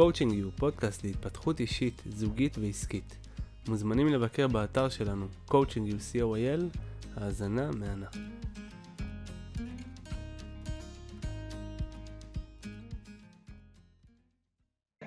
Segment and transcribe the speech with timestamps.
[0.00, 3.16] Coaching U, פודקאסט להתפתחות אישית, זוגית ועסקית.
[3.68, 6.78] מוזמנים לבקר באתר שלנו, coachingu co.il,
[7.16, 8.06] האזנה מהנה.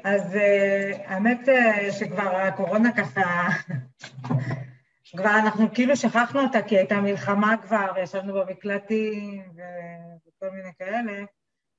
[0.04, 3.48] אז אה, האמת אה, שכבר הקורונה ככה,
[5.18, 9.44] כבר אנחנו כאילו שכחנו אותה, כי הייתה מלחמה כבר, וישבנו במקלטים
[10.28, 11.24] וכל מיני כאלה,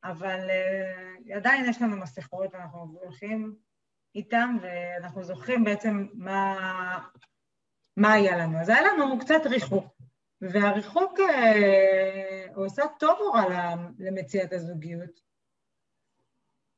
[0.04, 3.56] אבל uh, עדיין יש לנו מסכות, ואנחנו הולכים
[4.14, 6.58] איתם, ואנחנו זוכרים בעצם מה,
[7.96, 8.60] מה היה לנו.
[8.60, 9.96] אז היה לנו קצת ריחוק,
[10.40, 11.22] והריחוק uh,
[12.54, 15.20] הוא עושה טוב או רע למציאת הזוגיות.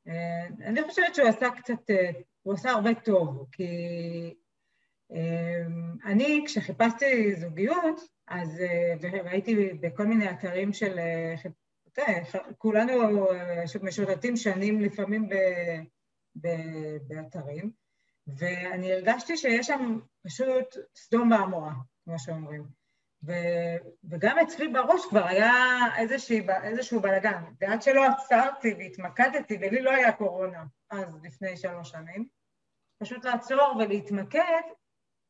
[0.08, 3.64] Uh, אני חושבת שהוא עשה קצת, uh, הוא עשה הרבה טוב, כי
[5.12, 5.16] uh,
[6.04, 11.48] אני, כשחיפשתי זוגיות, אז, uh, והייתי בכל מיני אתרים של uh,
[12.59, 15.34] כולנו אה, משוטטים שנים לפעמים ב,
[16.41, 16.48] ב,
[17.06, 17.70] באתרים,
[18.27, 21.73] ואני הרגשתי שיש שם פשוט סדום ועמורה,
[22.04, 22.66] כמו שאומרים.
[23.26, 23.32] ו,
[24.10, 25.52] וגם אצלי בראש כבר היה
[25.98, 32.29] איזושהי, איזשהו בלאגן, ועד שלא עצרתי והתמקדתי, ולי לא היה קורונה אז, לפני שלוש שנים,
[32.98, 34.63] פשוט לעצור ולהתמקד,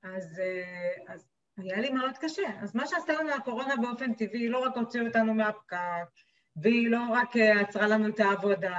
[0.03, 2.61] אז, אה, אז היה לי מאוד קשה.
[2.63, 6.09] אז מה שעשתה לנו הקורונה באופן טבעי, לא רק הוציאו אותנו מהפקק,
[6.57, 8.79] והיא לא רק אה, עצרה לנו את העבודה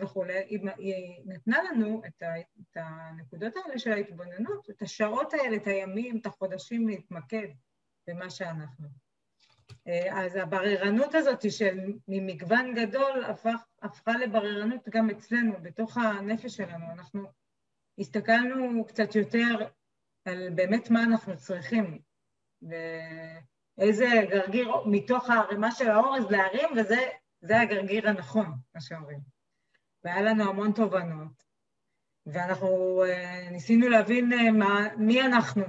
[0.00, 5.56] וכולי, היא, היא נתנה לנו את, ה, את הנקודות האלה של ההתבוננות, את השעות האלה,
[5.56, 7.48] את הימים, את החודשים להתמקד
[8.06, 8.88] במה שאנחנו.
[9.88, 16.90] אה, אז הבררנות הזאת של ממגוון גדול הפך, הפכה לבררנות גם אצלנו, בתוך הנפש שלנו.
[16.92, 17.26] אנחנו
[17.98, 19.68] הסתכלנו קצת יותר
[20.24, 21.98] על באמת מה אנחנו צריכים.
[22.62, 22.74] ו...
[23.78, 29.20] איזה גרגיר מתוך הערימה של האורז להרים, וזה הגרגיר הנכון, מה שאומרים.
[30.04, 31.44] והיה לנו המון תובנות,
[32.26, 35.64] ואנחנו uh, ניסינו להבין uh, מה, מי אנחנו.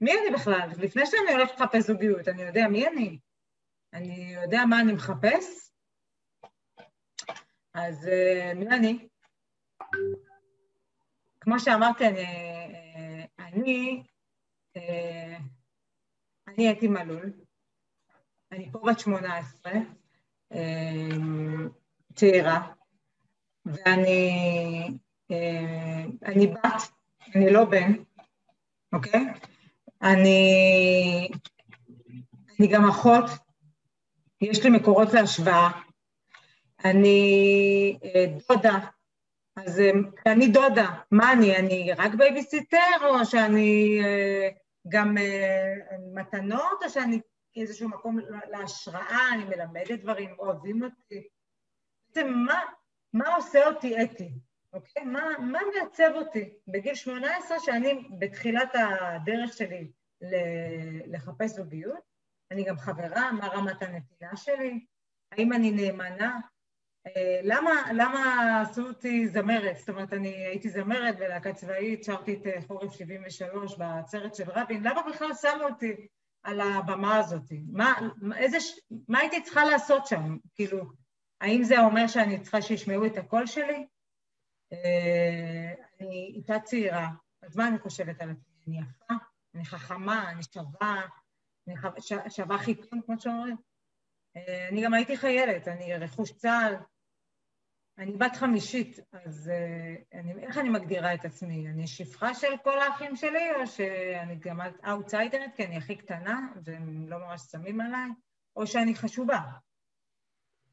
[0.00, 0.68] מי אני בכלל?
[0.78, 3.18] לפני שאני הולכת לחפש זוגיות, אני יודע מי אני.
[3.92, 5.70] אני יודע מה אני מחפש,
[7.74, 9.08] אז uh, מי אני?
[11.40, 14.02] כמו שאמרתי, אני, אני
[16.60, 17.32] אני אתי מלול,
[18.52, 19.72] אני פה בת 18,
[20.52, 21.68] אמ,
[22.14, 22.72] צעירה,
[23.66, 24.30] ואני
[25.30, 26.82] אה, אני בת,
[27.34, 27.92] אני לא בן,
[28.92, 29.20] אוקיי?
[30.02, 31.28] אני,
[32.58, 33.24] אני גם אחות,
[34.40, 35.70] יש לי מקורות להשוואה,
[36.84, 38.78] אני אה, דודה,
[39.56, 39.90] אז אה,
[40.32, 44.00] אני דודה, מה אני, אני רק בייביסיטר או שאני
[44.88, 47.20] גם אה, מתנות, או שאני
[47.56, 48.18] איזשהו מקום
[48.50, 51.28] להשראה, אני מלמדת דברים, אוהבים אותי.
[52.08, 52.60] בעצם מה,
[53.12, 54.30] מה עושה אותי אתי,
[54.72, 55.04] אוקיי?
[55.04, 56.54] מה, מה מעצב אותי?
[56.68, 59.90] בגיל 18, שאני בתחילת הדרך שלי
[61.06, 62.10] לחפש זוגיות,
[62.50, 64.86] אני גם חברה, מה רמת הנתינה שלי,
[65.32, 66.38] האם אני נאמנה, אה,
[67.42, 69.76] למה, למה עשו אותי זמרת?
[69.76, 74.82] זאת אומרת, אני הייתי זמרת בלהקה צבאית, שרתי את אה, חורף 73 בעצרת של רבין,
[74.82, 76.06] למה בכלל שמו אותי
[76.42, 77.52] על הבמה הזאת?
[77.72, 77.94] מה,
[78.36, 78.56] איזה,
[79.08, 80.36] מה הייתי צריכה לעשות שם?
[80.54, 80.84] כאילו,
[81.40, 83.86] האם זה אומר שאני צריכה שישמעו את הקול שלי?
[84.72, 87.08] אה, אני איתה צעירה,
[87.42, 88.54] אז מה אני חושבת על עצמי?
[88.66, 89.14] אני יפה,
[89.54, 91.02] אני חכמה, אני שווה,
[91.68, 91.74] אני
[92.30, 93.56] שווה חיתון, כמו שאומרים.
[94.68, 96.74] אני גם הייתי חיילת, אני רכוש צה"ל,
[98.00, 101.68] אני בת חמישית, אז uh, אני, איך אני מגדירה את עצמי?
[101.68, 107.08] אני שפחה של כל האחים שלי, או שאני גם אאוטסיידרית, כי אני הכי קטנה, והם
[107.08, 108.10] לא ממש שמים עליי,
[108.56, 109.40] או שאני חשובה.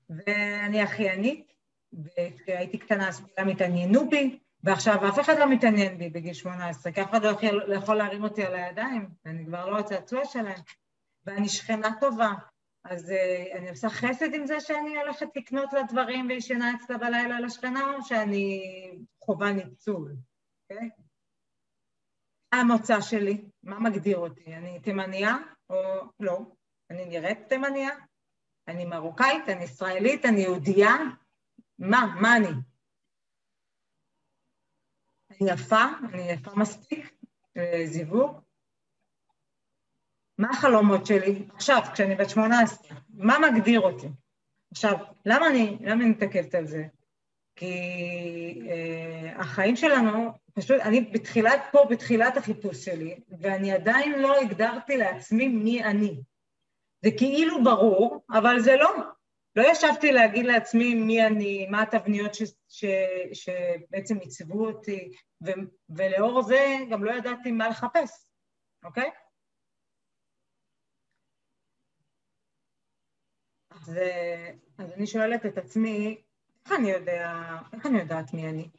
[0.09, 1.53] ואני אחיינית,
[1.93, 7.01] וכשהייתי קטנה אז כולם התעניינו בי, ועכשיו אף אחד לא מתעניין בי בגיל 18, כי
[7.01, 7.31] אף אחד לא
[7.67, 10.61] לא יכול להרים אותי על הידיים, ואני כבר לא הצעצוע שלהם.
[11.25, 12.33] ואני שכנה טובה,
[12.89, 17.39] אז uh, אני עושה חסד עם זה שאני הולכת לקנות לה דברים וישנה אצלה בלילה
[17.39, 18.61] לשכנה, או שאני
[19.23, 20.15] חווה ניצול,
[20.63, 20.89] אוקיי?
[20.89, 21.01] Okay?
[22.51, 23.45] המוצא שלי?
[23.63, 24.55] מה מגדיר אותי?
[24.55, 25.35] אני תימניה
[25.69, 25.75] או
[26.19, 26.39] לא?
[26.89, 27.89] אני נראית תימניה?
[28.67, 29.49] אני מרוקאית?
[29.49, 30.25] אני ישראלית?
[30.25, 30.93] אני יהודייה?
[31.79, 32.15] מה?
[32.21, 32.53] מה אני?
[35.31, 35.83] אני יפה?
[36.13, 37.13] אני יפה מספיק?
[37.85, 38.46] זיווג?
[40.37, 42.97] מה החלומות שלי עכשיו, כשאני בת 18?
[43.13, 44.07] מה מגדיר אותי?
[44.71, 46.83] עכשיו, למה אני, למה אני מתעכבת על זה?
[47.55, 47.71] כי
[48.69, 55.47] אה, החיים שלנו, פשוט, אני בתחילת, פה בתחילת החיפוש שלי, ואני עדיין לא הגדרתי לעצמי
[55.47, 56.21] מי אני.
[57.01, 58.93] זה כאילו ברור, אבל זה לא.
[59.55, 62.85] לא ישבתי להגיד לעצמי מי אני, מה התבניות ש, ש,
[63.33, 65.11] שבעצם עיצבו אותי,
[65.45, 65.51] ו,
[65.89, 68.27] ולאור זה גם לא ידעתי מה לחפש,
[68.83, 69.09] אוקיי?
[73.87, 73.99] אז,
[74.77, 76.21] אז אני שואלת את עצמי,
[76.65, 77.33] איך אני יודע,
[77.73, 78.69] איך אני יודעת מי אני?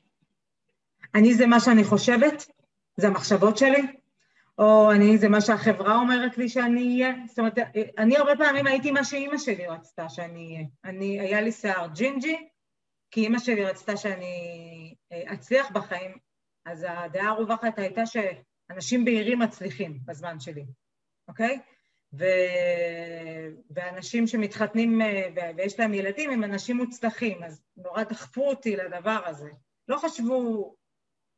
[1.14, 2.46] אני זה מה שאני חושבת?
[2.96, 3.82] זה המחשבות שלי?
[4.58, 7.14] או אני זה מה שהחברה אומרת לי שאני אהיה?
[7.26, 7.58] זאת אומרת,
[7.98, 10.66] אני הרבה פעמים הייתי מה שאימא שלי רצתה שאני אהיה.
[10.84, 12.48] אני, היה לי שיער ג'ינג'י,
[13.10, 16.16] כי אימא שלי רצתה שאני אה, אצליח בחיים,
[16.64, 20.64] אז הדעה הרווחת הייתה שאנשים בהירים מצליחים בזמן שלי,
[21.28, 21.58] אוקיי?
[22.12, 22.24] ו...
[23.70, 29.50] ואנשים שמתחתנים אה, ויש להם ילדים הם אנשים מוצלחים, אז נורא דחפו אותי לדבר הזה.
[29.88, 30.74] לא חשבו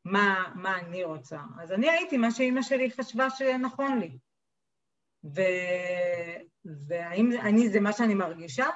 [0.05, 1.41] מה, מה אני רוצה.
[1.63, 4.19] אז אני הייתי מה שאימא שלי חשבה שנכון לי.
[5.25, 5.41] ו...
[6.65, 8.67] והאם אני זה מה שאני מרגישה,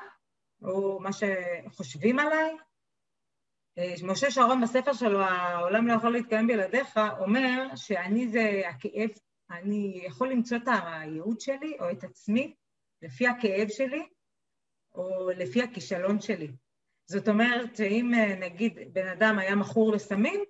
[0.62, 2.56] או מה שחושבים עליי?
[3.78, 9.10] אה, משה שרון בספר שלו, העולם לא יכול להתקיים בלעדיך, אומר שאני זה הכאב
[9.50, 12.54] אני יכול למצוא את הייעוד שלי או את עצמי
[13.02, 14.06] לפי הכאב שלי
[14.94, 16.52] או לפי הכישלון שלי.
[17.06, 20.44] זאת אומרת שאם אה, נגיד בן אדם היה מכור לסמים,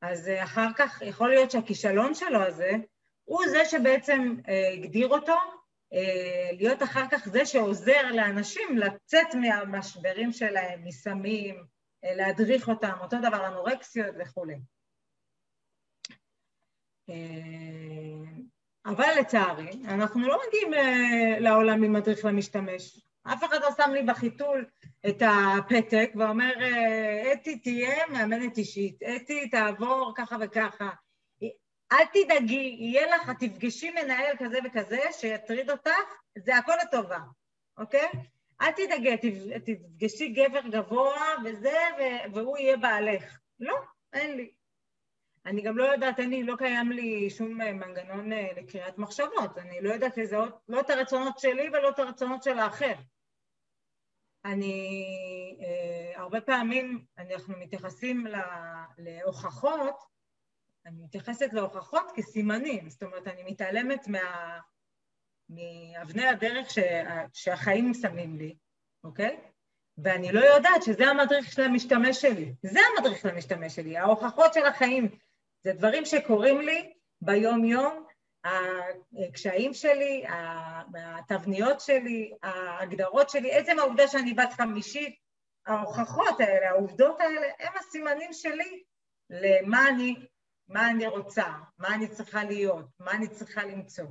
[0.00, 2.70] אז אה, אחר כך יכול להיות שהכישלון שלו הזה
[3.24, 5.34] הוא זה שבעצם אה, הגדיר אותו
[6.52, 11.64] להיות אחר כך זה שעוזר לאנשים לצאת מהמשברים שלהם, מסמים,
[12.02, 14.56] להדריך אותם, אותו דבר אנורקסיות וכולי.
[17.10, 17.14] אה,
[18.86, 23.00] אבל לצערי, אנחנו לא מגיעים אה, לעולם עם מדריך למשתמש.
[23.22, 24.64] אף אחד לא שם לי בחיתול
[25.08, 30.90] את הפתק ואומר, אה, אתי תהיה מאמנת אישית, אתי תעבור ככה וככה.
[31.92, 35.90] אל תדאגי, יהיה לך, תפגשי מנהל כזה וכזה שיטריד אותך,
[36.38, 37.18] זה הכל לטובה,
[37.78, 38.08] אוקיי?
[38.60, 39.16] אל תדאגי,
[39.64, 41.78] תפגשי גבר גבוה וזה,
[42.32, 43.38] והוא יהיה בעלך.
[43.60, 43.74] לא,
[44.12, 44.50] אין לי.
[45.46, 49.80] אני גם לא יודעת, לי, לא קיים לי שום אה, מנגנון אה, לקריאת מחשבות, אני
[49.80, 52.94] לא יודעת לזהות לא את הרצונות שלי ולא את הרצונות של האחר.
[54.44, 54.98] אני,
[55.60, 58.26] אה, הרבה פעמים אנחנו מתייחסים
[58.98, 59.96] להוכחות,
[60.86, 64.58] אני מתייחסת להוכחות כסימנים, זאת אומרת, אני מתעלמת מה,
[65.48, 66.78] מאבני הדרך ש,
[67.32, 68.56] שהחיים שמים לי,
[69.04, 69.40] אוקיי?
[69.98, 72.54] ואני לא יודעת שזה המדריך של המשתמש שלי.
[72.62, 75.08] זה המדריך של המשתמש שלי, ההוכחות של החיים.
[75.66, 78.06] זה דברים שקורים לי ביום-יום,
[79.28, 80.24] הקשיים שלי,
[80.94, 85.16] התבניות שלי, ההגדרות שלי, עצם העובדה שאני בת חמישית,
[85.66, 88.82] ההוכחות האלה, העובדות האלה, הם הסימנים שלי
[89.30, 90.26] למה אני,
[90.68, 91.46] מה אני רוצה,
[91.78, 94.06] מה אני צריכה להיות, מה אני צריכה למצוא.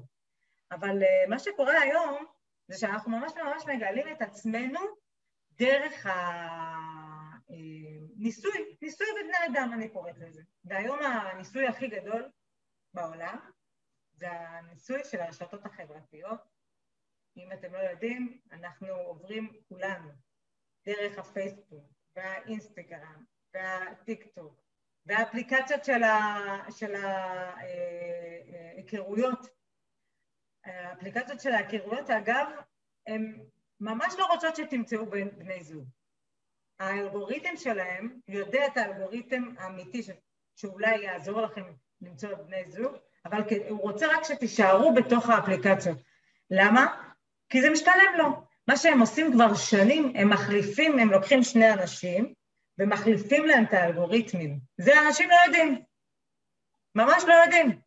[0.71, 2.25] אבל אה, מה שקורה היום
[2.67, 4.79] זה שאנחנו ממש ממש מגלים את עצמנו
[5.51, 6.94] דרך ה...
[8.25, 10.41] ניסוי, ניסוי בבני אדם אני קוראת לזה.
[10.63, 12.29] והיום הניסוי הכי גדול
[12.93, 13.49] בעולם
[14.13, 16.39] זה הניסוי של הרשתות החברתיות.
[17.37, 20.09] אם אתם לא יודעים, אנחנו עוברים כולנו
[20.85, 24.61] דרך הפייסבוק והאינסטגרם והטיק טוק
[25.05, 26.03] והאפליקציות של,
[28.73, 29.47] ההיכרויות.
[30.63, 32.47] האפליקציות של ההיכרויות, אגב,
[33.07, 33.45] הן
[33.79, 35.87] ממש לא רוצות שתמצאו בני זוג.
[36.79, 40.09] האלגוריתם שלהם יודע את האלגוריתם האמיתי ש...
[40.55, 41.63] שאולי יעזור לכם
[42.01, 45.97] למצוא בני זוג, אבל הוא רוצה רק שתישארו בתוך האפליקציות.
[46.51, 47.11] למה?
[47.49, 48.45] כי זה משתלם לו.
[48.67, 52.33] מה שהם עושים כבר שנים, הם מחליפים, הם לוקחים שני אנשים
[52.79, 54.59] ומחליפים להם את האלגוריתמים.
[54.77, 55.83] זה אנשים לא יודעים.
[56.95, 57.79] ממש לא יודעים.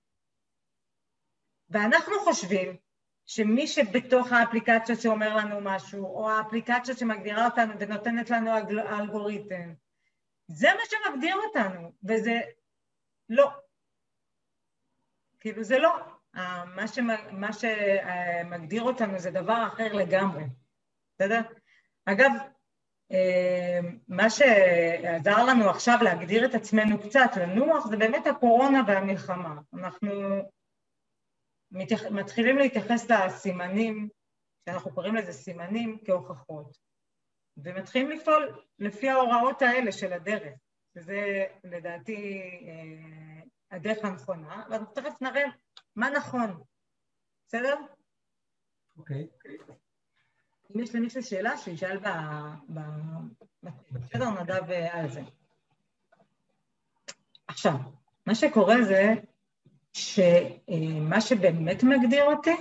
[1.71, 2.76] ואנחנו חושבים
[3.28, 8.50] שמי שבתוך האפליקציות שאומר לנו משהו, או האפליקציות שמגדירה אותנו ונותנת לנו
[8.88, 9.73] אלגוריתם,
[10.47, 12.40] זה מה שמגדיר אותנו, וזה
[13.28, 13.50] לא.
[15.40, 15.90] כאילו זה לא.
[16.75, 20.44] מה, שמג, מה שמגדיר אותנו זה דבר אחר לגמרי,
[21.14, 21.40] בסדר?
[22.04, 22.30] אגב,
[23.12, 29.54] אה, מה שעזר לנו עכשיו להגדיר את עצמנו קצת, לנוח, זה באמת הקורונה והמלחמה.
[29.75, 30.42] אנחנו
[31.70, 32.02] מתייח...
[32.04, 34.08] מתחילים להתייחס לסימנים,
[34.64, 36.78] שאנחנו קוראים לזה סימנים, כהוכחות,
[37.56, 40.58] ומתחילים לפעול לפי ההוראות האלה של הדרך,
[40.94, 45.44] שזה לדעתי אה, הדרך הנכונה, ואנחנו תכף נראה
[45.96, 46.62] מה נכון,
[47.46, 47.76] בסדר?
[48.98, 49.26] אוקיי.
[49.44, 49.72] Okay.
[50.75, 52.08] אם יש למישהו שאלה, שישאל ב...
[52.68, 52.80] ב...
[53.90, 55.20] בסדר, נדב אה, על זה.
[57.46, 57.75] עכשיו,
[58.26, 59.14] מה שקורה זה
[59.99, 62.57] שמה שבאמת מגדיר אותי,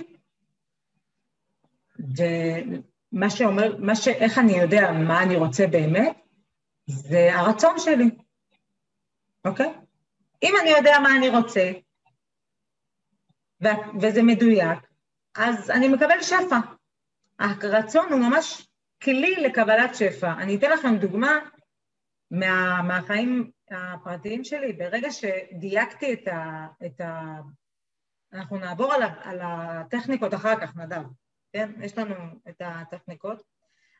[3.12, 4.08] מה שאומר, מה ש...
[4.08, 6.16] איך אני יודע מה אני רוצה באמת,
[6.86, 8.10] זה הרצון שלי,
[9.44, 9.72] אוקיי?
[10.42, 11.72] אם אני יודע מה אני רוצה,
[13.64, 14.78] ו- וזה מדויק,
[15.34, 16.58] אז אני מקבל שפע.
[17.38, 18.68] הרצון הוא ממש
[19.02, 20.32] כלי לקבלת שפע.
[20.32, 21.38] אני אתן לכם דוגמה
[22.30, 24.72] מה, מהחיים הפרטיים שלי.
[24.72, 26.66] ברגע שדייקתי את ה...
[26.86, 27.40] את ה
[28.32, 31.02] אנחנו נעבור על, ה, על הטכניקות אחר כך, נדב,
[31.52, 31.70] כן?
[31.80, 32.14] יש לנו
[32.48, 33.42] את הטכניקות,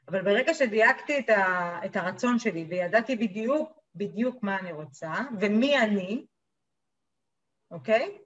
[0.08, 5.78] אבל ברגע שדייקתי את, ה, את הרצון שלי וידעתי בדיוק, בדיוק מה אני רוצה ומי
[5.78, 6.26] אני,
[7.70, 8.18] אוקיי?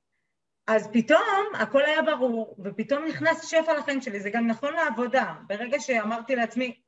[0.66, 5.34] אז פתאום הכל היה ברור, ופתאום נכנס שפע לחיים שלי, זה גם נכון לעבודה.
[5.46, 6.80] ברגע שאמרתי לעצמי,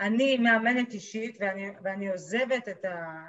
[0.00, 3.24] אני מאמנת אישית ואני, ואני עוזבת את, ה,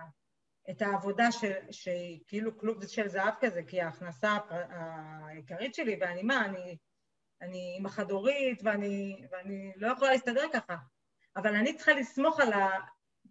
[0.70, 6.46] את העבודה ש, שהיא כאילו כלוב של זהב כזה, כי ההכנסה העיקרית שלי, ואני מה,
[6.46, 6.78] אני,
[7.42, 10.76] אני אימא חד-הורית ואני, ואני לא יכולה להסתדר ככה,
[11.36, 12.70] אבל אני צריכה לסמוך על, ה,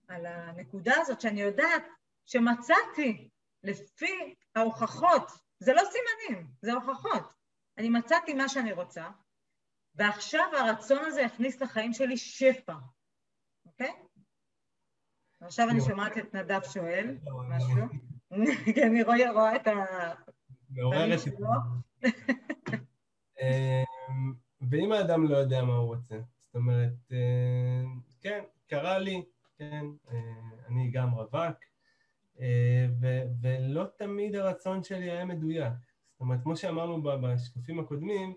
[0.08, 1.82] על הנקודה הזאת שאני יודעת
[2.26, 3.28] שמצאתי
[3.62, 5.30] לפי ההוכחות.
[5.58, 7.34] זה לא סימנים, זה הוכחות.
[7.78, 9.08] אני מצאתי מה שאני רוצה,
[9.94, 12.74] ועכשיו הרצון הזה יכניס לחיים שלי שפע,
[13.80, 13.94] אוקיי?
[15.40, 17.18] עכשיו אני שומעת את נדב שואל
[17.48, 17.82] משהו,
[18.74, 19.72] כי אני רואה את ה...
[20.70, 21.18] מעוררת
[23.40, 24.34] אמ,
[24.70, 27.82] ואם האדם לא יודע מה הוא רוצה, זאת אומרת, אה,
[28.20, 29.24] כן, קרה לי,
[29.58, 30.18] כן, אה,
[30.68, 31.56] אני גם רווק,
[32.40, 32.86] אה,
[33.42, 35.72] ולא תמיד הרצון שלי היה מדויק.
[36.12, 38.34] זאת אומרת, כמו שאמרנו בשקפים הקודמים,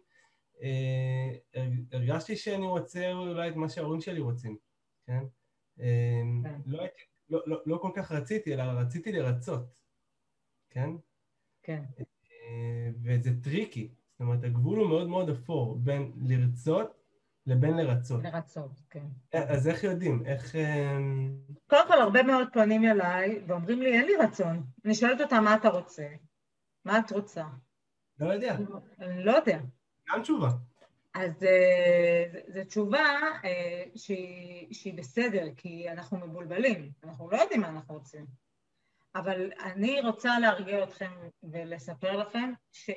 [0.62, 4.58] אה, הרגשתי שאני רוצה אולי את מה שההורים שלי רוצים,
[5.08, 5.24] כן?
[5.80, 6.62] אה, כן.
[6.66, 6.84] לא,
[7.30, 9.80] לא, לא, לא כל כך רציתי, אלא רציתי לרצות,
[10.70, 10.90] כן?
[11.64, 11.84] כן.
[13.04, 17.04] וזה tricky, זאת אומרת, הגבול הוא מאוד מאוד אפור בין לרצות
[17.46, 18.24] לבין לרצות.
[18.24, 19.06] לרצות, כן.
[19.34, 20.26] אז איך יודעים?
[20.26, 20.56] איך...
[20.56, 24.64] אמ, קודם כל, הרבה מאוד פונים אליי ואומרים לי, אין לי רצון.
[24.86, 26.08] אני שואלת אותם, מה אתה רוצה?
[26.86, 27.46] מה את רוצה?
[28.20, 28.58] לא יודע.
[29.00, 29.60] אני לא יודע.
[30.10, 30.50] גם תשובה.
[31.14, 37.70] אז אה, זו תשובה אה, שהיא, שהיא בסדר, כי אנחנו מבולבלים, אנחנו לא יודעים מה
[37.70, 38.26] אנחנו רוצים.
[39.16, 41.12] אבל אני רוצה להרגיע אתכם
[41.44, 42.90] ולספר לכם ש...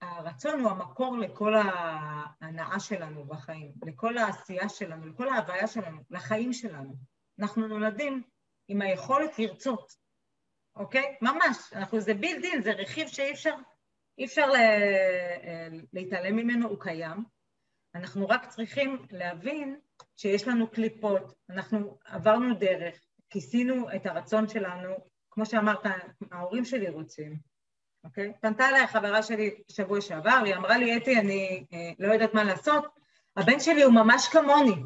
[0.00, 6.94] הרצון הוא המקור לכל ההנאה שלנו בחיים, לכל העשייה שלנו, לכל ההוויה שלנו, לחיים שלנו.
[7.40, 8.22] אנחנו נולדים
[8.68, 9.92] עם היכולת לרצות,
[10.76, 11.16] אוקיי?
[11.22, 13.54] ממש, אנחנו, זה בילד זה רכיב שאי אפשר,
[14.24, 14.60] אפשר לה,
[15.92, 17.35] להתעלם ממנו, הוא קיים.
[17.96, 19.76] אנחנו רק צריכים להבין
[20.16, 22.94] שיש לנו קליפות, אנחנו עברנו דרך,
[23.30, 24.94] כיסינו את הרצון שלנו,
[25.30, 25.86] כמו שאמרת,
[26.32, 27.36] ההורים שלי רוצים,
[28.04, 28.32] אוקיי?
[28.40, 32.44] פנתה אליי חברה שלי שבוע שעבר, היא אמרה לי, אתי, אני אה, לא יודעת מה
[32.44, 32.84] לעשות,
[33.36, 34.82] הבן שלי הוא ממש כמוני,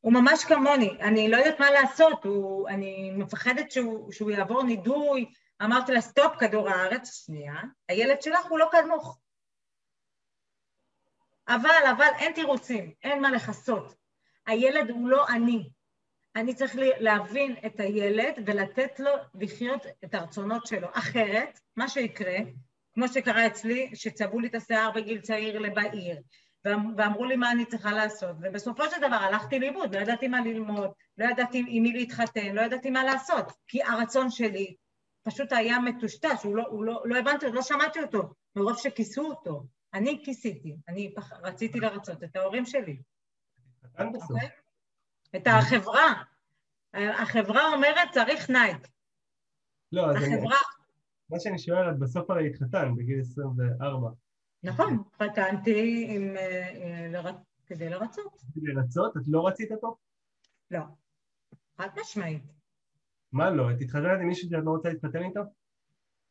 [0.00, 5.30] הוא ממש כמוני, אני לא יודעת מה לעשות, הוא, אני מפחדת שהוא, שהוא יעבור נידוי,
[5.62, 7.54] אמרתי לה, סטופ, כדור הארץ, שנייה,
[7.88, 9.18] הילד שלך הוא לא כמוך.
[11.50, 13.94] אבל, אבל אין תירוצים, אין מה לכסות.
[14.46, 15.70] הילד הוא לא אני.
[16.36, 20.88] אני צריך להבין את הילד ולתת לו לחיות את הרצונות שלו.
[20.92, 22.36] אחרת, מה שיקרה,
[22.94, 26.16] כמו שקרה אצלי, שצבעו לי את השיער בגיל צעיר לבעיר,
[26.96, 30.90] ואמרו לי מה אני צריכה לעשות, ובסופו של דבר הלכתי לאיבוד, לא ידעתי מה ללמוד,
[31.18, 34.74] לא ידעתי עם מי להתחתן, לא ידעתי מה לעשות, כי הרצון שלי
[35.22, 38.22] פשוט היה מטושטש, הוא לא, הוא לא, לא הבנתי, לא שמעתי אותו,
[38.56, 39.64] מרוב שכיסו אותו.
[39.94, 43.02] אני כיסיתי, אני פח, רציתי לרצות את ההורים שלי.
[43.84, 44.04] Okay?
[45.36, 46.22] את החברה.
[46.94, 48.88] החברה אומרת צריך נייק.
[49.92, 50.36] לא, אז החברה...
[50.36, 50.80] אני...
[51.30, 54.10] מה שאני שואל, את בסוף הרי התחתן בגיל 24.
[54.62, 57.30] נכון, חתנתי עם, אה, לר...
[57.66, 58.40] כדי לרצות.
[58.54, 59.16] כדי לרצות?
[59.16, 59.96] את לא רצית אותו?
[60.70, 60.80] לא,
[61.78, 62.42] חד משמעית.
[63.32, 63.70] מה לא?
[63.70, 65.40] את התחתנת עם מישהו שאת לא רוצה להתחתן איתו?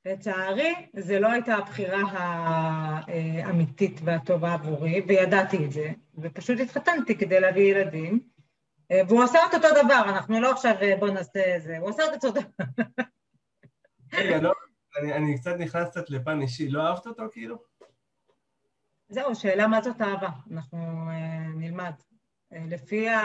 [0.05, 7.75] לצערי, זו לא הייתה הבחירה האמיתית והטובה עבורי, וידעתי את זה, ופשוט התחתנתי כדי להביא
[7.75, 8.19] ילדים,
[8.91, 12.03] אה, והוא עשה את אותו דבר, אנחנו לא עכשיו אה, בוא נעשה זה, הוא עשה
[12.05, 12.65] את אותו דבר.
[14.13, 14.53] רגע, לא,
[14.99, 17.57] אני, אני קצת נכנס קצת לפן אישי, לא אהבת אותו כאילו?
[19.09, 20.77] זהו, שאלה מה זאת אהבה, אנחנו
[21.09, 21.93] אה, נלמד.
[22.53, 23.21] אה, לפי, ה,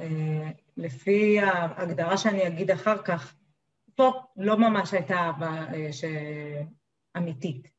[0.00, 3.34] אה, לפי ההגדרה שאני אגיד אחר כך,
[4.00, 6.04] פה לא ממש הייתה אהבה אה, ש...
[7.16, 7.70] אמיתית.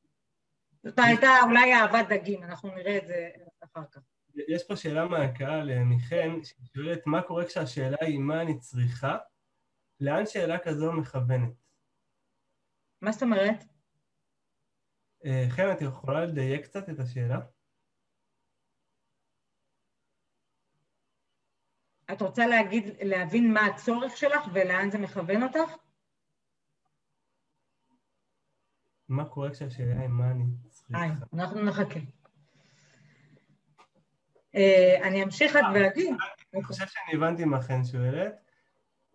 [0.83, 3.29] זאת הייתה אולי אהבת דגים, אנחנו נראה את זה
[3.63, 4.01] אחר כך.
[4.47, 9.17] יש פה שאלה מהקהל אה, מחן, ששואלת מה קורה כשהשאלה היא מה אני צריכה,
[9.99, 11.53] לאן שאלה כזו מכוונת?
[13.01, 13.63] מה זאת אומרת?
[15.25, 17.39] אה, חן, את יכולה לדייק קצת את השאלה?
[22.11, 25.90] את רוצה להגיד, להבין מה הצורך שלך ולאן זה מכוון אותך?
[29.11, 31.05] מה קורה כשהשאלה היא מה אני צריכה?
[31.33, 31.99] אנחנו נחכה.
[34.55, 36.15] אה, אני אמשיך רק ואגיד.
[36.53, 38.33] אני חושב שאני הבנתי מה חן שואלת.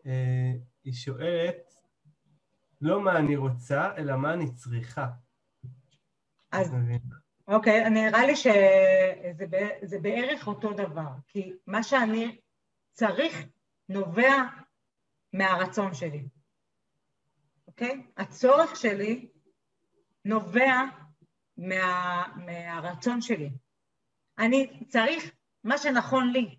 [0.07, 0.53] אה,
[0.85, 1.75] היא שואלת
[2.81, 5.07] לא מה אני רוצה, אלא מה אני צריכה.
[6.53, 6.75] אז?
[7.49, 12.41] אוקיי, נראה לי שזה בערך אותו דבר, כי מה שאני
[12.93, 13.47] צריך
[13.88, 14.43] נובע
[15.33, 16.29] מהרצון שלי,
[17.69, 18.07] אוקיי?
[18.17, 19.29] הצורך שלי
[20.26, 20.83] נובע
[21.56, 23.50] מה, מהרצון שלי.
[24.38, 25.30] אני צריך
[25.64, 26.59] מה שנכון לי,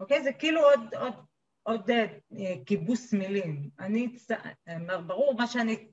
[0.00, 0.22] אוקיי?
[0.22, 1.14] זה כאילו עוד, עוד,
[1.62, 2.06] עוד אה,
[2.66, 3.70] כיבוס מילים.
[3.78, 4.16] אני,
[5.06, 5.88] ברור, מה שאני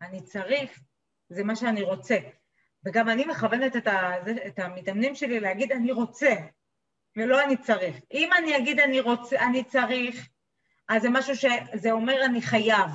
[0.00, 0.80] אני צריך
[1.28, 2.16] זה מה שאני רוצה.
[2.84, 4.12] וגם אני מכוונת את, ה,
[4.46, 6.34] את המתאמנים שלי להגיד אני רוצה,
[7.16, 7.96] ולא אני צריך.
[8.12, 10.28] אם אני אגיד אני רוצה, אני צריך,
[10.88, 12.90] אז זה משהו שזה אומר אני חייב.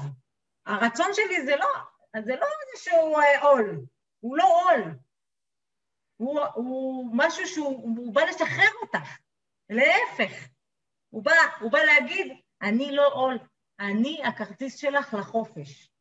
[0.66, 1.68] הרצון שלי זה לא,
[2.26, 3.86] זה לא איזשהו אה, עול,
[4.20, 4.96] הוא לא עול.
[6.18, 9.18] הוא, הוא משהו שהוא הוא בא לשחרר אותך,
[9.70, 10.50] להפך.
[11.10, 13.38] הוא בא, הוא בא להגיד, אני לא עול,
[13.80, 15.92] אני הכרטיס שלך לחופש.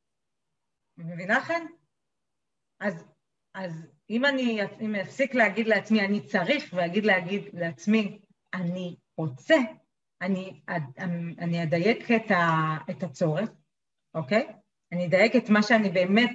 [0.97, 1.67] מבינה לכם?
[2.81, 3.05] אז,
[3.55, 8.21] אז אם אני אם אפסיק להגיד לעצמי אני צריך ואגיד להגיד לעצמי
[8.55, 9.57] אני רוצה,
[10.21, 10.63] אני,
[11.39, 13.51] אני אדייק את, ה, את הצורך,
[14.15, 14.53] אוקיי?
[14.93, 16.31] אני אדייק את מה שאני באמת,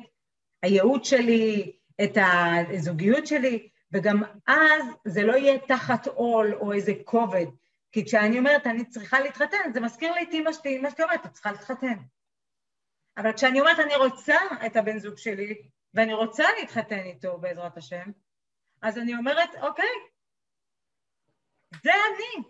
[0.64, 7.46] הייעוד שלי, את הזוגיות שלי, וגם אז זה לא יהיה תחת עול או איזה כובד.
[7.92, 11.26] כי כשאני אומרת אני צריכה להתחתן, זה מזכיר לי את אמא שלי, אמא שלי אומרת,
[11.26, 11.98] את צריכה להתחתן.
[13.18, 15.62] אבל כשאני אומרת אני רוצה את הבן זוג שלי,
[15.94, 18.12] ואני רוצה להתחתן איתו בעזרת השם,
[18.82, 19.90] אז אני אומרת, אוקיי,
[21.84, 22.44] זה אני,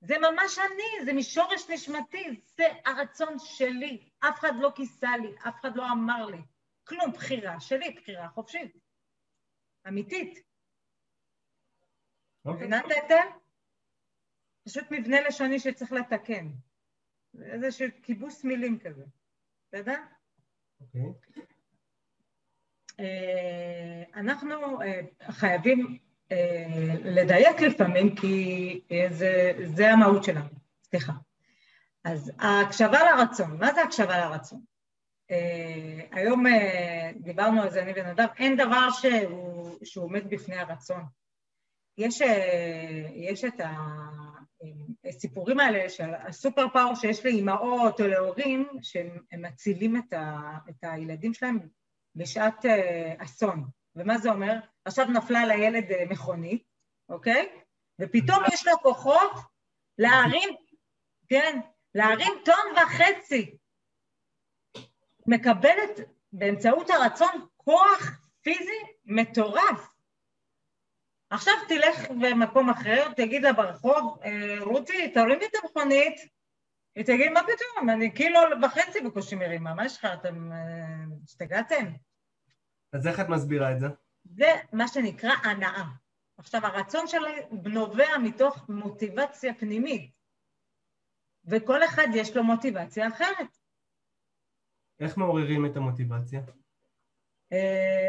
[0.00, 5.60] זה ממש אני, זה משורש נשמתי, זה הרצון שלי, אף אחד לא כיסה לי, אף
[5.60, 6.42] אחד לא אמר לי,
[6.84, 8.76] כלום, בחירה שלי, בחירה חופשית,
[9.88, 10.42] אמיתית.
[12.44, 12.60] אוקיי.
[12.60, 13.28] מבינה את ההבדל?
[14.64, 16.48] פשוט מבנה לשוני שצריך לתקן.
[17.32, 19.04] זה איזשהו כיבוס מילים כזה,
[19.68, 20.02] בסדר?
[20.80, 21.12] אוקיי.
[23.00, 25.98] אה, אנחנו אה, חייבים
[26.32, 30.48] אה, לדייק לפעמים, כי זה, זה המהות שלנו.
[30.82, 31.12] סליחה.
[32.06, 34.60] אז ההקשבה לרצון, מה זה הקשבה לרצון?
[36.10, 36.44] היום
[37.16, 41.04] דיברנו על זה, אני ונדב, אין דבר שהוא, שהוא עומד בפני הרצון.
[41.98, 42.20] יש,
[43.14, 43.60] יש את
[45.04, 51.34] הסיפורים האלה של הסופר פאוור שיש לאימהות או להורים, שהם מצילים את, ה, את הילדים
[51.34, 51.58] שלהם
[52.14, 52.68] בשעת uh,
[53.24, 53.64] אסון.
[53.96, 54.58] ומה זה אומר?
[54.84, 56.62] עכשיו נפלה לילד uh, מכונית,
[57.08, 57.48] אוקיי?
[58.00, 59.32] ופתאום יש לו כוחות
[59.98, 60.48] להרים,
[61.28, 61.60] כן,
[61.96, 63.56] להרים טון וחצי.
[65.26, 66.00] מקבלת
[66.32, 69.94] באמצעות הרצון כוח פיזי מטורף.
[71.30, 74.18] עכשיו תלך במקום אחר, תגיד לה ברחוב,
[74.60, 76.20] רותי, תרימי את המכונית.
[76.96, 77.90] היא תגיד, מה פתאום?
[77.90, 80.04] אני קילו וחצי בקושי מרימה, מה יש לך?
[80.04, 80.50] אתם
[81.24, 81.84] השתגעתם?
[82.92, 83.86] אז איך את מסבירה את זה?
[84.24, 85.84] זה מה שנקרא הנאה.
[86.38, 90.15] עכשיו, הרצון שלי נובע מתוך מוטיבציה פנימית,
[91.46, 93.58] וכל אחד יש לו מוטיבציה אחרת.
[95.00, 96.40] איך מעוררים את המוטיבציה?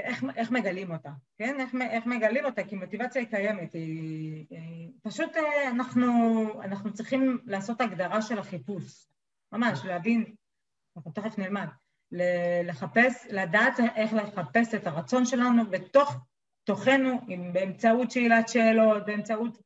[0.04, 1.60] איך, איך מגלים אותה, כן?
[1.60, 2.64] איך, איך מגלים אותה?
[2.64, 4.92] כי מוטיבציה היא קיימת, היא, היא...
[5.04, 5.32] פשוט
[5.72, 6.06] אנחנו,
[6.64, 9.08] אנחנו צריכים לעשות הגדרה של החיפוש,
[9.52, 10.36] ממש, להבין,
[10.98, 11.68] אנחנו תכף נלמד,
[12.64, 16.16] לחפש, לדעת איך לחפש את הרצון שלנו בתוך
[16.64, 17.20] תוכנו,
[17.54, 19.58] באמצעות שאלת שאלות, באמצעות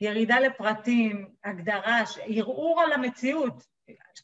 [0.00, 3.66] ירידה לפרטים, הגדרה, ערעור על המציאות,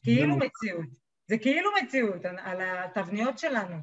[0.03, 0.89] כאילו מציאות,
[1.27, 3.77] זה כאילו מציאות, על התבניות שלנו.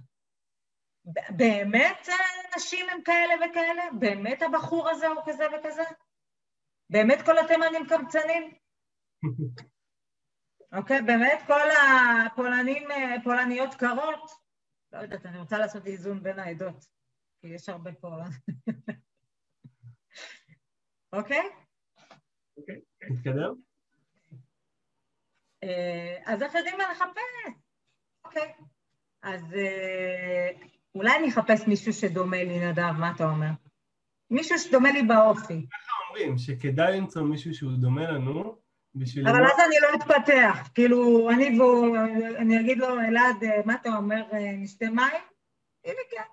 [1.30, 2.08] באמת
[2.56, 3.84] נשים הם כאלה וכאלה?
[4.00, 5.84] באמת הבחור הזה הוא כזה וכזה?
[6.90, 8.54] באמת כל התימנים קמצנים?
[10.78, 12.88] אוקיי, באמת כל הפולנים,
[13.24, 14.32] פולניות קרות?
[14.92, 16.86] לא יודעת, אני רוצה לעשות איזון בין העדות,
[17.42, 18.10] כי יש הרבה פה.
[21.14, 21.61] אוקיי?
[22.62, 23.54] אוקיי, נתקדם.
[26.26, 27.54] אז איך יודעים מה לחפש?
[28.26, 28.54] אוקיי.
[29.24, 29.42] אז
[30.96, 33.50] אולי אני אחפש מישהו שדומה לי, נדב, מה אתה אומר?
[34.30, 35.68] מישהו שדומה לי באופי.
[35.72, 38.58] ככה אומרים, שכדאי למצוא מישהו שהוא דומה לנו,
[38.96, 39.28] בשביל...
[39.28, 41.98] אבל אז אני לא אתפתח, כאילו, אני והוא,
[42.38, 44.24] אני אגיד לו, אלעד, מה אתה אומר,
[44.58, 45.24] נשתה מים?
[45.86, 46.24] הנה כן.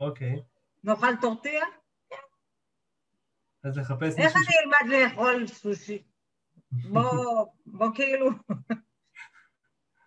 [0.00, 0.42] אוקיי.
[0.84, 1.64] נאכל טורטיה?
[3.64, 4.18] אז לחפש.
[4.18, 6.02] איך אני אלמד לאכול סושי?
[6.70, 8.30] בוא, בוא כאילו...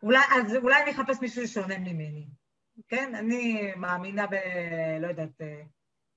[0.04, 2.28] אולי, אז אולי אני אחפש מישהו ששונה ממני,
[2.88, 3.16] כן?
[3.16, 4.34] אני מאמינה ב...
[5.02, 5.42] לא יודעת,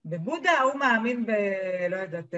[0.05, 1.31] בבודה, הוא מאמין ב...
[1.91, 2.35] לא יודעת,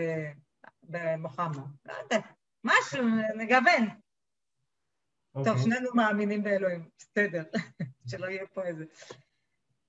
[0.83, 1.57] במוחמד.
[1.87, 2.25] לא יודעת,
[2.65, 3.05] משהו,
[3.37, 3.89] נגוון.
[5.39, 5.45] Okay.
[5.45, 5.63] טוב, אוקיי.
[5.63, 7.43] שנינו מאמינים באלוהים, בסדר,
[8.11, 8.85] שלא יהיה פה איזה...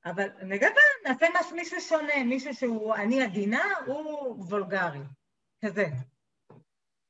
[0.06, 0.74] אבל נגוון,
[1.06, 5.00] נעשה משהו, מישהו שונה, מישהו שהוא אני עדינה, הוא וולגרי,
[5.66, 5.86] כזה.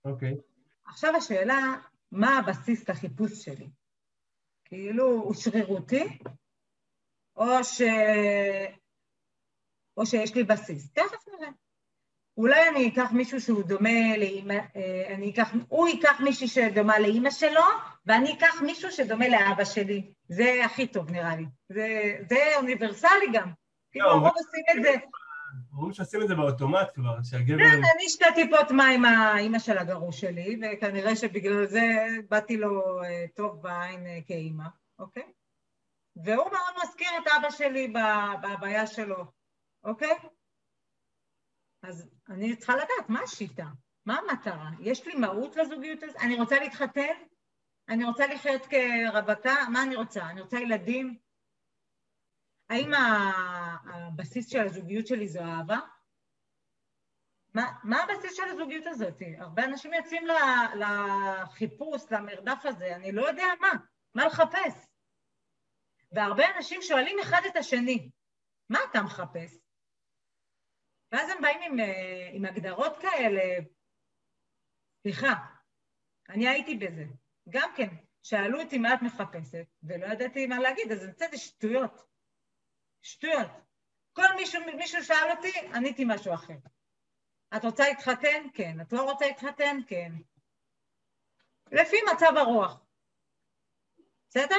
[0.05, 0.33] אוקיי.
[0.33, 0.41] Okay.
[0.85, 1.59] עכשיו השאלה,
[2.11, 3.69] מה הבסיס לחיפוש שלי?
[4.65, 6.19] כאילו, הוא שרירותי,
[7.35, 7.81] או, ש...
[9.97, 10.91] או שיש לי בסיס.
[10.91, 11.51] תכף נראה.
[12.39, 17.29] אולי אני אקח מישהו שהוא דומה לאימא, אה, אני אקח, הוא ייקח מישהי שדומה לאימא
[17.29, 17.61] שלו,
[18.05, 20.11] ואני אקח מישהו שדומה לאבא שלי.
[20.29, 21.45] זה הכי טוב נראה לי.
[21.69, 23.51] זה, זה אוניברסלי גם.
[23.91, 24.95] כאילו לא, הרוב עושים את זה.
[25.73, 27.57] אומרים שעושים את זה באוטומט כבר, שהגבר...
[27.57, 33.25] כן, אני שתי טיפות מים האימא של הגרוש שלי, וכנראה שבגלל זה באתי לו אה,
[33.35, 34.65] טוב בעין אה, כאימא,
[34.99, 35.23] אוקיי?
[36.15, 37.93] והוא מאוד מזכיר את אבא שלי
[38.41, 39.25] בהוויה שלו,
[39.83, 40.15] אוקיי?
[41.83, 43.65] אז אני צריכה לדעת מה השיטה,
[44.05, 44.69] מה המטרה.
[44.79, 46.17] יש לי מהות לזוגיות הזאת?
[46.21, 47.13] אני רוצה להתחתן?
[47.89, 49.55] אני רוצה לחיות כרווקה?
[49.73, 50.29] מה אני רוצה?
[50.29, 51.17] אני רוצה ילדים?
[52.69, 52.91] האם
[53.93, 55.79] הבסיס של הזוגיות שלי זו אהבה?
[57.53, 59.21] מה, מה הבסיס של הזוגיות הזאת?
[59.37, 60.23] הרבה אנשים יוצאים
[60.75, 63.69] לחיפוש, למרדף הזה, אני לא יודע מה,
[64.15, 64.85] מה לחפש.
[66.11, 68.09] והרבה אנשים שואלים אחד את השני,
[68.69, 69.68] מה אתה מחפש?
[71.11, 73.41] ואז הם באים עם, אה, עם הגדרות כאלה,
[75.01, 75.33] סליחה,
[76.29, 77.05] אני הייתי בזה.
[77.49, 82.05] גם כן, שאלו אותי מה את מחפשת, ולא ידעתי מה להגיד, אז זה שטויות.
[83.01, 83.47] שטויות.
[84.13, 86.57] כל מישהו, מישהו שאל אותי, עניתי משהו אחר.
[87.57, 88.47] את רוצה להתחתן?
[88.53, 88.81] כן.
[88.81, 89.77] את לא רוצה להתחתן?
[89.87, 90.11] כן.
[91.71, 92.85] לפי מצב הרוח.
[94.29, 94.55] בסדר?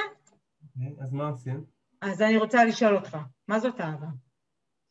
[1.01, 1.65] אז מה עושים?
[2.01, 4.07] אז אני רוצה לשאול אותך, מה זאת אהבה?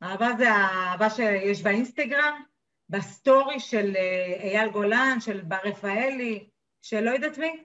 [0.03, 2.43] אהבה זה האהבה שיש באינסטגרם,
[2.89, 6.49] בסטורי של אה, אייל גולן, של בר רפאלי,
[6.83, 7.65] של לא יודעת מי?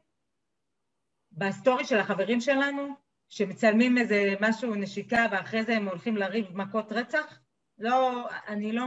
[1.32, 2.96] בסטורי של החברים שלנו,
[3.30, 7.40] שמצלמים איזה משהו, נשיקה, ואחרי זה הם הולכים לריב מכות רצח?
[7.78, 8.86] לא, אני לא...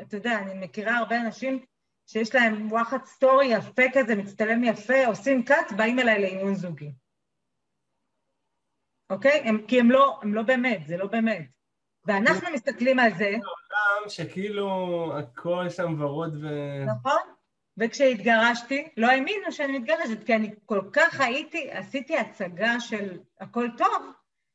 [0.00, 1.64] אתה יודע, אני מכירה הרבה אנשים
[2.06, 6.92] שיש להם וואחד סטורי יפה כזה, מצטלם יפה, עושים קאט, באים אליי לאימון זוגי.
[9.10, 9.40] אוקיי?
[9.44, 11.57] הם, כי הם לא, הם לא באמת, זה לא באמת.
[12.08, 13.18] ואנחנו מסתכלים על זה...
[13.18, 14.68] זה עולם שכאילו
[15.18, 16.46] הכל שם ורוד ו...
[16.86, 17.20] נכון.
[17.78, 24.12] וכשהתגרשתי, לא האמינו שאני מתגרשת, כי אני כל כך הייתי, עשיתי הצגה של הכל טוב,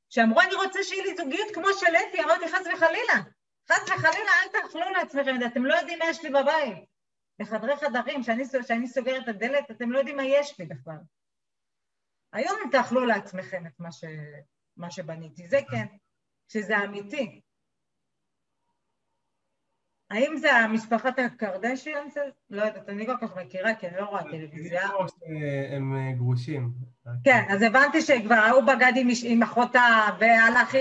[0.10, 3.24] שאמרו, אני רוצה שיהיה לי זוגיות כמו של אתי, אמרתי, חס וחלילה,
[3.72, 6.78] חס וחלילה, אל תאכלו לעצמכם, אתם לא יודעים מה יש לי בבית.
[7.40, 10.98] בחדרי חדרים, כשאני סוגרת את הדלת, אתם לא יודעים מה יש לי בכלל.
[12.34, 14.04] היום תאכלו לעצמכם את מה, ש,
[14.78, 15.86] מה שבניתי, זה כן,
[16.48, 17.42] שזה אמיתי.
[20.14, 22.18] האם זה המשפחת הקרדשיאנס?
[22.50, 24.90] לא יודעת, אני כל כך מכירה, כי אני לא רואה טלוויזיה.
[25.70, 26.72] הם אה, גרושים.
[27.24, 30.76] כן, אז הבנתי שכבר ההוא בגד עם, אחותה, והלך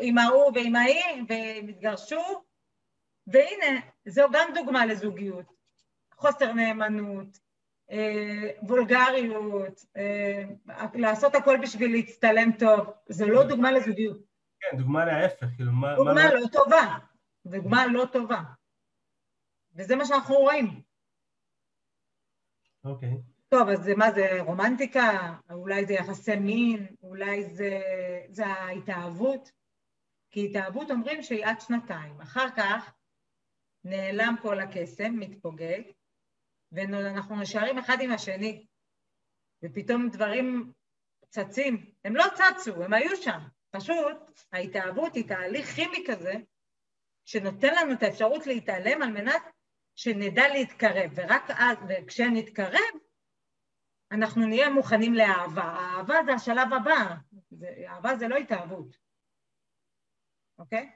[0.00, 2.42] עם, ההוא ועם ההיא, והם התגרשו,
[3.26, 5.46] והנה, זו גם דוגמה לזוגיות.
[6.14, 7.38] חוסר נאמנות,
[7.90, 10.42] אה, וולגריות, אה,
[10.94, 14.18] לעשות הכל בשביל להצטלם טוב, זו לא דוגמה לזוגיות.
[14.60, 15.94] כן, דוגמה להפך, כאילו מה...
[15.96, 16.96] דוגמה לא טובה,
[17.46, 18.40] דוגמה לא טובה.
[19.74, 20.82] וזה מה שאנחנו רואים.
[22.84, 23.14] אוקיי.
[23.48, 25.34] טוב, אז מה זה רומנטיקה?
[25.50, 26.86] אולי זה יחסי מין?
[27.02, 27.80] אולי זה,
[28.28, 29.50] זה ההתאהבות?
[30.30, 32.20] כי התאהבות אומרים שהיא עד שנתיים.
[32.20, 32.94] אחר כך
[33.84, 35.82] נעלם כל הקסם, מתפוגג,
[36.72, 38.66] ואנחנו נשארים אחד עם השני,
[39.64, 40.72] ופתאום דברים
[41.28, 41.92] צצים.
[42.04, 43.38] הם לא צצו, הם היו שם.
[43.70, 46.32] פשוט ההתאהבות היא תהליך כימי כזה,
[47.24, 49.42] שנותן לנו את האפשרות להתעלם על מנת
[50.02, 52.94] שנדע להתקרב, ורק אז, וכשנתקרב,
[54.12, 55.62] אנחנו נהיה מוכנים לאהבה.
[55.62, 57.14] האהבה זה השלב הבא,
[57.50, 58.96] זה, אהבה זה לא התאהבות,
[60.58, 60.90] אוקיי?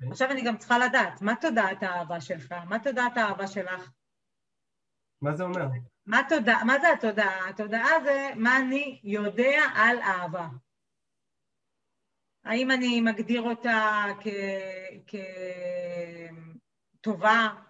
[0.00, 0.10] Okay.
[0.10, 2.52] עכשיו אני גם צריכה לדעת, מה תודעת האהבה שלך?
[2.52, 3.90] מה תודעת האהבה שלך?
[5.22, 5.66] מה זה אומר?
[6.06, 7.48] מה, תודע, מה זה התודעה?
[7.48, 10.48] התודעה זה מה אני יודע על אהבה.
[12.44, 14.04] האם אני מגדיר אותה
[17.00, 17.69] כטובה,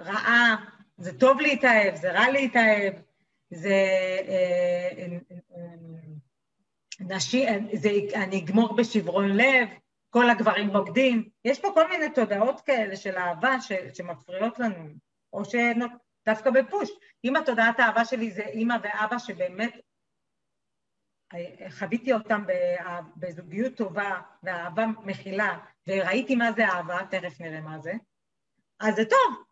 [0.00, 0.56] רעה,
[0.96, 2.94] זה טוב להתאהב, זה רע להתאהב,
[3.50, 3.86] זה
[4.28, 5.06] אה,
[7.00, 9.68] נשי, זה אני אגמור בשברון לב,
[10.10, 14.88] כל הגברים בוגדים, יש פה כל מיני תודעות כאלה של אהבה ש, שמפריעות לנו,
[15.32, 15.42] או
[16.26, 16.90] דווקא בפוש.
[17.24, 19.74] אם התודעת האהבה שלי זה אימא ואבא שבאמת
[21.70, 22.44] חוויתי אותם
[23.16, 27.92] בזוגיות טובה ואהבה מכילה, וראיתי מה זה אהבה, תכף נראה מה זה,
[28.80, 29.44] אז זה טוב.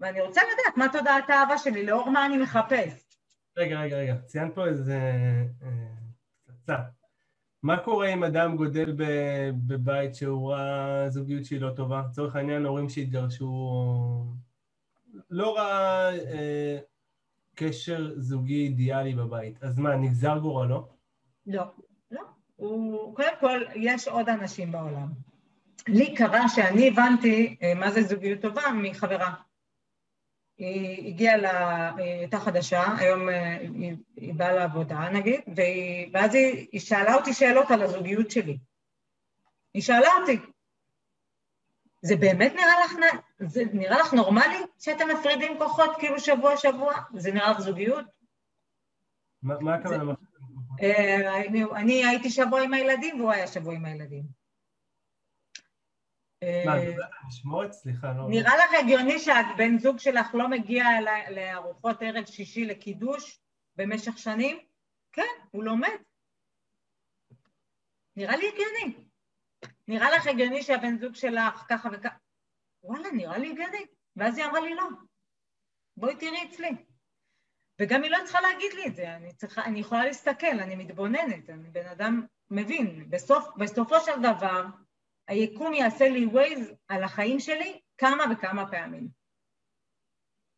[0.00, 3.04] ואני רוצה לדעת מה תודעת האהבה שלי, לאור מה אני מחפש.
[3.56, 4.98] רגע, רגע, רגע, ציינת פה איזה
[6.46, 6.74] פצצה.
[6.74, 6.82] אה,
[7.62, 8.96] מה קורה אם אדם גודל
[9.66, 12.02] בבית שהוא ראה זוגיות שהיא לא טובה?
[12.10, 13.46] לצורך העניין, הורים שהתגרשו,
[15.30, 16.78] לא ראה אה,
[17.54, 19.62] קשר זוגי אידיאלי בבית.
[19.62, 20.88] אז מה, נגזר גורלו?
[21.46, 21.64] לא,
[22.10, 22.22] לא.
[22.56, 25.08] הוא, קודם כל, יש עוד אנשים בעולם.
[25.88, 29.34] לי קרה שאני הבנתי אה, מה זה זוגיות טובה מחברה.
[30.58, 36.34] היא הגיעה, לה, היא הייתה חדשה, היום אה, היא, היא באה לעבודה נגיד, והיא, ואז
[36.34, 38.58] היא, היא שאלה אותי שאלות על הזוגיות שלי.
[39.74, 40.38] היא שאלה אותי,
[42.02, 42.92] זה באמת נראה לך,
[43.38, 46.94] זה נראה לך נורמלי שאתם מפרידים כוחות כאילו שבוע שבוע?
[47.14, 48.04] זה נראה לך זוגיות?
[49.42, 50.14] מה הכוונה?
[50.82, 51.40] אה,
[51.76, 54.43] אני הייתי שבוע עם הילדים והוא היה שבוע עם הילדים.
[56.66, 56.94] מה, את
[57.28, 57.72] משמורת?
[57.72, 58.28] סליחה, לא...
[58.28, 60.84] נראה לך הגיוני שהבן זוג שלך לא מגיע
[61.30, 63.40] לארוחות ערב שישי לקידוש
[63.76, 64.58] במשך שנים?
[65.12, 65.98] כן, הוא לומד.
[68.16, 69.04] נראה לי הגיוני.
[69.88, 72.16] נראה לך הגיוני שהבן זוג שלך ככה וככה?
[72.82, 73.86] וואלה, נראה לי הגיוני.
[74.16, 74.88] ואז היא אמרה לי לא.
[75.96, 76.76] בואי תראי אצלי.
[77.80, 81.50] וגם היא לא צריכה להגיד לי את זה, אני, צריכה, אני יכולה להסתכל, אני מתבוננת,
[81.50, 83.10] אני בן אדם מבין.
[83.10, 84.64] בסוף, בסופו של דבר,
[85.28, 89.08] היקום יעשה לי ווייז על החיים שלי כמה וכמה פעמים.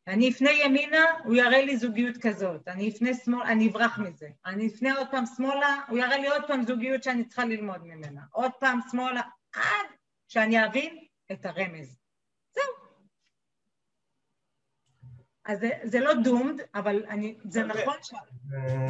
[0.06, 4.66] אני אפנה ימינה, הוא יראה לי זוגיות כזאת, אני אפנה שמאלה, אני אברח מזה, אני
[4.66, 8.52] אפנה עוד פעם שמאלה, הוא יראה לי עוד פעם זוגיות שאני צריכה ללמוד ממנה, עוד
[8.60, 9.20] פעם שמאלה,
[9.52, 9.86] עד
[10.28, 11.96] שאני אבין את הרמז.
[12.54, 12.74] זהו.
[15.46, 18.12] אז זה, זה לא דומד, אבל אני, זה נכון, ש...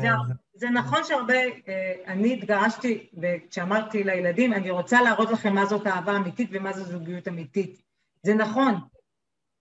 [0.01, 0.09] זה,
[0.55, 6.16] זה נכון שהרבה, אה, אני התגרשתי וכשאמרתי לילדים, אני רוצה להראות לכם מה זאת אהבה
[6.16, 7.83] אמיתית ומה זו זוגיות אמיתית.
[8.23, 8.75] זה נכון,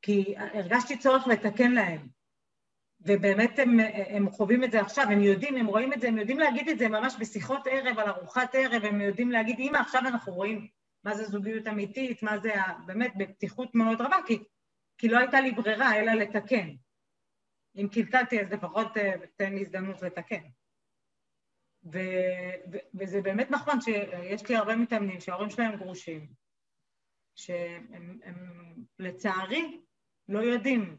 [0.01, 2.07] כי הרגשתי צורך לתקן להם,
[3.01, 3.79] ובאמת הם,
[4.09, 6.79] הם חווים את זה עכשיו, הם יודעים, הם רואים את זה, הם יודעים להגיד את
[6.79, 10.67] זה ממש בשיחות ערב, על ארוחת ערב, הם יודעים להגיד, אמא, עכשיו אנחנו רואים
[11.03, 12.53] מה זה זוגיות אמיתית, מה זה,
[12.85, 14.43] באמת, בפתיחות מאוד רבה, כי,
[14.97, 16.69] כי לא הייתה לי ברירה אלא לתקן.
[17.75, 20.43] אם קלקלתי אז לפחות אה, תן לי הזדמנות לתקן.
[21.93, 21.99] ו,
[22.71, 26.33] ו, וזה באמת נכון שיש לי הרבה מתאמנים שההורים שלהם גרושים,
[27.35, 29.81] שהם הם, לצערי
[30.29, 30.97] לא יודעים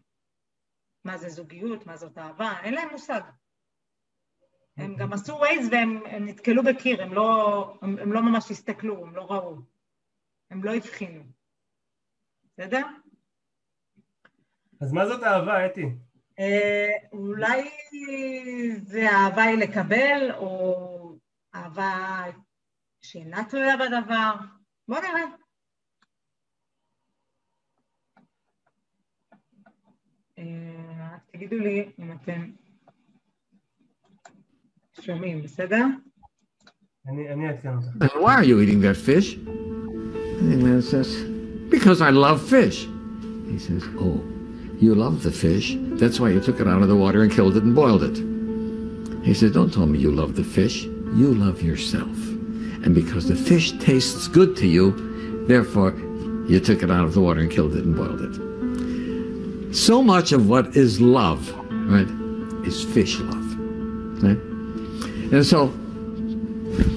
[1.05, 3.21] מה זה זוגיות, מה זאת אהבה, אין להם מושג.
[4.77, 9.17] הם גם עשו ווייז והם נתקלו בקיר, הם לא, הם, הם לא ממש הסתכלו, הם
[9.17, 9.57] לא ראו,
[10.51, 11.23] הם לא הבחינו.
[12.45, 12.87] בסדר?
[14.81, 16.06] אז מה זאת אהבה, אתי?
[16.39, 17.71] אה, אולי
[18.83, 21.19] זה אהבה היא לקבל, או
[21.55, 22.25] אהבה
[23.03, 24.35] שאינה תלויה בדבר.
[24.89, 25.23] בואו נראה.
[30.39, 32.51] אה, תגידו לי אם אתם
[35.01, 35.85] שומעים, בסדר?
[37.07, 38.15] אני אעדכן אותך.
[38.15, 39.35] Why are you eating that fish?
[39.35, 41.09] And the man says,
[41.71, 42.87] because I love fish.
[43.51, 44.36] He says, oh.
[44.79, 45.75] You love the fish.
[45.79, 49.25] That's why you took it out of the water and killed it and boiled it.
[49.25, 50.85] He said, Don't tell me you love the fish.
[50.85, 52.17] You love yourself.
[52.85, 55.93] And because the fish tastes good to you, therefore
[56.47, 59.75] you took it out of the water and killed it and boiled it.
[59.75, 62.07] So much of what is love, right,
[62.67, 63.59] is fish love.
[64.23, 64.39] Right?
[65.33, 65.73] And so,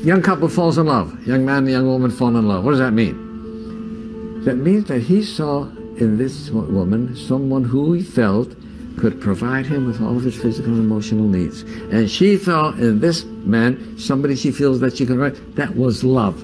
[0.04, 1.26] young couple falls in love.
[1.26, 2.64] Young man and young woman fall in love.
[2.64, 4.44] What does that mean?
[4.44, 8.56] That means that he saw in this woman someone who he felt
[8.98, 11.62] could provide him with all of his physical and emotional needs.
[11.92, 15.56] And she thought in this man somebody she feels that she can write.
[15.56, 16.44] That was love,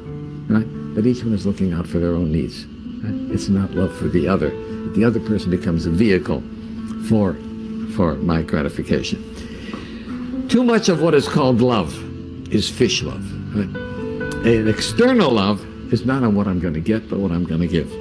[0.49, 0.65] right?
[0.95, 2.65] But each one is looking out for their own needs.
[2.65, 3.33] Right?
[3.33, 4.49] It's not love for the other.
[4.93, 6.41] The other person becomes a vehicle
[7.09, 7.33] for,
[7.95, 10.47] for my gratification.
[10.47, 11.93] Too much of what is called love
[12.53, 13.23] is fish love.
[13.53, 13.75] Right?
[14.45, 17.61] An external love is not on what I'm going to get, but what I'm going
[17.61, 17.91] to give.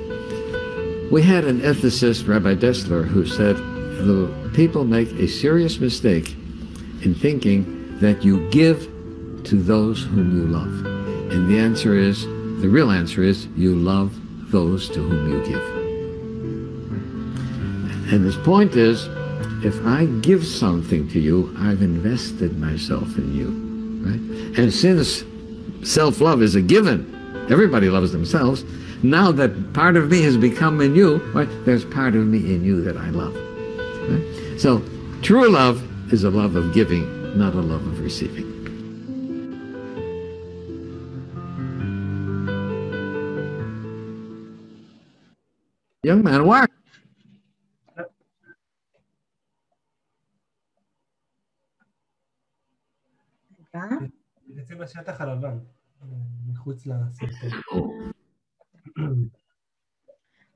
[1.11, 6.35] We had an ethicist, Rabbi Dessler, who said the people make a serious mistake
[7.03, 8.91] in thinking that you give
[9.45, 10.87] to those whom you love.
[11.33, 14.13] And the answer is, the real answer is, you love
[14.51, 15.63] those to whom you give.
[18.13, 19.07] And his point is,
[19.65, 23.51] if I give something to you, I've invested myself in you.
[24.05, 24.59] Right?
[24.59, 25.25] And since
[25.83, 28.65] self-love is a given, everybody loves themselves,
[29.04, 32.64] now that part of me has become in you, right, there's part of me in
[32.64, 33.36] you that I love.
[34.10, 34.60] Right?
[34.60, 34.84] So,
[35.22, 38.48] true love is a love of giving, not a love of receiving.
[46.04, 46.66] Young man, why?
[54.50, 55.58] יוצא בשטח הלבן,
[56.48, 58.12] מחוץ לסרטון.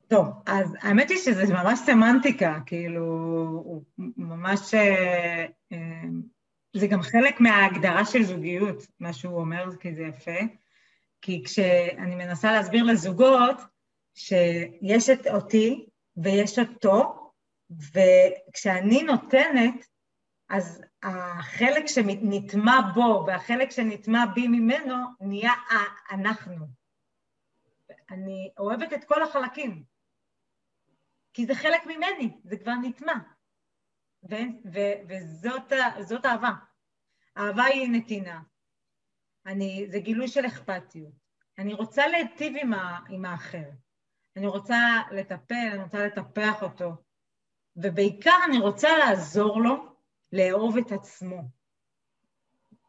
[0.09, 3.05] טוב, אז האמת היא שזה ממש סמנטיקה, כאילו,
[3.64, 3.83] הוא
[4.16, 4.74] ממש...
[4.74, 6.03] אה, אה,
[6.77, 10.40] זה גם חלק מההגדרה של זוגיות, מה שהוא אומר, כי זה יפה.
[11.22, 13.57] כי כשאני מנסה להסביר לזוגות
[14.14, 17.31] שיש את אותי ויש אותו,
[17.70, 19.87] וכשאני נותנת,
[20.48, 25.53] אז החלק שנטמע בו והחלק שנטמע בי ממנו נהיה
[26.11, 26.78] אנחנו.
[28.11, 29.85] אני אוהבת את כל החלקים,
[31.35, 33.14] כי זה חלק ממני, זה כבר נטמע.
[34.31, 34.99] ו- ו-
[35.99, 36.53] וזאת אהבה.
[37.37, 38.40] אהבה היא נתינה.
[39.47, 41.14] אני, זה גילוי של אכפתיות.
[41.59, 43.71] אני רוצה להיטיב עם, ה- עם האחר.
[44.37, 44.77] אני רוצה
[45.11, 46.92] לטפל, אני רוצה לטפח אותו.
[47.77, 49.97] ובעיקר אני רוצה לעזור לו
[50.33, 51.42] לאהוב את עצמו.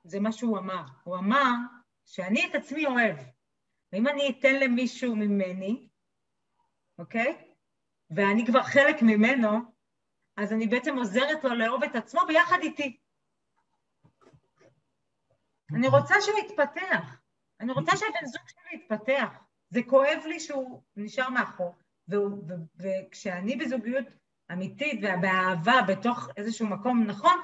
[0.03, 0.83] זה מה שהוא אמר.
[1.03, 1.51] הוא אמר
[2.05, 3.17] שאני את עצמי אוהב.
[3.93, 5.87] ואם אני אתן למישהו ממני,
[6.99, 7.53] אוקיי?
[8.09, 9.49] ואני כבר חלק ממנו,
[10.37, 12.97] אז אני בעצם עוזרת לו לאהוב את עצמו ביחד איתי.
[15.75, 17.21] אני רוצה שהוא יתפתח.
[17.59, 19.43] אני רוצה שהבן זוג שלי יתפתח.
[19.69, 21.75] זה כואב לי שהוא נשאר מאחור.
[22.75, 24.05] וכשאני בזוגיות
[24.51, 27.39] אמיתית ובאהבה בתוך איזשהו מקום נכון,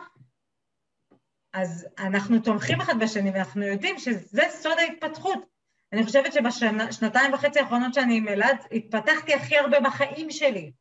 [1.54, 5.55] אז אנחנו תומכים אחד בשני ואנחנו יודעים שזה סוד ההתפתחות.
[5.94, 10.72] אני חושבת שבשנתיים וחצי האחרונות שאני עם אלעד, התפתחתי הכי הרבה בחיים שלי.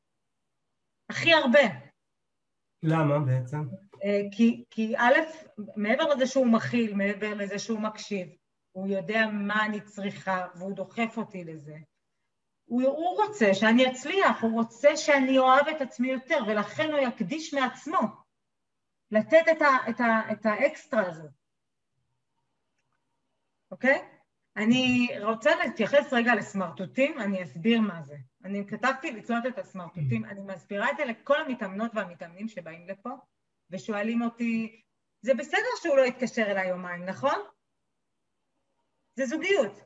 [1.11, 1.61] הכי הרבה.
[2.83, 3.59] למה בעצם?
[4.05, 5.15] אה, כי, כי א',
[5.77, 8.29] מעבר לזה שהוא מכיל, מעבר לזה שהוא מקשיב,
[8.73, 11.77] הוא יודע מה אני צריכה והוא דוחף אותי לזה.
[12.65, 17.55] הוא, הוא רוצה שאני אצליח, הוא רוצה שאני אוהב את עצמי יותר, ולכן הוא יקדיש
[17.55, 18.01] מעצמו
[19.11, 21.29] לתת את, ה, את, ה, את האקסטרה הזה,
[23.71, 24.14] אוקיי?
[24.57, 28.17] אני רוצה להתייחס רגע לסמרטוטים, אני אסביר מה זה.
[28.45, 33.11] אני כתבתי לצלות את הסמרטוטים, אני מסבירה את זה לכל המתאמנות והמתאמנים שבאים לפה,
[33.71, 34.83] ושואלים אותי,
[35.23, 37.39] זה בסדר שהוא לא יתקשר אליי יומיים, נכון?
[39.17, 39.81] זה זוגיות.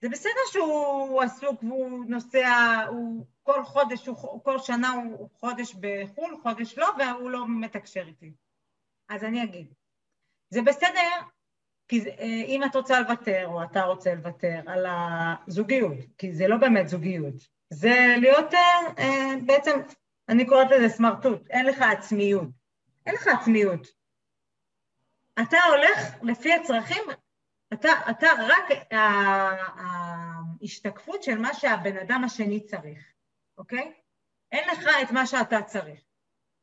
[0.00, 6.36] זה בסדר שהוא עסוק והוא נוסע, הוא כל חודש, הוא, כל שנה הוא חודש בחו"ל,
[6.42, 8.32] חודש לא, והוא לא מתקשר איתי.
[9.08, 9.74] אז אני אגיד,
[10.50, 11.20] זה בסדר
[11.88, 16.56] כי אה, אם את רוצה לוותר, או אתה רוצה לוותר על הזוגיות, כי זה לא
[16.56, 17.34] באמת זוגיות,
[17.70, 18.60] זה להיות אה,
[18.98, 19.80] אה, בעצם,
[20.28, 22.48] אני קוראת לזה סמרטוט, אין לך עצמיות.
[23.06, 23.86] אין לך עצמיות.
[25.42, 27.02] אתה הולך לפי הצרכים
[27.72, 28.64] אתה, אתה רק
[30.60, 33.12] ההשתקפות של מה שהבן אדם השני צריך,
[33.58, 33.92] אוקיי?
[34.52, 36.00] אין לך את מה שאתה צריך.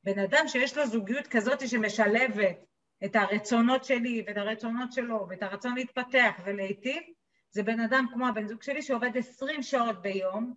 [0.03, 2.65] בן אדם שיש לו זוגיות כזאת שמשלבת
[3.05, 7.03] את הרצונות שלי ואת הרצונות שלו ואת הרצון להתפתח ולהיטיב,
[7.51, 10.53] זה בן אדם כמו הבן זוג שלי שעובד 20 שעות ביום,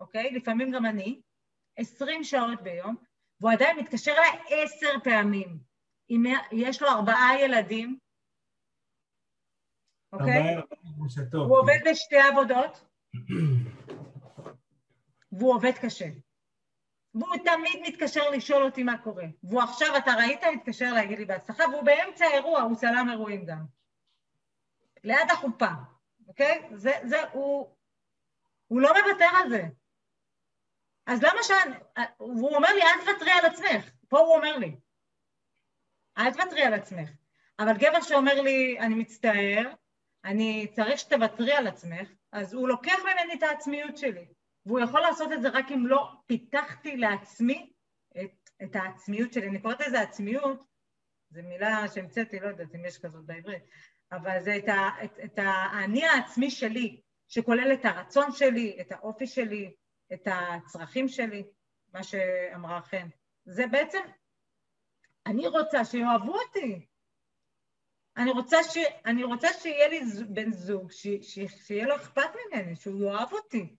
[0.00, 0.30] אוקיי?
[0.30, 1.20] לפעמים גם אני,
[1.76, 2.96] 20 שעות ביום,
[3.40, 5.58] והוא עדיין מתקשר אליי עשר פעמים.
[6.10, 7.98] אם יש לו ארבעה ילדים,
[10.12, 10.56] אוקיי?
[11.32, 12.84] הוא עובד בשתי עבודות,
[15.32, 16.08] והוא עובד קשה.
[17.20, 19.24] והוא תמיד מתקשר לשאול אותי מה קורה.
[19.42, 20.44] והוא עכשיו, אתה ראית?
[20.44, 23.64] מתקשר להגיד לי בהצלחה, והוא באמצע האירוע, הוא צלם אירועים גם.
[25.04, 25.68] ליד החופה,
[26.28, 26.68] אוקיי?
[26.72, 27.76] זה, זה, הוא,
[28.66, 29.62] הוא לא מוותר על זה.
[31.06, 31.50] אז למה ש...
[32.18, 33.90] והוא אומר לי, אל תוותרי על עצמך.
[34.08, 34.76] פה הוא אומר לי,
[36.18, 37.10] אל תוותרי על עצמך.
[37.58, 39.72] אבל גבר שאומר לי, אני מצטער,
[40.24, 44.26] אני צריך שתוותרי על עצמך, אז הוא לוקח ממני את העצמיות שלי.
[44.66, 47.72] והוא יכול לעשות את זה רק אם לא פיתחתי לעצמי
[48.20, 49.48] את, את העצמיות שלי.
[49.48, 50.60] אני קוראת לזה עצמיות,
[51.30, 53.62] זו מילה שהמצאתי, לא יודעת אם יש כזאת בעברית,
[54.12, 54.68] אבל זה את,
[55.04, 59.74] את, את האני העצמי שלי, שכולל את הרצון שלי, את האופי שלי,
[60.12, 61.44] את הצרכים שלי,
[61.92, 63.08] מה שאמרה חן.
[63.44, 64.02] זה בעצם,
[65.26, 66.86] אני רוצה שיאהבו אותי,
[68.16, 68.78] אני רוצה, ש...
[69.04, 71.06] אני רוצה שיהיה לי בן זוג, ש...
[71.22, 71.38] ש...
[71.66, 73.76] שיהיה לו אכפת ממני, שהוא יאהב אותי.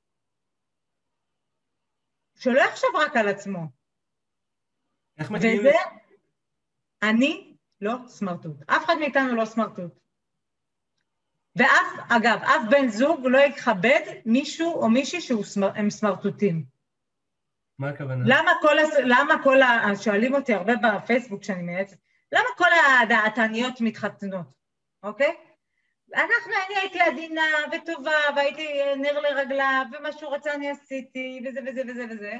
[2.38, 3.60] שלא יחשוב רק על עצמו.
[5.20, 5.60] איך מגיעים...
[5.60, 5.72] וזה,
[7.04, 8.70] אני לא סמרטוט.
[8.70, 10.00] אף אחד מאיתנו לא סמרטוט.
[11.56, 16.66] ואף, אגב, אף בן זוג לא יכבד מישהו או מישהי שהם סמרטוטים.
[17.80, 18.24] מה הכוונה?
[18.28, 18.94] למה כל, הס...
[19.04, 19.96] למה כל ה...
[20.04, 21.98] שואלים אותי הרבה בפייסבוק כשאני מייעצת,
[22.32, 22.70] למה כל
[23.04, 24.46] הדעתניות מתחתנות,
[25.04, 25.36] אוקיי?
[26.16, 31.82] אנחנו, אני הייתי עדינה וטובה, והייתי נר לרגליו, ומה שהוא רצה אני עשיתי, וזה וזה
[31.88, 32.34] וזה וזה,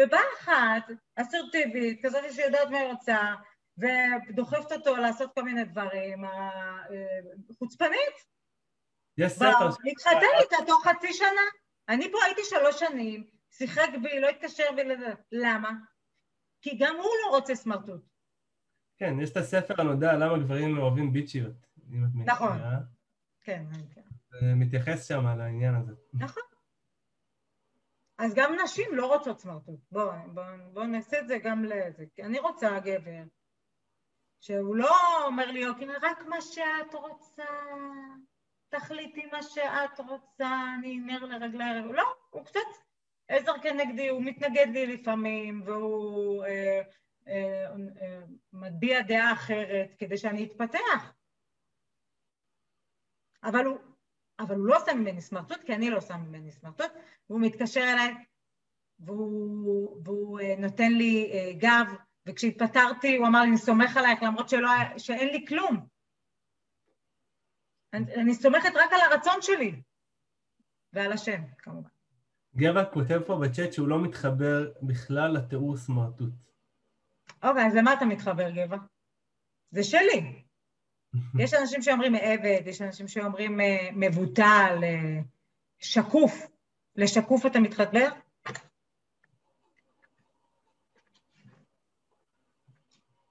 [0.00, 3.18] ובאה אחת, אסרטיבית, כזאת שיודעת מה היא רוצה,
[3.78, 6.24] ודוחפת אותו לעשות כל מיני דברים,
[7.58, 8.32] חוצפנית.
[9.18, 9.68] יש ספר...
[9.84, 11.40] להתחתן איתה תוך חצי שנה.
[11.88, 14.82] אני פה הייתי שלוש שנים, שיחק בי, לא התקשר בי,
[15.32, 15.70] למה?
[16.62, 18.02] כי גם הוא לא רוצה סמרטוט.
[18.98, 21.54] כן, יש את הספר הנודע למה גברים אוהבים ביצ'יות.
[22.24, 22.58] נכון.
[23.42, 23.64] כן,
[23.94, 24.00] כן.
[24.40, 25.92] זה מתייחס שם על העניין הזה.
[26.14, 26.42] נכון.
[28.18, 29.80] אז גם נשים לא רוצות סמרטוט.
[29.92, 32.04] בואו בוא, בוא נעשה את זה גם לזה.
[32.14, 33.22] כי אני רוצה גבר
[34.40, 37.44] שהוא לא אומר לי, אוקיי, רק מה שאת רוצה,
[38.68, 41.90] תחליטי מה שאת רוצה, אני נר לרגלי הרב.
[41.90, 42.60] לא, הוא קצת
[43.28, 46.82] עזר כנגדי, הוא מתנגד לי לפעמים, והוא אה,
[47.28, 47.66] אה,
[48.02, 48.20] אה,
[48.52, 51.12] מביע דעה אחרת כדי שאני אתפתח.
[53.44, 53.78] אבל הוא,
[54.38, 56.90] אבל הוא לא עושה ממני סמרטוט, כי אני לא עושה ממני סמרטוט,
[57.30, 58.14] והוא מתקשר אליי
[58.98, 61.94] והוא, והוא אה, נותן לי אה, גב,
[62.26, 64.68] וכשהתפטרתי הוא אמר לי, אני סומך עלייך למרות שלא,
[64.98, 65.86] שאין לי כלום.
[67.92, 69.82] אני, אני סומכת רק על הרצון שלי,
[70.92, 71.88] ועל השם, כמובן.
[72.56, 76.32] גבע כותב פה בצ'אט שהוא לא מתחבר בכלל לתיאור סמרטוט.
[77.42, 78.76] אוקיי, אז למה אתה מתחבר, גבע?
[79.70, 80.42] זה שלי.
[81.38, 85.20] יש אנשים שאומרים עבד, יש אנשים שאומרים אה, מבוטל, אה,
[85.78, 86.48] שקוף.
[86.96, 88.08] לשקוף אתה מתחבר?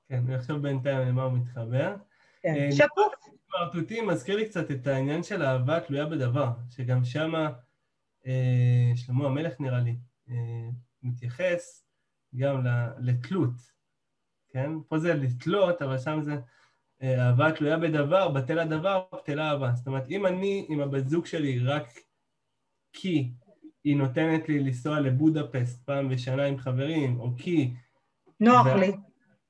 [0.09, 1.95] כן, אני עכשיו בינתיים למה הוא מתחבר.
[2.41, 3.13] כן, אה, שקוף.
[3.51, 7.49] סמרטוטים מזכיר לי קצת את העניין של אהבה תלויה בדבר, שגם שמה
[8.95, 9.95] שלמה המלך נראה לי
[11.03, 11.86] מתייחס
[12.36, 12.65] גם
[12.99, 13.53] לתלות,
[14.49, 14.71] כן?
[14.88, 16.36] פה זה לתלות, אבל שם זה
[17.03, 19.71] אהבה תלויה בדבר, בטל הדבר, בטלה אהבה.
[19.75, 21.87] זאת אומרת, אם אני עם הבת זוג שלי רק
[22.93, 23.31] כי
[23.83, 27.73] היא נותנת לי לנסוע לבודפסט פעם בשנה עם חברים, או כי...
[28.39, 28.79] נוח ו...
[28.79, 28.91] לי.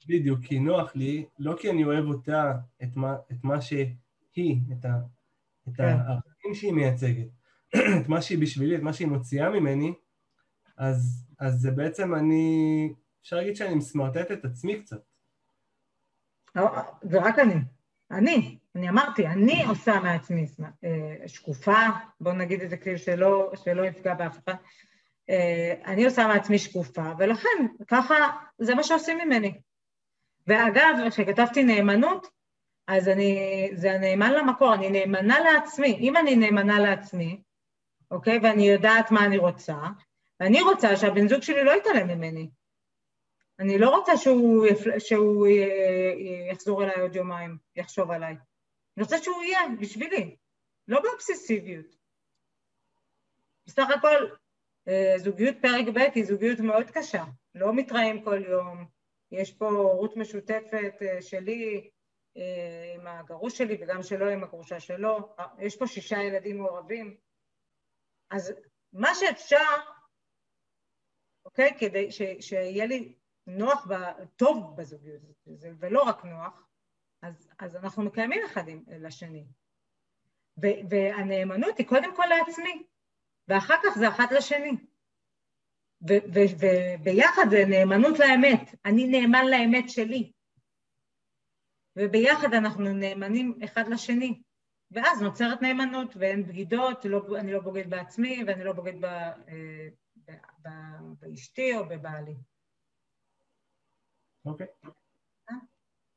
[0.07, 4.85] בדיוק, כי נוח לי, לא כי אני אוהב אותה, את מה, את מה שהיא, את,
[4.85, 4.99] ה,
[5.67, 5.83] את כן.
[5.83, 7.27] הערכים שהיא מייצגת,
[8.01, 9.93] את מה שהיא בשבילי, את מה שהיא מוציאה ממני,
[10.77, 15.10] אז, אז זה בעצם אני, אפשר להגיד שאני מסמרטט את עצמי קצת.
[16.55, 16.67] לא,
[17.01, 17.55] זה רק אני.
[18.11, 20.45] אני, אני אמרתי, אני עושה מעצמי
[20.83, 21.79] אה, שקופה,
[22.21, 24.53] בואו נגיד את זה כאילו שלא, שלא יפגע באף אחד.
[25.29, 28.15] אה, אני עושה מעצמי שקופה, ולכן ככה
[28.57, 29.53] זה מה שעושים ממני.
[30.47, 32.27] ואגב, כשכתבתי נאמנות,
[32.87, 35.97] אז אני, זה הנאמן למקור, אני נאמנה לעצמי.
[35.99, 37.41] אם אני נאמנה לעצמי,
[38.11, 39.77] אוקיי, ואני יודעת מה אני רוצה,
[40.39, 42.49] ואני רוצה שהבן זוג שלי לא יתעלם ממני.
[43.61, 44.99] אני לא רוצה שהוא, יפל...
[44.99, 45.47] שהוא
[46.51, 48.35] יחזור אליי עוד יומיים, יחשוב עליי.
[48.97, 50.35] אני רוצה שהוא יהיה בשבילי,
[50.87, 51.85] לא באובססיביות.
[53.67, 54.35] בסך הכל,
[54.87, 57.23] אה, זוגיות פרק ב' היא זוגיות מאוד קשה,
[57.55, 58.85] לא מתראים כל יום,
[59.31, 61.89] יש פה הורות משותפת אה, שלי
[62.37, 67.17] אה, עם הגרוש שלי וגם שלו עם הגרושה שלו, יש פה שישה ילדים מעורבים,
[68.29, 68.53] אז
[68.93, 69.75] מה שאפשר,
[71.45, 73.15] אוקיי, כדי ש, שיהיה לי
[73.47, 73.87] נוח,
[74.35, 75.21] טוב בזוגיות,
[75.79, 76.67] ולא רק נוח,
[77.21, 79.47] אז, אז אנחנו מקיימים אחד עם, לשני.
[80.61, 82.87] ו, והנאמנות היא קודם כל לעצמי,
[83.47, 84.71] ואחר כך זה אחת לשני.
[86.01, 90.31] וביחד זה נאמנות לאמת, אני נאמן לאמת שלי.
[91.95, 94.41] וביחד אנחנו נאמנים אחד לשני.
[94.91, 99.87] ואז נוצרת נאמנות ואין בגידות, לא, אני לא בוגד בעצמי ואני לא בוגד ב, אה,
[100.15, 100.31] ב,
[100.61, 100.69] ב,
[101.19, 102.35] באשתי או בבעלי.
[104.45, 104.67] אוקיי.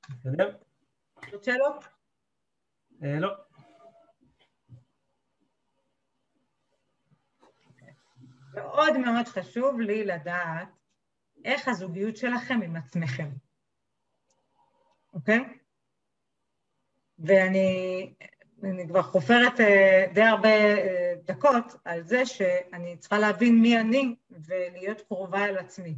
[0.08, 0.56] בסדר?
[1.32, 1.84] עוד שאלות?
[3.02, 3.34] אה, לא.
[8.54, 10.68] מאוד מאוד חשוב לי לדעת
[11.44, 13.30] איך הזוגיות שלכם עם עצמכם,
[15.12, 15.58] אוקיי?
[17.18, 18.14] ואני
[18.64, 24.16] אני כבר חופרת אה, די הרבה אה, דקות על זה שאני צריכה להבין מי אני
[24.30, 25.94] ולהיות קרובה אל עצמי.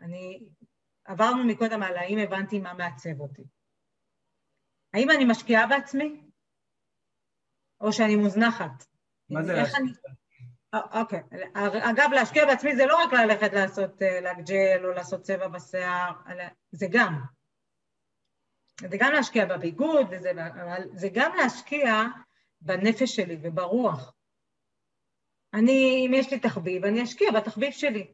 [0.00, 0.48] אני
[1.08, 3.42] עברנו מקודם על האם הבנתי מה מעצב אותי.
[4.94, 6.20] האם אני משקיעה בעצמי?
[7.80, 8.84] או שאני מוזנחת?
[9.30, 9.78] מה זה להשקיע?
[9.78, 9.90] אני...
[10.74, 11.20] אה, אוקיי.
[11.90, 16.12] אגב, להשקיע בעצמי זה לא רק ללכת לעשות אה, לג'ל או לעשות צבע בשיער,
[16.72, 17.22] זה גם.
[18.80, 22.02] זה גם להשקיע בביגוד, וזה, אבל זה גם להשקיע
[22.60, 24.14] בנפש שלי וברוח.
[25.54, 28.12] אני, אם יש לי תחביב, אני אשקיע בתחביב שלי.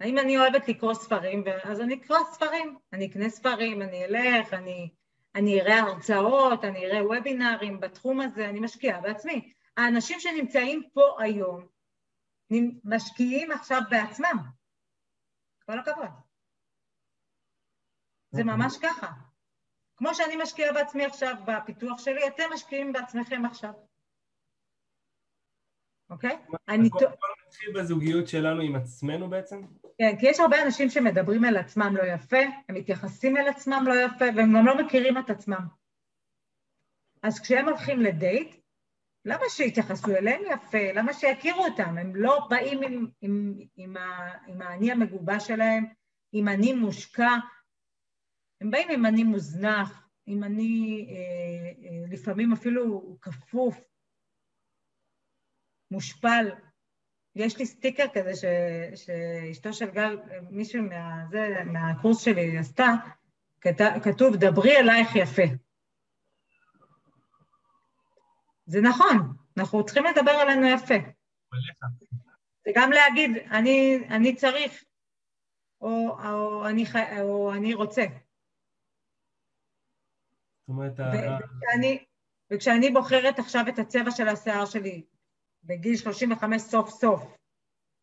[0.00, 4.90] האם אני אוהבת לקרוא ספרים, אז אני אקרא ספרים, אני אקנה ספרים, אני אלך, אני,
[5.34, 9.52] אני אראה הרצאות, אני אראה וובינארים בתחום הזה, אני משקיעה בעצמי.
[9.76, 11.66] האנשים שנמצאים פה היום
[12.84, 14.38] משקיעים עכשיו בעצמם.
[15.66, 16.10] כל הכבוד.
[18.30, 18.56] זה אוקיי.
[18.56, 19.06] ממש ככה.
[19.96, 23.72] כמו שאני משקיעה בעצמי עכשיו בפיתוח שלי, אתם משקיעים בעצמכם עכשיו.
[26.10, 26.38] אוקיי?
[26.68, 26.88] אני...
[27.48, 29.62] הכל מתחיל בזוגיות שלנו עם עצמנו בעצם?
[29.98, 33.94] כן, כי יש הרבה אנשים שמדברים על עצמם לא יפה, הם מתייחסים אל עצמם לא
[33.94, 35.66] יפה, והם גם לא מכירים את עצמם.
[37.22, 38.56] אז כשהם הולכים לדייט,
[39.24, 40.92] למה שיתייחסו אליהם יפה?
[40.94, 41.98] למה שיכירו אותם?
[41.98, 45.84] הם לא באים עם, עם, עם, ה, עם האני המגובש שלהם,
[46.32, 47.30] עם אני מושקע,
[48.60, 53.80] הם באים עם אני מוזנח, עם אני אה, אה, לפעמים אפילו כפוף,
[55.90, 56.67] מושפל.
[57.34, 58.44] יש לי סטיקר כזה ש,
[59.04, 60.18] שאשתו של גל,
[60.50, 62.94] מישהו מה, זה, מהקורס שלי עשתה,
[64.02, 65.42] כתוב, דברי אלייך יפה.
[68.66, 70.94] זה נכון, אנחנו צריכים לדבר עלינו יפה.
[72.64, 74.84] זה גם להגיד, אני, אני צריך,
[75.80, 76.84] או, או, אני,
[77.20, 78.02] או אני רוצה.
[80.60, 82.04] זאת אומרת, וכשאני,
[82.52, 85.04] וכשאני בוחרת עכשיו את הצבע של השיער שלי,
[85.68, 87.36] בגיל 35 סוף סוף,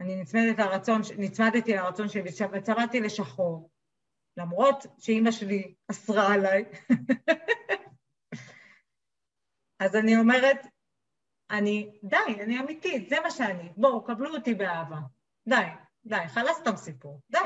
[0.01, 3.70] אני נצמדת לרצון, נצמדתי לרצון שלי וצבעתי לשחור,
[4.38, 6.66] למרות שאימא שלי אסרה עליי.
[9.84, 10.57] אז אני אומרת,
[11.51, 14.99] אני, די, אני אמיתית, זה מה שאני, בואו, קבלו אותי באהבה.
[15.49, 15.66] די,
[16.05, 17.39] די, חלאס את הסיפור, די.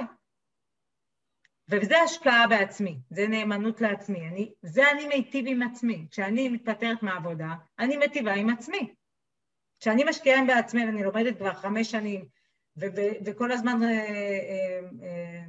[1.70, 4.28] וזה השקעה בעצמי, זה נאמנות לעצמי.
[4.28, 6.08] אני, זה אני מיטיב עם עצמי.
[6.12, 8.96] כשאני מתפטרת מהעבודה, אני מיטיבה עם עצמי.
[9.80, 12.26] כשאני משקיעה בעצמי, ואני לומדת כבר חמש שנים,
[13.26, 15.44] וכל הזמן אה, אה, אה,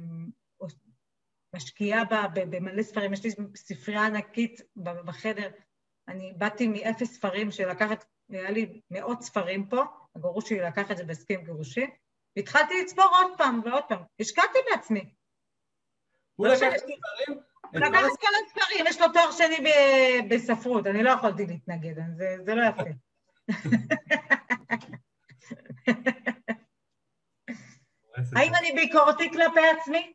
[1.55, 2.03] משקיעה
[2.33, 5.49] במלא ספרים, יש לי ספרייה ענקית בחדר,
[6.07, 9.83] אני באתי מאפס ספרים שלקחת, היה לי מאות ספרים פה,
[10.15, 11.85] הגרוש שלי לקח את זה בהסכם גירושי,
[12.35, 15.13] והתחלתי לצבור עוד פעם ועוד פעם, השקעתי בעצמי.
[16.35, 17.41] הוא לקח את הספרים?
[17.73, 19.71] לקח את כל הספרים, יש לו תואר שני
[20.29, 21.95] בספרות, אני לא יכולתי להתנגד,
[22.45, 23.10] זה לא יפה.
[28.35, 30.13] האם אני ביקורתי כלפי עצמי?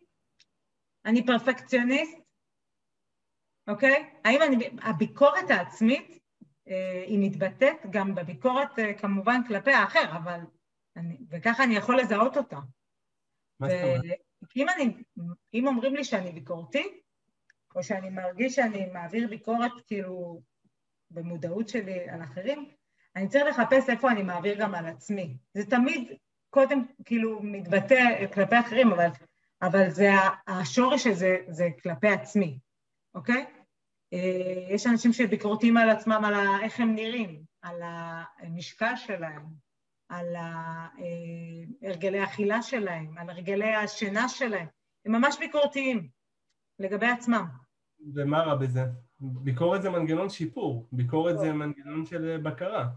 [1.04, 2.18] אני פרפקציוניסט?
[3.68, 4.10] אוקיי?
[4.24, 4.70] האם אני...
[4.82, 6.18] הביקורת העצמית
[6.68, 10.40] אה, היא מתבטאת גם בביקורת אה, כמובן כלפי האחר, אבל...
[10.96, 12.58] אני, וככה אני יכול לזהות אותה.
[13.60, 14.18] מה זאת אומרת?
[14.56, 14.94] אם, אני,
[15.54, 17.00] אם אומרים לי שאני ביקורתי,
[17.74, 20.42] או שאני מרגיש שאני מעביר ביקורת כאילו
[21.10, 22.70] במודעות שלי על אחרים,
[23.16, 25.36] אני צריך לחפש איפה אני מעביר גם על עצמי.
[25.54, 26.12] זה תמיד
[26.50, 29.08] קודם כאילו מתבטא כלפי אחרים, אבל,
[29.62, 30.10] אבל זה
[30.46, 31.12] השורש של
[31.48, 32.58] זה, כלפי עצמי,
[33.14, 33.46] אוקיי?
[34.12, 39.42] אה, יש אנשים שביקורתיים על עצמם, על איך הם נראים, על המשקל שלהם,
[40.08, 40.86] על אה,
[41.82, 44.66] הרגלי האכילה שלהם, על הרגלי השינה שלהם.
[45.06, 46.08] הם ממש ביקורתיים
[46.78, 47.46] לגבי עצמם.
[48.14, 48.84] ומה רע בזה?
[49.20, 52.88] ביקורת זה מנגנון שיפור, ביקורת זה מנגנון של בקרה.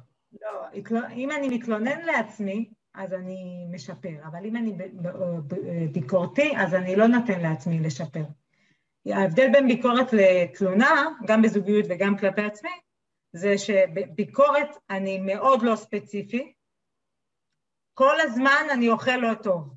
[0.41, 0.67] לא,
[1.11, 4.77] אם אני מתלונן לעצמי, אז אני משפר, אבל אם אני
[5.91, 8.23] ביקורתי, אז אני לא נותן לעצמי לשפר.
[9.05, 12.69] ההבדל בין ביקורת לתלונה, גם בזוגיות וגם כלפי עצמי,
[13.33, 16.53] זה שבביקורת אני מאוד לא ספציפי,
[17.93, 19.75] כל הזמן אני אוכל לא טוב.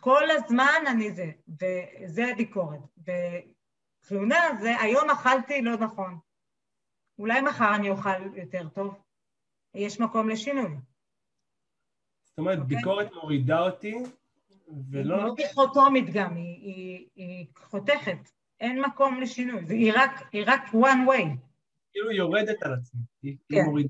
[0.00, 2.80] כל הזמן אני זה, וזה ביקורת.
[2.98, 6.18] ותלונה זה, היום אכלתי לא נכון.
[7.18, 8.94] אולי מחר אני אוכל יותר טוב.
[9.74, 10.76] יש מקום לשינוי.
[12.24, 12.62] זאת אומרת, okay.
[12.62, 12.76] אוקיי?
[12.76, 13.94] ביקורת מורידה אותי,
[14.90, 15.14] ולא...
[15.14, 18.18] היא לא דיכוטומית גם, היא, היא, היא חותכת.
[18.60, 21.26] אין מקום לשינוי, היא רק, היא רק one way.
[21.92, 23.64] כאילו היא יורדת על עצמי, היא כן.
[23.64, 23.88] מורידה.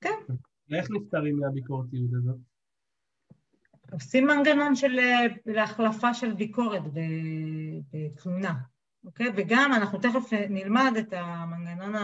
[0.00, 0.34] כן.
[0.68, 2.36] ואיך נפטרים מהביקורתיות הזאת?
[3.92, 4.98] עושים מנגנון של
[5.46, 6.82] להחלפה של ביקורת
[7.92, 8.54] בתלונה,
[9.04, 9.26] אוקיי?
[9.36, 11.94] וגם אנחנו תכף נלמד את המנגנון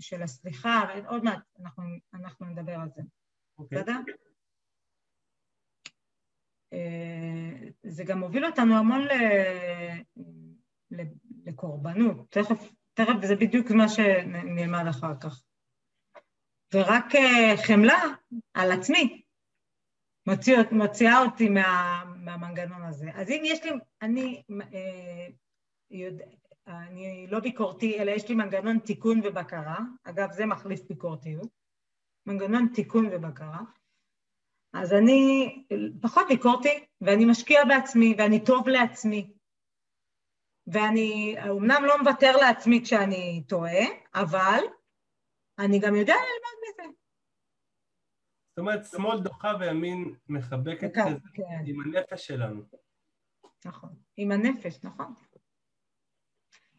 [0.00, 1.84] של הסליחה, עוד מעט אנחנו,
[2.14, 3.02] אנחנו נדבר על זה,
[3.58, 3.78] אוקיי.
[3.78, 4.00] בסדר?
[6.72, 9.06] אה, זה גם מוביל אותנו המון
[11.46, 15.42] לקורבנות, תכף, תכף זה בדיוק מה שנלמד אחר כך.
[16.74, 18.02] ורק אה, חמלה
[18.54, 19.22] על עצמי
[20.28, 23.10] מוציא, מוציאה אותי מה, מהמנגנון הזה.
[23.14, 23.70] אז אם יש לי,
[24.02, 24.42] אני,
[24.74, 25.26] אה,
[25.90, 26.24] יודע,
[26.66, 31.48] אני לא ביקורתי, אלא יש לי מנגנון תיקון ובקרה, אגב זה מחליף ביקורתיות,
[32.26, 33.60] מנגנון תיקון ובקרה,
[34.72, 35.64] אז אני
[36.02, 39.32] פחות ביקורתי, ואני משקיע בעצמי, ואני טוב לעצמי.
[40.66, 44.60] ואני אומנם לא מוותר לעצמי כשאני טועה, אבל
[45.58, 46.97] אני גם יודע ללמוד מזה.
[48.58, 51.62] זאת אומרת, שמאל דוחה וימין מחבקת כזה כן.
[51.66, 52.62] עם הנפש שלנו.
[53.64, 53.90] נכון.
[54.16, 55.14] עם הנפש, נכון.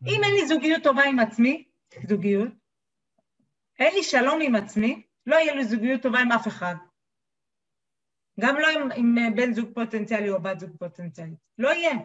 [0.08, 1.68] אם אין לי זוגיות טובה עם עצמי,
[2.08, 2.52] זוגיות,
[3.80, 6.76] אין לי שלום עם עצמי, לא יהיה לי זוגיות טובה עם אף אחד.
[8.40, 11.40] גם לא עם, עם בן זוג פוטנציאלי או בת זוג פוטנציאלית.
[11.58, 11.96] לא יהיה.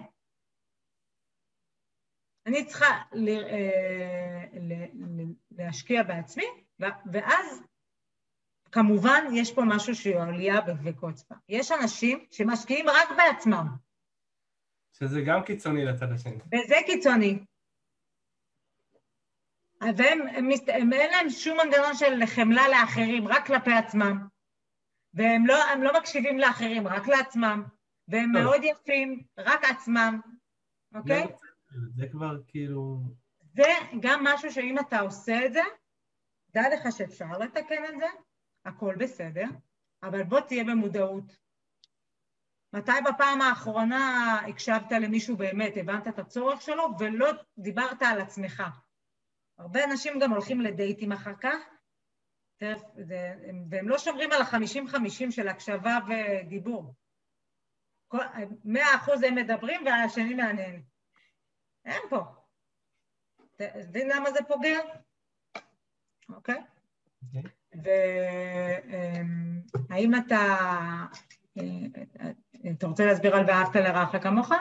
[2.47, 6.45] אני צריכה ל, אה, ל, ל, להשקיע בעצמי,
[7.12, 7.62] ואז
[8.75, 11.37] כמובן יש פה משהו שהוא עלייה וקוץ בה.
[11.49, 13.66] יש אנשים שמשקיעים רק בעצמם,
[14.93, 16.37] שזה גם קיצוני לצד השני.
[16.37, 17.45] וזה קיצוני.
[19.81, 24.27] והם, הם, הם, אין להם שום מנגנון של חמלה לאחרים, רק כלפי עצמם.
[25.14, 27.62] והם לא, הם לא מקשיבים לאחרים, רק לעצמם.
[28.09, 28.43] והם טוב.
[28.43, 30.20] מאוד יפים, רק עצמם,
[30.95, 31.27] אוקיי?
[31.97, 33.01] זה כבר כאילו...
[33.55, 33.68] זה
[34.01, 35.62] גם משהו שאם אתה עושה את זה,
[36.51, 38.07] דע לך שאפשר לתקן את זה,
[38.65, 39.47] הכל בסדר,
[40.03, 41.25] אבל בוא תהיה במודעות.
[42.73, 48.62] מתי בפעם האחרונה הקשבת למישהו באמת, הבנת את הצורך שלו, ולא דיברת על עצמך?
[49.59, 51.57] הרבה אנשים גם הולכים לדייטים אחר כך,
[53.71, 56.95] והם לא שומרים על החמישים-חמישים של הקשבה ודיבור.
[58.09, 58.25] כל-
[58.65, 60.83] מאה אחוז הם מדברים והשני מעניין.
[61.85, 62.19] אין פה.
[63.57, 64.79] אתה מבין למה זה פוגע?
[66.29, 66.61] אוקיי?
[67.27, 67.43] אוקיי.
[69.91, 70.57] והאם אתה...
[71.59, 71.87] אה,
[72.70, 74.53] אתה רוצה להסביר על ואהבת לרעך כמוך?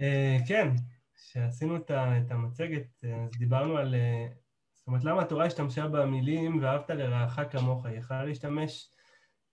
[0.00, 0.68] אה, כן,
[1.14, 3.94] כשעשינו את המצגת, אז דיברנו על...
[3.94, 4.26] אה,
[4.72, 7.86] זאת אומרת, למה התורה השתמשה במילים ואהבת לרעך כמוך?
[7.86, 8.90] היא יכולה להשתמש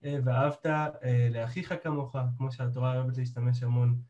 [0.04, 4.00] אה, ואהבת אה, לאחיך כמוך, כמו שהתורה אוהבת להשתמש המון,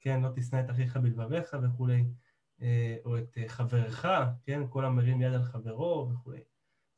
[0.00, 2.04] כן, לא תשנא את אחיך בלבביך וכולי,
[3.04, 4.06] או את חברך,
[4.44, 6.40] כן, כל המרים יד על חברו וכולי.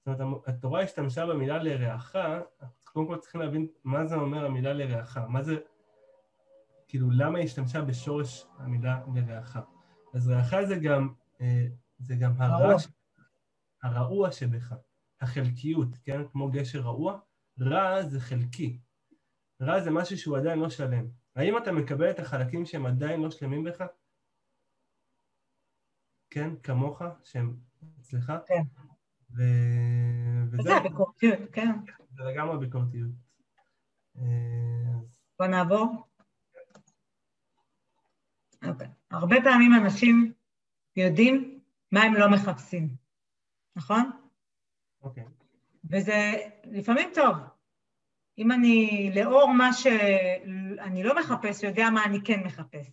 [0.06, 2.16] זאת אומרת, התורה השתמשה במילה לרעך,
[2.84, 5.56] קודם כל צריכים להבין מה זה אומר המילה לרעך, מה זה,
[6.88, 9.56] כאילו, למה היא השתמשה בשורש המילה לרעך.
[10.14, 11.08] אז רעך זה גם,
[11.40, 11.66] אה,
[11.98, 12.76] זה גם הרע,
[13.82, 14.74] הרעוע שבך,
[15.20, 16.28] החלקיות, כן?
[16.32, 17.18] כמו גשר רעוע,
[17.60, 18.78] רע זה חלקי.
[19.62, 21.06] רע זה משהו שהוא עדיין לא שלם.
[21.36, 23.84] האם אתה מקבל את החלקים שהם עדיין לא שלמים בך?
[26.30, 27.56] כן, כמוך, שהם
[28.00, 28.32] אצלך?
[28.46, 28.62] כן.
[29.36, 29.42] ו...
[30.52, 31.70] וזה הביקורתיות, כן.
[32.16, 33.10] זה לגמרי ביקורתיות.
[34.16, 34.22] אה,
[35.38, 36.06] בוא נעבור.
[38.68, 38.88] אוקיי.
[39.10, 40.32] הרבה פעמים אנשים
[40.96, 41.60] יודעים
[41.92, 42.96] מה הם לא מחפשים,
[43.76, 44.10] נכון?
[45.02, 45.24] אוקיי.
[45.90, 46.32] וזה
[46.64, 47.36] לפעמים טוב.
[48.38, 52.90] אם אני, לאור מה שאני לא מחפש, יודע מה אני כן מחפש.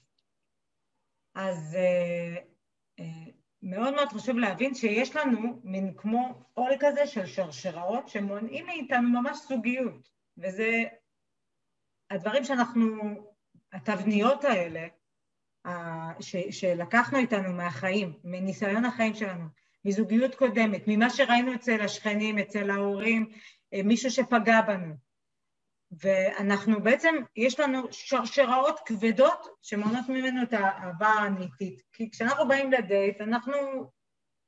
[1.36, 2.36] אז אה,
[3.00, 3.32] אה,
[3.62, 9.38] מאוד מאוד חשוב להבין שיש לנו מין כמו עול כזה של שרשראות שמונעים מאיתנו ממש
[9.50, 10.84] זוגיות, וזה
[12.10, 12.86] הדברים שאנחנו,
[13.74, 14.88] התבניות האלה,
[16.20, 19.46] ש, שלקחנו איתנו מהחיים, מניסיון החיים שלנו,
[19.86, 23.30] מזוגיות קודמת, ממה שראינו אצל השכנים, אצל ההורים,
[23.74, 25.09] אה, מישהו שפגע בנו.
[25.92, 31.82] ואנחנו בעצם, יש לנו שרשראות כבדות שמונעות ממנו את האהבה האמיתית.
[31.94, 33.54] כי כשאנחנו באים לדייט, אנחנו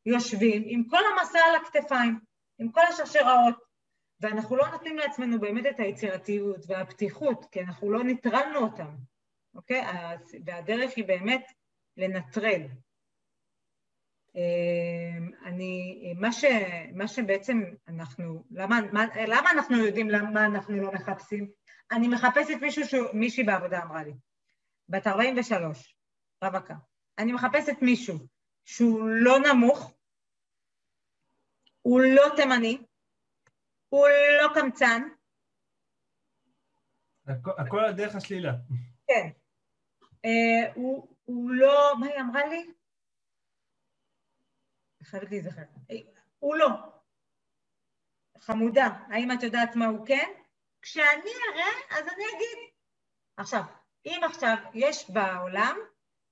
[0.05, 2.19] יושבים עם כל המסע על הכתפיים,
[2.59, 3.55] עם כל השרשראות,
[4.21, 8.95] ואנחנו לא נותנים לעצמנו באמת את היצירתיות והפתיחות, כי אנחנו לא ניטרלנו אותם,
[9.55, 9.83] אוקיי?
[10.45, 11.51] והדרך היא באמת
[11.97, 12.61] לנטרל.
[16.21, 16.43] מה, ש,
[16.93, 21.51] מה שבעצם אנחנו, למה, מה, למה אנחנו יודעים למה אנחנו לא מחפשים?
[21.91, 24.13] אני מחפשת מישהו, שהוא, מישהי בעבודה אמרה לי,
[24.89, 25.97] בת 43,
[26.43, 26.75] רווקה.
[27.17, 28.15] אני מחפשת מישהו
[28.65, 29.93] שהוא לא נמוך,
[31.81, 32.77] הוא לא תימני,
[33.89, 34.07] הוא
[34.41, 35.01] לא קמצן,
[37.27, 38.51] הכ- הכל על דרך השלילה.
[39.07, 39.29] כן.
[40.25, 42.71] אה, הוא, הוא לא, מה היא אמרה לי?
[45.11, 45.61] חייבת להיזכר.
[45.91, 45.95] אה,
[46.39, 46.67] הוא לא.
[48.39, 50.29] חמודה, האם את יודעת מה הוא כן?
[50.81, 52.57] כשאני אראה, אז אני אגיד.
[53.37, 53.63] עכשיו,
[54.05, 55.77] אם עכשיו יש בעולם,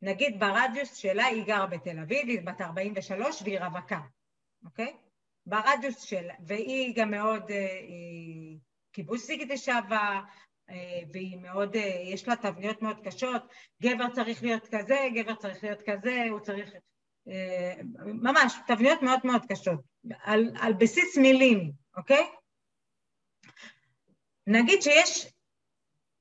[0.02, 4.00] נגיד ברדיוס שלה, היא גרה בתל אביב, היא בת 43 והיא רווקה,
[4.66, 4.98] אוקיי?
[5.46, 8.60] ברדיוס שלה, והיא גם מאוד, אה, היא
[8.92, 10.20] קיבוצניקית לשעבר,
[10.70, 13.42] אה, והיא מאוד, יש לה תבניות מאוד קשות,
[13.82, 16.70] גבר צריך להיות כזה, גבר צריך להיות כזה, הוא צריך...
[17.30, 17.74] אה,
[18.06, 19.80] ממש, תבניות מאוד מאוד קשות,
[20.24, 22.32] על, על בסיס מילים, אוקיי?
[24.48, 25.34] נגיד שיש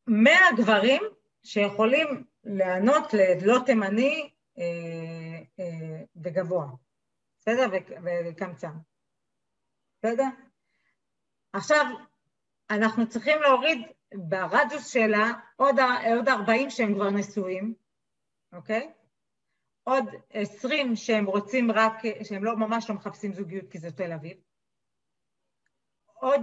[0.06, 1.02] מאה גברים
[1.42, 6.66] שיכולים לענות ללא תימני אה, אה, וגבוה,
[7.38, 7.66] בסדר?
[8.04, 8.72] וקמצן,
[9.98, 10.28] בסדר?
[11.52, 11.86] עכשיו,
[12.70, 13.78] אנחנו צריכים להוריד
[14.14, 15.76] ברדיוס שלה עוד,
[16.16, 17.74] עוד 40 שהם כבר נשואים,
[18.52, 18.92] אוקיי?
[19.88, 24.36] עוד 20 שהם רוצים רק, שהם לא ממש לא מחפשים זוגיות כי זה תל אביב,
[26.14, 26.40] עוד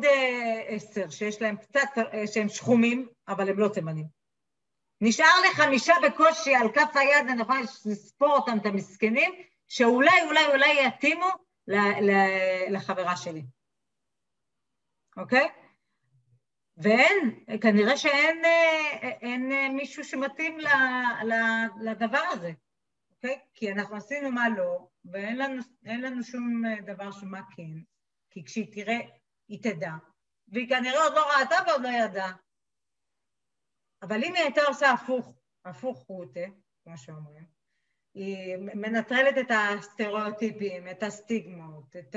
[0.68, 1.90] עשר שיש להם קצת,
[2.34, 4.06] שהם שחומים, אבל הם לא תימנים.
[5.02, 9.32] נשאר לי חמישה בקושי על כף היד, אני יכולה לספור אותם, את המסכנים,
[9.68, 11.28] שאולי, אולי, אולי יתאימו
[12.70, 13.44] לחברה שלי,
[15.18, 15.50] אוקיי?
[16.78, 18.42] ואין, כנראה שאין
[19.22, 20.58] אין מישהו שמתאים
[21.82, 22.52] לדבר הזה,
[23.26, 23.40] אוקיי?
[23.54, 27.72] כי אנחנו עשינו מה לא, ואין לנו, לנו שום דבר שמה כן,
[28.30, 29.00] כי כשהיא תראה,
[29.48, 29.92] היא תדע,
[30.48, 32.34] והיא כנראה עוד לא ראתה ועוד לא ידעה.
[34.02, 35.34] אבל אם היא הייתה עושה הפוך,
[35.66, 36.46] הפוך רוטה,
[36.84, 37.46] כמו שאומרים,
[38.14, 42.16] היא מנטרלת את הסטריאוטיפים, את הסטיגמות, את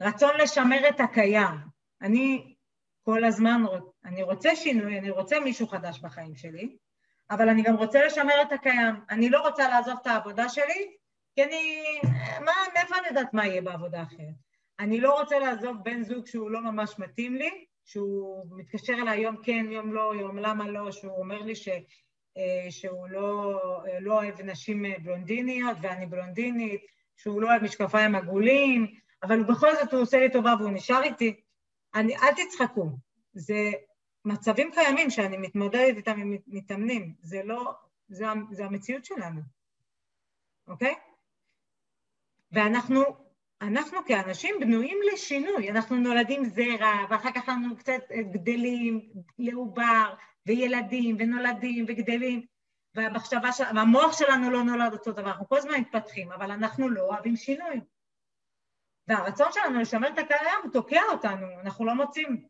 [0.00, 1.54] הרצון לשמר את הקיים.
[2.02, 2.54] אני
[3.02, 3.62] כל הזמן,
[4.04, 6.76] אני רוצה שינוי, אני רוצה מישהו חדש בחיים שלי,
[7.30, 8.94] אבל אני גם רוצה לשמר את הקיים.
[9.10, 10.90] אני לא רוצה לעזוב את העבודה שלי,
[11.34, 11.82] כי אני...
[12.44, 14.48] מה, מאיפה אני יודעת מה יהיה בעבודה אחרת?
[14.80, 19.36] אני לא רוצה לעזוב בן זוג שהוא לא ממש מתאים לי, שהוא מתקשר אליי יום
[19.42, 21.68] כן, יום לא, יום למה לא, שהוא אומר לי ש,
[22.36, 26.80] אה, שהוא לא, אה, לא אוהב נשים בלונדיניות ואני בלונדינית,
[27.16, 28.86] שהוא לא אוהב משקפיים עגולים,
[29.22, 31.40] אבל בכל זאת הוא עושה לי טובה והוא נשאר איתי.
[31.94, 32.90] אני, אל תצחקו,
[33.32, 33.72] זה
[34.24, 37.74] מצבים קיימים שאני מתמודדת איתם עם מתאמנים, זה לא,
[38.08, 39.40] זה, זה המציאות שלנו,
[40.68, 40.94] אוקיי?
[42.52, 43.04] ואנחנו
[43.60, 48.02] אנחנו כאנשים בנויים לשינוי, אנחנו נולדים זרע, ואחר כך אנחנו קצת
[48.32, 49.08] גדלים
[49.38, 50.14] לעובר,
[50.46, 52.46] וילדים, ונולדים, וגדלים,
[52.94, 53.64] והמחשבה של...
[53.74, 57.80] והמוח שלנו לא נולד אותו דבר, אנחנו כל הזמן מתפתחים, אבל אנחנו לא אוהבים שינוי.
[59.08, 62.48] והרצון שלנו לשמר את הקיים תוקע אותנו, אנחנו לא מוצאים.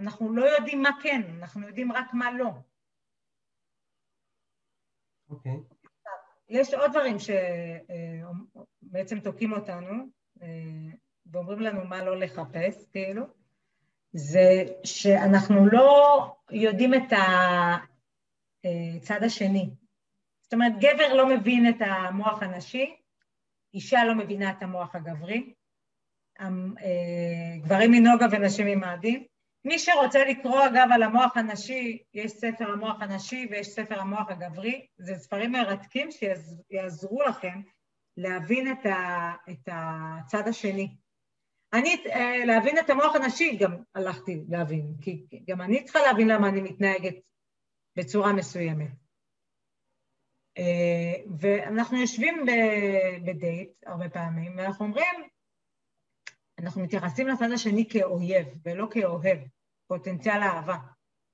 [0.00, 2.50] אנחנו לא יודעים מה כן, אנחנו יודעים רק מה לא.
[5.30, 5.52] אוקיי.
[5.52, 5.74] Okay.
[6.48, 7.16] יש עוד דברים
[8.82, 10.04] שבעצם תוקעים אותנו
[11.26, 13.24] ואומרים לנו מה לא לחפש, כאילו,
[14.12, 17.12] זה שאנחנו לא יודעים את
[19.02, 19.70] הצד השני.
[20.42, 22.96] זאת אומרת, גבר לא מבין את המוח הנשי,
[23.74, 25.54] אישה לא מבינה את המוח הגברי,
[27.62, 29.24] גברים מנוגה ונשים ממאדים,
[29.64, 34.86] מי שרוצה לקרוא אגב על המוח הנשי, יש ספר המוח הנשי ויש ספר המוח הגברי,
[34.98, 37.60] זה ספרים מרתקים שיעזרו לכם
[38.16, 40.96] להבין את, ה, את הצד השני.
[41.72, 46.48] אני, אה, להבין את המוח הנשי גם הלכתי להבין, כי גם אני צריכה להבין למה
[46.48, 47.14] אני מתנהגת
[47.96, 48.90] בצורה מסוימת.
[50.58, 52.46] אה, ואנחנו יושבים
[53.26, 55.14] בדייט הרבה פעמים, ואנחנו אומרים,
[56.62, 59.38] אנחנו מתייחסים לצד השני כאויב ולא כאוהב,
[59.86, 60.76] פוטנציאל אהבה.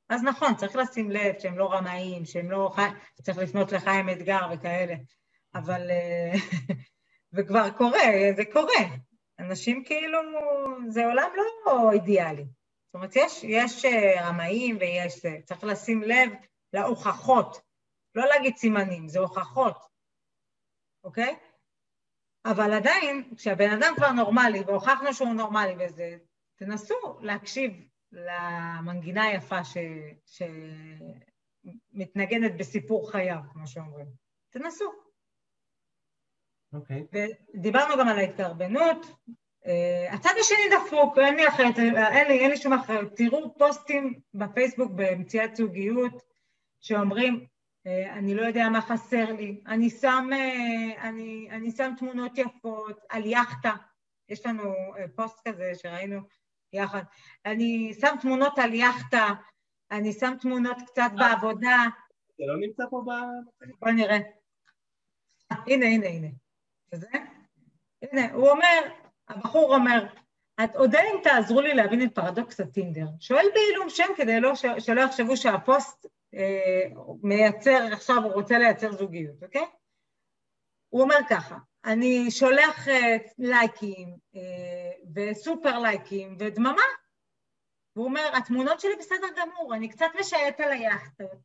[0.08, 2.74] אז נכון, צריך לשים לב שהם לא רמאים, שהם לא...
[3.22, 4.94] צריך לפנות לחיים אתגר וכאלה,
[5.54, 5.90] אבל...
[5.90, 6.32] אה,
[7.34, 8.04] וכבר קורה,
[8.36, 8.96] זה קורה.
[9.38, 10.18] אנשים כאילו...
[10.88, 11.30] זה עולם
[11.66, 12.44] לא אידיאלי.
[12.44, 15.26] זאת אומרת, יש, יש אה, רמאים ויש...
[15.44, 16.30] צריך לשים לב
[16.72, 17.60] להוכחות.
[18.14, 19.76] לא להגיד סימנים, זה הוכחות,
[21.04, 21.36] אוקיי?
[22.50, 26.16] אבל עדיין, כשהבן אדם כבר נורמלי, והוכחנו שהוא נורמלי וזה,
[26.56, 27.72] תנסו להקשיב
[28.12, 29.76] למנגינה היפה ש...
[31.94, 34.06] שמתנגנת בסיפור חייו, כמו שאומרים.
[34.50, 34.92] תנסו.
[36.72, 37.06] אוקיי.
[37.12, 37.16] Okay.
[37.54, 39.06] ודיברנו גם על ההתקרבנות.
[39.64, 43.16] Uh, הצד השני דפוק, אין לי אחרת, אין לי, אין לי שום אחרת.
[43.16, 46.22] תראו פוסטים בפייסבוק במציאת זוגיות
[46.80, 47.55] שאומרים, אה,
[47.86, 53.26] אני לא יודע מה חסר לי, אני שם, אה, אני, אני שם תמונות יפות על
[53.26, 53.72] יאכטה,
[54.28, 56.20] יש לנו אה, פוסט כזה שראינו
[56.72, 57.02] יחד,
[57.44, 59.28] אני שם תמונות על יאכטה,
[59.90, 61.84] אני שם תמונות קצת בעבודה.
[62.38, 63.10] זה לא נמצא פה ב...
[63.80, 64.18] בוא נראה.
[65.50, 66.28] הנה, הנה, הנה.
[66.92, 67.08] וזה?
[68.02, 68.80] הנה, הוא אומר,
[69.28, 70.06] הבחור אומר,
[70.64, 73.06] את אודה אם תעזרו לי להבין את פרדוקס הטינדר.
[73.20, 76.82] שואל בעילום שם כדי לא, שלא יחשבו שהפוסט אה,
[77.22, 79.66] מייצר, עכשיו הוא רוצה לייצר זוגיות, אוקיי?
[80.88, 86.82] הוא אומר ככה, אני שולח אה, לייקים אה, וסופר לייקים ודממה.
[87.92, 91.38] הוא אומר, התמונות שלי בסדר גמור, אני קצת משייט על היאכטות,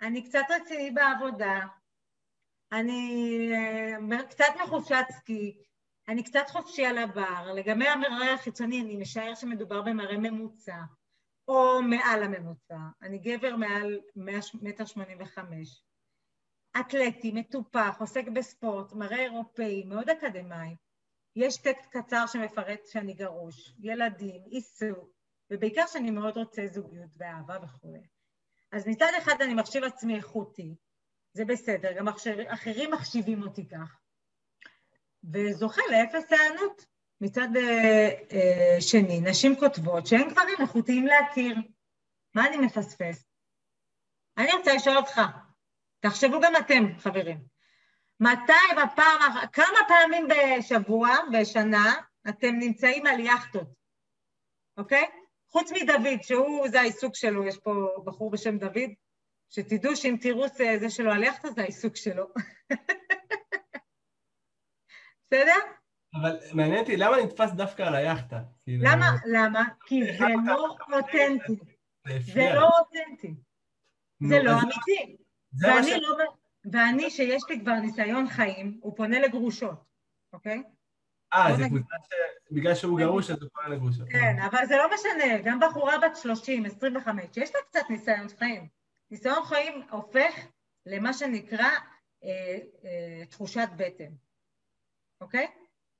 [0.00, 1.60] אני קצת רציני בעבודה,
[2.72, 3.50] אני
[4.28, 5.67] קצת מחופשת סקי,
[6.08, 10.78] אני קצת חופשי על הבר, לגבי המראה החיצוני אני משער שמדובר במראה ממוצע.
[11.48, 14.00] או מעל הממוצע, אני גבר מעל
[14.62, 15.84] מטר שמונים וחמש,
[16.80, 20.76] אתלטי, מטופח, עוסק בספורט, מראה אירופאי, מאוד אקדמאי,
[21.36, 25.10] יש טקסט קצר שמפרט שאני גרוש, ילדים, עיסוק,
[25.50, 27.96] ובעיקר שאני מאוד רוצה זוגיות ואהבה וכו'.
[28.72, 30.74] אז מצד אחד אני מחשיב עצמי איכותי,
[31.32, 32.08] זה בסדר, גם
[32.48, 34.00] אחרים מחשיבים אותי כך,
[35.24, 36.86] וזוכה לאפס הענות.
[37.20, 41.56] מצד אה, אה, שני, נשים כותבות שאין גברים איכותיים להכיר.
[42.34, 43.24] מה אני מפספס?
[44.38, 45.20] אני רוצה לשאול אותך,
[46.00, 47.38] תחשבו גם אתם, חברים,
[48.20, 51.94] מתי בפעם, כמה פעמים בשבוע, בשנה,
[52.28, 53.68] אתם נמצאים על יאכטות,
[54.76, 55.04] אוקיי?
[55.50, 58.90] חוץ מדוד, שהוא, זה העיסוק שלו, יש פה בחור בשם דוד,
[59.48, 60.44] שתדעו שאם תראו
[60.80, 62.26] זה שלו על יאכטה, זה העיסוק שלו.
[65.30, 65.58] בסדר?
[66.14, 68.40] אבל מעניין אותי, למה נתפס דווקא על היאכטה?
[68.62, 69.06] כאילו, למה?
[69.26, 69.64] למה?
[69.86, 71.64] כי זה לא אותנטי.
[72.20, 73.34] זה לא אותנטי.
[74.20, 75.16] זה לא אמיתי.
[75.60, 76.16] ואני לא...
[76.72, 79.84] ואני, שיש לי כבר ניסיון חיים, הוא פונה לגרושות,
[80.32, 80.62] אוקיי?
[81.34, 81.94] אה, זה קבוצה
[82.50, 84.08] שבגלל שהוא גרוש אז הוא פונה לגרושות.
[84.10, 88.68] כן, אבל זה לא משנה, גם בחורה בת 30, 25, שיש לה קצת ניסיון חיים.
[89.10, 90.34] ניסיון חיים הופך
[90.86, 91.68] למה שנקרא
[92.24, 94.12] אה, אה, תחושת בטן,
[95.20, 95.46] אוקיי?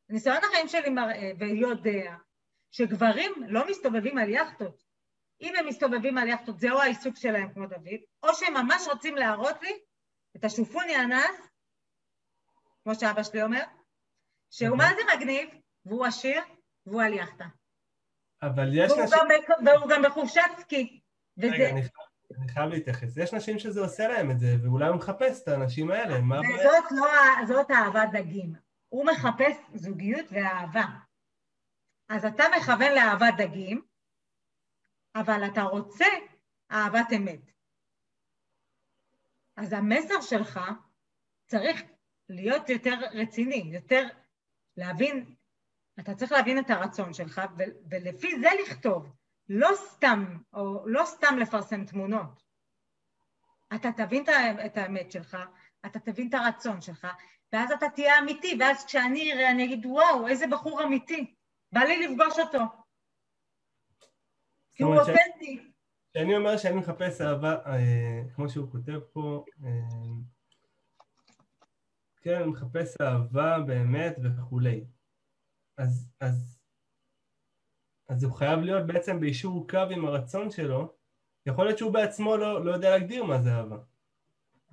[0.09, 2.17] ניסיון החיים שלי מראה ויודע
[2.71, 4.85] שגברים לא מסתובבים על יאכטות.
[5.41, 9.63] אם הם מסתובבים על יאכטות, זהו העיסוק שלהם כמו דוד, או שהם ממש רוצים להראות
[9.63, 9.79] לי
[10.37, 11.51] את השופוני הנס,
[12.85, 13.63] כמו שאבא שלי אומר,
[14.51, 14.77] שהוא.
[14.77, 15.49] מה זה מגניב,
[15.85, 16.43] והוא עשיר,
[16.87, 17.45] והוא על יאכטה.
[18.43, 19.19] אבל יש נשים...
[19.67, 21.01] והוא גם בחופשת סקי.
[21.39, 23.17] רגע, אני חייב להתייחס.
[23.17, 26.71] יש נשים שזה עושה להם את זה, ואולי הוא מחפש את האנשים האלה, מה הבעיה?
[26.91, 28.68] לא זאת אהבת דגים.
[28.89, 30.87] הוא מחפש זוגיות ואהבה.
[32.09, 33.87] אז אתה מכוון לאהבת דגים,
[35.15, 36.07] אבל אתה רוצה
[36.71, 37.53] אהבת אמת.
[39.57, 40.61] אז המסר שלך
[41.47, 41.83] צריך
[42.29, 44.07] להיות יותר רציני, יותר
[44.77, 45.35] להבין,
[46.01, 47.41] אתה צריך להבין את הרצון שלך,
[47.91, 49.17] ולפי זה לכתוב,
[49.49, 52.43] לא סתם, או לא סתם לפרסם תמונות.
[53.75, 54.25] אתה תבין
[54.67, 55.37] את האמת שלך,
[55.87, 57.07] אתה תבין את הרצון שלך,
[57.53, 61.35] ואז אתה תהיה אמיתי, ואז כשאני אראה, אני אגיד, וואו, איזה בחור אמיתי,
[61.73, 62.59] בא לי לפגוש אותו.
[64.75, 65.73] כי הוא אותנטי.
[66.11, 69.71] כשאני אומר שאני מחפש אהבה, אה, כמו שהוא כותב פה, אה,
[72.21, 74.85] כן, אני מחפש אהבה באמת וכולי.
[75.79, 76.59] אז, אז,
[78.09, 80.95] אז הוא חייב להיות בעצם ביישור קו עם הרצון שלו.
[81.47, 83.77] יכול להיות שהוא בעצמו לא, לא יודע להגדיר מה זה אהבה.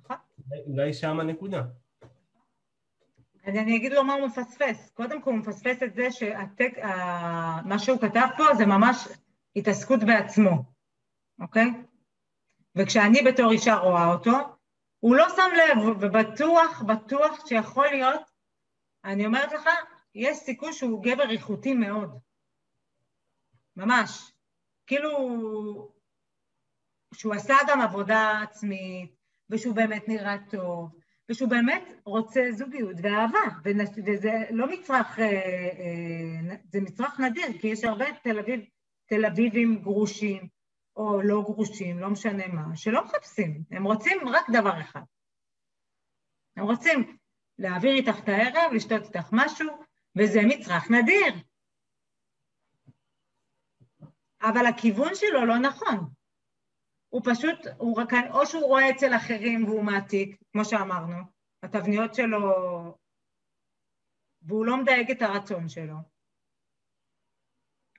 [0.00, 0.16] נכון.
[0.66, 1.62] אולי שם הנקודה.
[3.46, 4.90] אז אני אגיד לו מה הוא מפספס.
[4.94, 9.08] קודם כל הוא מפספס את זה שמה שהוא כתב פה זה ממש
[9.56, 10.64] התעסקות בעצמו.
[11.40, 11.66] אוקיי?
[12.76, 14.32] וכשאני בתור אישה רואה אותו,
[15.00, 18.30] הוא לא שם לב, ובטוח, בטוח שיכול להיות,
[19.04, 19.68] אני אומרת לך,
[20.14, 22.18] יש סיכוי שהוא גבר איכותי מאוד.
[23.76, 24.32] ממש.
[24.86, 25.10] כאילו,
[27.14, 29.16] שהוא עשה גם עבודה עצמית,
[29.50, 30.90] ושהוא באמת נראה טוב,
[31.28, 37.84] ושהוא באמת רוצה זוגיות ואהבה, וזה לא מצרך, אה, אה, זה מצרך נדיר, כי יש
[37.84, 38.60] הרבה תל אביב,
[39.06, 40.48] תל אביבים גרושים,
[40.96, 45.02] או לא גרושים, לא משנה מה, שלא מחפשים, הם רוצים רק דבר אחד.
[46.56, 47.16] הם רוצים
[47.58, 49.68] להעביר איתך את הערב, לשתות איתך משהו,
[50.18, 51.34] וזה מצרך נדיר.
[54.42, 56.15] אבל הכיוון שלו לא נכון.
[57.16, 61.16] הוא פשוט, הוא רק, או שהוא רואה אצל אחרים והוא מעתיק, כמו שאמרנו,
[61.62, 62.40] התבניות שלו,
[64.42, 65.96] והוא לא מדייק את הרצון שלו,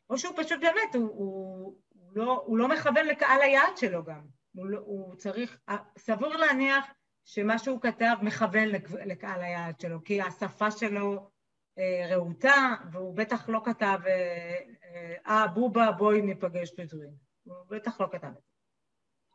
[0.09, 1.77] או שהוא פשוט באמת, הוא, הוא,
[2.15, 4.27] לא, הוא לא מכוון לקהל היעד שלו גם.
[4.55, 5.59] הוא, לא, הוא צריך,
[5.97, 6.85] סביר להניח
[7.25, 8.67] שמה שהוא כתב מכוון
[9.05, 11.29] לקהל היעד שלו, כי השפה שלו
[11.77, 17.13] אה, רהוטה, והוא בטח לא כתב, אה, אה, אה בובה, בואי ניפגש בדברים.
[17.43, 18.56] הוא בטח לא כתב את זה.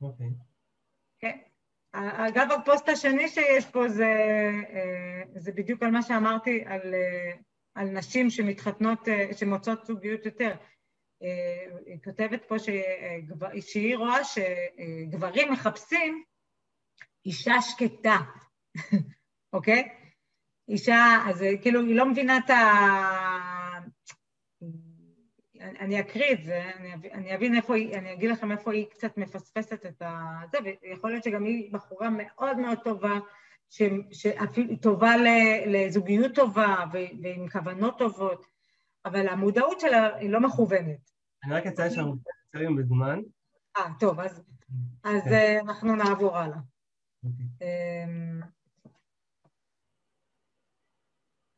[0.02, 0.30] אוקיי.
[1.18, 1.38] כן.
[1.92, 4.14] אגב, הפוסט השני שיש פה זה,
[4.70, 7.32] אה, זה בדיוק על מה שאמרתי על, אה,
[7.74, 10.54] על נשים שמתחתנות, שמוצאות זוגיות יותר.
[11.86, 12.54] היא כותבת פה
[13.60, 16.24] שהיא רואה שגברים מחפשים
[17.26, 18.16] אישה שקטה,
[19.52, 19.88] אוקיי?
[20.68, 23.61] אישה, אז כאילו היא לא מבינה את ה...
[25.62, 29.16] אני אקריא את זה, אני, אני אבין איפה היא, אני אגיד לכם איפה היא קצת
[29.16, 30.02] מפספסת את
[30.52, 33.18] זה, ויכול להיות שגם היא בחורה מאוד מאוד טובה,
[34.12, 35.12] שאפילו טובה
[35.66, 38.46] לזוגיות טובה ועם כוונות טובות,
[39.04, 41.10] אבל המודעות שלה היא לא מכוונת.
[41.44, 43.20] אני רק אציין שהמודעות קצרים בזמן.
[43.76, 44.42] אה, טוב, אז,
[45.04, 45.26] אז.
[45.32, 46.58] אה, אנחנו נעבור הלאה.
[47.24, 47.46] אוקיי.
[47.62, 48.40] אמ,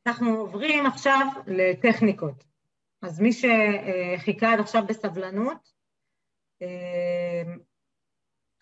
[0.06, 2.44] אנחנו עוברים עכשיו לטכניקות.
[3.04, 5.72] אז מי שחיכה עד עכשיו בסבלנות,
[6.60, 7.58] אמ,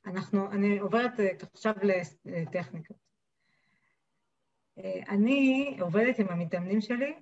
[0.06, 1.74] אנחנו, אני עוברת אה, עכשיו
[2.24, 2.96] לטכניקות.
[4.78, 7.14] אה, אני עובדת עם המתאמנים שלי,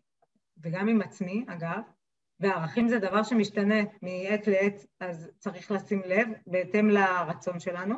[0.59, 1.81] וגם עם עצמי, אגב,
[2.41, 7.95] וערכים זה דבר שמשתנה מעת לעת, אז צריך לשים לב, בהתאם לרצון שלנו.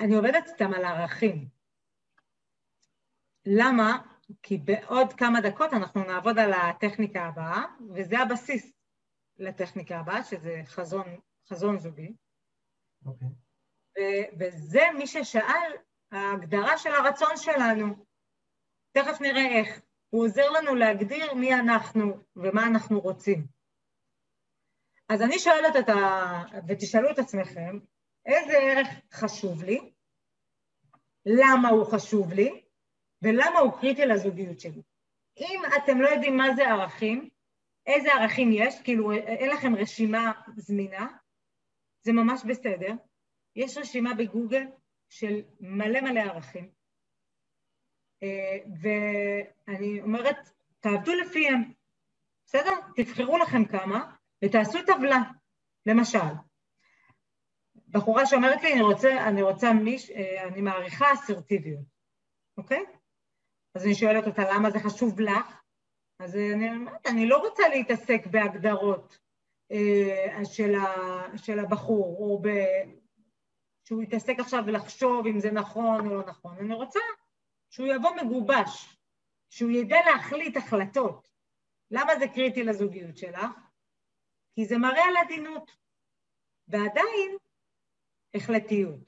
[0.00, 1.48] אני עובדת איתם על ערכים.
[3.46, 4.11] למה?
[4.42, 7.64] כי בעוד כמה דקות אנחנו נעבוד על הטכניקה הבאה,
[7.94, 8.72] וזה הבסיס
[9.38, 11.04] לטכניקה הבאה, שזה חזון,
[11.48, 12.12] חזון זוגי.
[13.06, 13.28] אוקיי.
[13.98, 15.72] ו- וזה מי ששאל,
[16.12, 18.06] ההגדרה של הרצון שלנו.
[18.92, 19.80] תכף נראה איך.
[20.10, 23.46] הוא עוזר לנו להגדיר מי אנחנו ומה אנחנו רוצים.
[25.08, 25.94] אז אני שואלת את ה...
[26.68, 27.78] ותשאלו את עצמכם,
[28.26, 29.92] איזה ערך חשוב לי,
[31.26, 32.61] למה הוא חשוב לי,
[33.22, 34.82] ולמה הוא קריטי לזוגיות שלי.
[35.38, 37.28] אם אתם לא יודעים מה זה ערכים,
[37.86, 41.08] איזה ערכים יש, כאילו אין לכם רשימה זמינה,
[42.00, 42.92] זה ממש בסדר.
[43.56, 44.62] יש רשימה בגוגל
[45.08, 46.70] של מלא מלא ערכים.
[48.22, 50.36] אה, ואני אומרת,
[50.80, 51.72] תעבדו לפיהם,
[52.46, 52.72] בסדר?
[52.96, 54.14] תבחרו לכם כמה
[54.44, 55.22] ותעשו טבלה.
[55.86, 56.18] למשל,
[57.88, 61.84] בחורה שאומרת לי, אני רוצה, אני רוצה מיש, אה, אני מעריכה אסרטיביות,
[62.58, 62.84] אוקיי?
[63.74, 65.60] אז אני שואלת אותה, למה זה חשוב לך?
[66.18, 69.18] אז אני אומרת, אני לא רוצה להתעסק בהגדרות
[69.72, 70.86] אה, של, ה,
[71.36, 72.48] של הבחור, או ב...
[73.84, 76.56] שהוא יתעסק עכשיו ולחשוב אם זה נכון או לא נכון.
[76.58, 77.00] אני רוצה
[77.70, 78.96] שהוא יבוא מגובש,
[79.50, 81.28] שהוא ידע להחליט החלטות.
[81.90, 83.46] למה זה קריטי לזוגיות שלך?
[84.54, 85.76] כי זה מראה על עדינות,
[86.68, 87.36] ועדיין
[88.34, 89.00] החלטיות.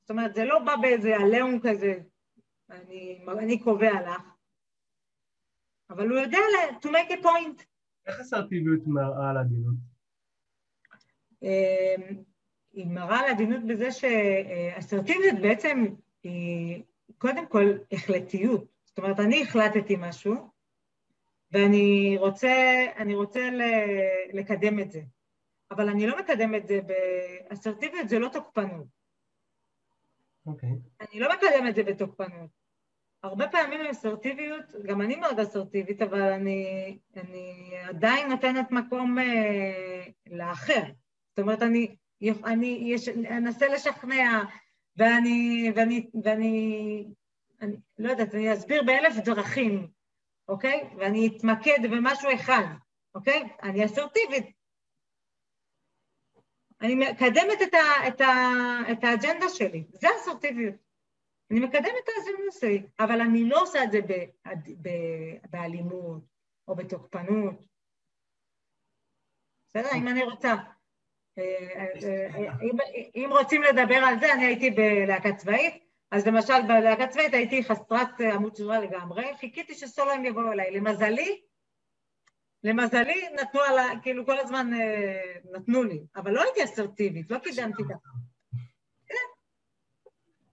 [0.00, 1.94] זאת אומרת, זה לא בא באיזה עליהום כזה,
[2.70, 4.22] אני, אני קובע לך,
[5.90, 6.38] אבל הוא יודע
[6.82, 7.62] to make a point.
[8.06, 9.74] איך אסרטיביות מראה על עדינות?
[11.42, 12.22] אמ,
[12.72, 15.84] היא מראה על עדינות בזה שאסרטיביות בעצם
[16.22, 16.82] היא
[17.18, 18.64] קודם כל החלטיות.
[18.84, 20.34] זאת אומרת, אני החלטתי משהו,
[21.52, 23.50] ואני רוצה, אני רוצה
[24.32, 25.00] לקדם את זה.
[25.70, 28.95] אבל אני לא מקדם את זה באסרטיביות, זה לא תוקפנות.
[30.46, 30.68] אוקיי.
[30.68, 31.06] Okay.
[31.10, 32.50] אני לא מקדם את זה בתוקפנות.
[33.22, 40.82] הרבה פעמים אסרטיביות, גם אני מאוד אסרטיבית, אבל אני, אני עדיין נותנת מקום אה, לאחר.
[41.30, 41.96] זאת אומרת, אני,
[42.44, 44.42] אני יש, אנסה לשכנע,
[44.96, 47.04] ואני, ואני, ואני,
[47.60, 49.88] אני לא יודעת, אני אסביר באלף דרכים,
[50.48, 50.90] אוקיי?
[50.98, 52.66] ואני אתמקד במשהו אחד,
[53.14, 53.48] אוקיי?
[53.62, 54.55] אני אסרטיבית.
[56.80, 58.32] אני מקדמת את, ה, את, ה,
[58.92, 60.74] את האג'נדה שלי, זה אסרטיביות.
[61.50, 64.12] אני מקדמת את האג'נדה שלי, אבל אני לא עושה את זה ב,
[64.82, 64.88] ב,
[65.50, 66.22] באלימות
[66.68, 67.66] או בתוקפנות.
[69.68, 69.88] בסדר?
[69.96, 70.54] אם אני רוצה
[72.62, 72.76] אם,
[73.14, 78.20] אם רוצים לדבר על זה, אני הייתי בלהקה צבאית, אז למשל בלהקה צבאית הייתי חסרת
[78.20, 80.70] עמוד שדרה לגמרי, חיכיתי שסולואים יבואו אליי.
[80.70, 81.42] למזלי,
[82.66, 83.84] למזלי נתנו על ה...
[84.02, 84.70] כאילו כל הזמן
[85.52, 87.94] נתנו לי, אבל לא הייתי אסרטיבית, לא קידמתי את זה.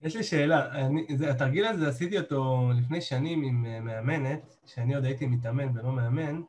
[0.02, 5.06] יש לי שאלה, אני, זה, התרגיל הזה עשיתי אותו לפני שנים עם מאמנת, שאני עוד
[5.06, 6.42] הייתי מתאמן ולא מאמן,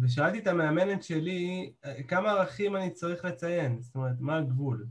[0.00, 1.72] ושאלתי את המאמנת שלי,
[2.08, 3.80] כמה ערכים אני צריך לציין?
[3.80, 4.86] זאת אומרת, מה הגבול?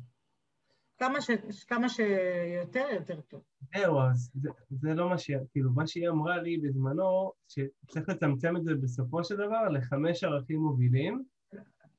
[0.98, 1.32] כמה, ש...
[1.68, 3.42] כמה שיותר, יותר טוב.
[3.76, 8.58] זהו, אז זה, זה לא מה שהיא, כאילו, מה שהיא אמרה לי בזמנו, שצריך לצמצם
[8.58, 11.24] את זה בסופו של דבר לחמש ערכים מובילים,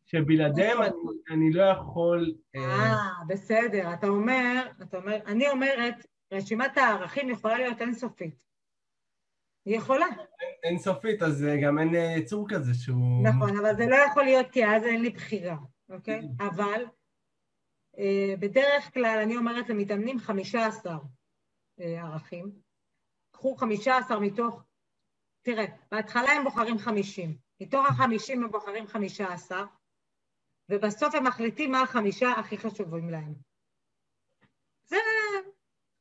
[0.04, 0.90] שבלעדיהם אני,
[1.30, 2.34] אני לא יכול...
[2.56, 2.94] אה,
[3.28, 8.44] בסדר, אתה אומר, אתה אומר, אני אומרת, רשימת הערכים יכולה להיות אינסופית.
[9.64, 10.06] היא יכולה.
[10.64, 13.24] אינסופית, אז גם אין יצור כזה שהוא...
[13.24, 15.56] נכון, אבל זה לא יכול להיות כי אז אין לי בחירה,
[15.88, 16.28] אוקיי?
[16.40, 16.84] אבל
[18.40, 20.98] בדרך כלל אני אומרת למתאמנים 15
[21.78, 22.52] ערכים.
[23.30, 24.62] קחו 15 מתוך...
[25.42, 27.38] תראה, בהתחלה הם בוחרים 50.
[27.60, 29.66] מתוך ה-50 הם בוחרים 15,
[30.68, 33.34] ובסוף הם מחליטים מה החמישה הכי חשובים להם.
[34.84, 34.96] זה...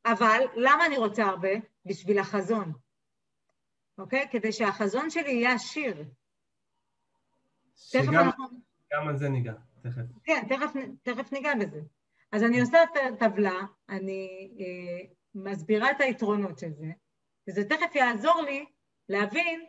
[0.06, 1.50] אבל למה אני רוצה הרבה?
[1.86, 2.74] בשביל החזון.
[3.98, 4.28] אוקיי?
[4.32, 6.06] כדי שהחזון שלי יהיה עשיר.
[7.76, 8.46] שגם אנחנו...
[8.94, 9.54] גם על זה ניגע,
[9.90, 10.02] תכף.
[10.24, 10.72] כן, תכף,
[11.04, 11.82] תכף ניגע בזה.
[12.32, 12.78] אז אני עושה
[13.20, 13.60] טבלה,
[13.90, 16.92] אני אה, מסבירה את היתרונות של זה,
[17.50, 18.66] וזה תכף יעזור לי
[19.10, 19.66] להבין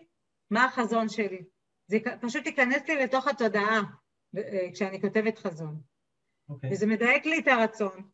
[0.51, 1.45] מה החזון שלי.
[1.87, 3.81] זה פשוט ייכנס לי לתוך התודעה
[4.37, 5.81] אה, כשאני כותבת חזון.
[5.81, 6.53] Okay.
[6.53, 6.73] אוקיי.
[6.73, 8.11] וזה מדייק לי את הרצון,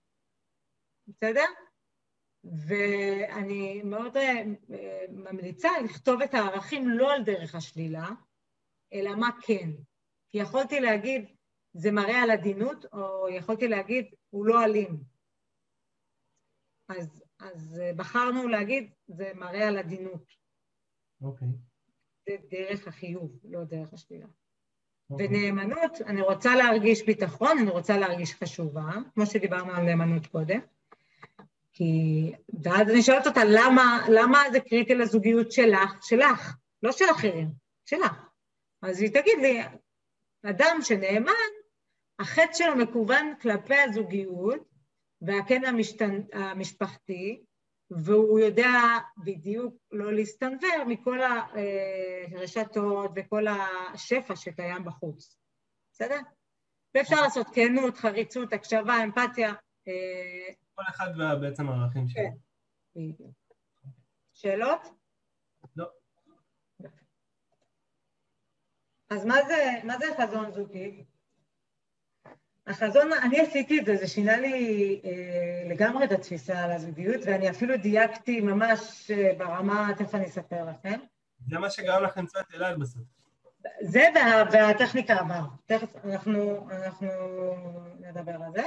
[1.09, 1.45] בסדר?
[2.69, 4.43] ואני מאוד אה,
[5.09, 8.09] ממליצה לכתוב את הערכים לא על דרך השלילה,
[8.93, 9.71] אלא מה כן.
[10.31, 11.34] כי יכולתי להגיד,
[11.75, 15.03] זה מראה על עדינות, או יכולתי להגיד, הוא לא אלים.
[16.89, 20.33] אז, אז אה, בחרנו להגיד, זה מראה על עדינות.
[21.22, 21.49] אוקיי.
[22.29, 24.27] זה דרך החיוב, לא דרך השלילה.
[25.11, 25.27] אוקיי.
[25.27, 30.61] ונאמנות, אני רוצה להרגיש ביטחון, אני רוצה להרגיש חשובה, כמו שדיברנו על נאמנות קודם.
[31.72, 35.99] כי, ואז אני שואלת אותה, למה, למה זה קריטי לזוגיות שלך?
[36.03, 37.49] שלך, לא של אחרים,
[37.85, 38.27] שלך.
[38.83, 39.61] אז היא תגיד לי,
[40.43, 41.33] אדם שנאמן,
[42.19, 44.69] החטא שלו מקוון כלפי הזוגיות
[45.21, 46.21] והקן המשתנ...
[46.33, 47.45] המשפחתי,
[47.91, 48.71] והוא יודע
[49.25, 55.37] בדיוק לא להסתנוור מכל הרשתות וכל השפע שקיים בחוץ.
[55.93, 56.21] בסדר?
[56.95, 59.53] ואפשר לעשות כנות, חריצות, הקשבה, אמפתיה.
[59.89, 62.23] אה, כל אחד ובעצם הערכים שלו.
[62.23, 62.31] כן,
[62.97, 63.33] בדיוק.
[64.33, 64.81] שאלות?
[65.77, 65.87] לא.
[69.11, 71.05] אז מה זה, מה זה חזון זוגי?
[72.67, 77.51] החזון, אני עשיתי את זה, זה שינה לי אה, לגמרי את התפיסה על הזוגיות, ואני
[77.51, 80.99] אפילו דייקתי ממש אה, ברמה, תכף אני אספר לכם.
[81.49, 83.03] זה מה שגרם לך למצוא את אלעד בסוף.
[83.81, 87.09] זה וה, והטכניקה הבאה, תכף אנחנו, אנחנו
[88.01, 88.62] נדבר על זה.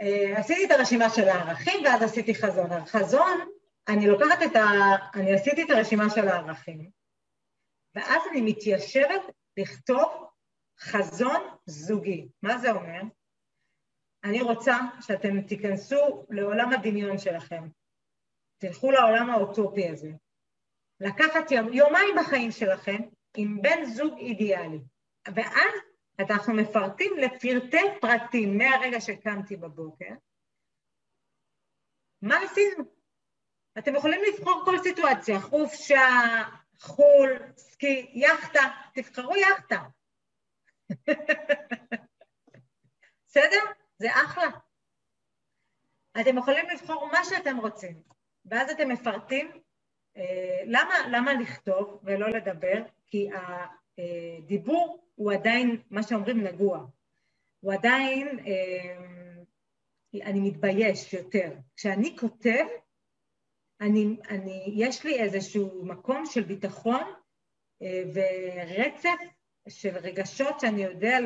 [0.00, 2.72] אה, עשיתי את הרשימה של הערכים ואז עשיתי חזון.
[2.72, 3.40] החזון,
[3.88, 4.62] אני לוקחת את ה...
[5.14, 6.90] אני עשיתי את הרשימה של הערכים,
[7.94, 9.22] ואז אני מתיישבת
[9.56, 10.26] לכתוב
[10.78, 12.28] חזון זוגי.
[12.42, 13.00] מה זה אומר?
[14.24, 17.68] אני רוצה שאתם תיכנסו לעולם הדמיון שלכם.
[18.58, 20.10] תלכו לעולם האוטופי הזה.
[21.00, 23.00] לקחת יומיים בחיים שלכם
[23.36, 24.78] עם בן זוג אידיאלי.
[25.34, 25.74] ואז
[26.20, 30.10] אנחנו מפרטים לפרטי פרטים מהרגע שקמתי בבוקר.
[32.22, 32.84] מה עשינו?
[33.78, 36.08] אתם יכולים לבחור כל סיטואציה, חופשה,
[36.80, 38.60] חו"ל, סקי, יאכטה,
[38.94, 39.82] תבחרו יאכטה.
[43.26, 43.60] בסדר?
[43.98, 44.46] זה אחלה.
[46.20, 48.02] אתם יכולים לבחור מה שאתם רוצים,
[48.44, 49.50] ואז אתם מפרטים.
[50.16, 52.82] אה, למה, למה לכתוב ולא לדבר?
[53.06, 53.28] כי
[53.96, 56.86] הדיבור הוא עדיין, מה שאומרים, נגוע.
[57.60, 58.96] הוא עדיין, אה,
[60.22, 61.50] אני מתבייש יותר.
[61.76, 62.64] כשאני כותב,
[63.80, 67.02] אני, אני, יש לי איזשהו מקום של ביטחון
[67.82, 69.33] אה, ורצף
[69.68, 71.18] של רגשות שאני יודע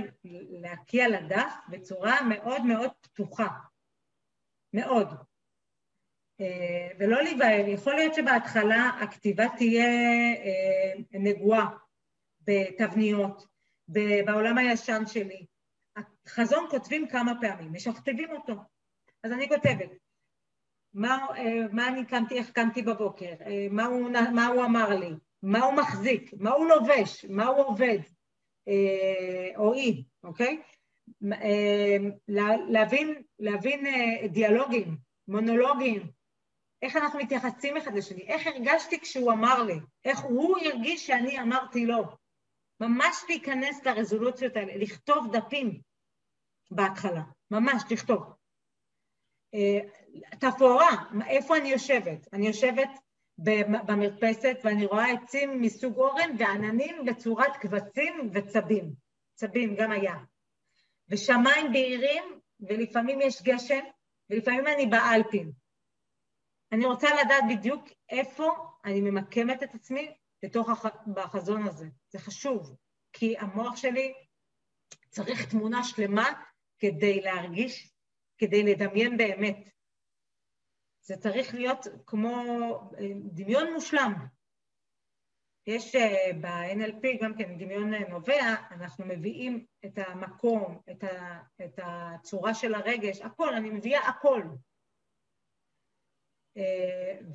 [0.50, 3.48] להקיע לדף בצורה מאוד מאוד פתוחה.
[4.72, 5.08] מאוד.
[6.40, 9.86] אה, ולא להיבהל, יכול להיות שבהתחלה הכתיבה תהיה
[10.34, 11.68] אה, נגועה
[12.40, 13.46] בתבניות,
[14.26, 15.46] בעולם הישן שלי.
[16.28, 18.54] חזון כותבים כמה פעמים, משכתבים אותו.
[19.24, 19.90] אז אני כותבת,
[20.94, 23.32] מה, אה, מה אני קמתי, איך קמתי בבוקר,
[23.70, 25.10] מה הוא, מה הוא אמר לי,
[25.42, 27.98] מה הוא מחזיק, מה הוא לובש, מה הוא עובד,
[29.56, 30.62] או אי, אוקיי?
[31.32, 31.96] אה,
[32.68, 34.96] להבין, להבין אה, דיאלוגים,
[35.28, 36.10] מונולוגים,
[36.82, 41.86] איך אנחנו מתייחסים אחד לשני, איך הרגשתי כשהוא אמר לי, איך הוא הרגיש שאני אמרתי
[41.86, 42.04] לו.
[42.80, 45.80] ממש להיכנס לרזולוציות האלה, לכתוב דפים
[46.70, 48.22] בהתחלה, ממש לכתוב.
[50.40, 50.90] תפאורה,
[51.26, 52.28] איפה אני יושבת?
[52.32, 52.88] אני יושבת
[53.38, 58.92] במרפסת ואני רואה עצים מסוג אורן ועננים בצורת קבצים וצבים,
[59.34, 60.14] צבים גם היה.
[61.08, 62.24] ושמיים בהירים
[62.60, 63.84] ולפעמים יש גשם
[64.30, 65.52] ולפעמים אני באלפים.
[66.72, 68.54] אני רוצה לדעת בדיוק איפה
[68.84, 70.86] אני ממקמת את עצמי לתוך הח...
[71.14, 71.86] בחזון הזה.
[72.08, 72.76] זה חשוב,
[73.12, 74.14] כי המוח שלי
[75.08, 76.28] צריך תמונה שלמה
[76.78, 77.92] כדי להרגיש,
[78.38, 79.77] כדי לדמיין באמת.
[81.08, 82.34] זה צריך להיות כמו
[82.98, 84.14] אה, דמיון מושלם.
[85.66, 91.80] יש אה, ב-NLP גם כן דמיון אה, נובע, אנחנו מביאים את המקום, את, ה, את
[91.82, 94.42] הצורה של הרגש, הכל, אני מביאה הכל.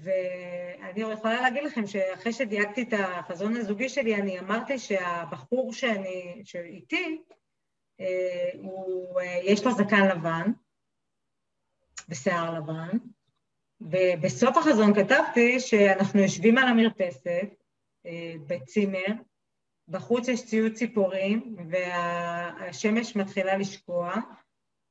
[0.03, 7.23] ואני יכולה להגיד לכם שאחרי שדייקתי את החזון הזוגי שלי, אני אמרתי שהבחור שאני, שאיתי,
[8.53, 10.51] הוא, יש לו זקן לבן
[12.09, 12.97] ושיער לבן,
[13.91, 17.49] ובסוף החזון כתבתי שאנחנו יושבים על המרפסת
[18.05, 19.05] אה, בצימר,
[19.87, 24.15] בחוץ יש ציוד ציפורים והשמש מתחילה לשקוע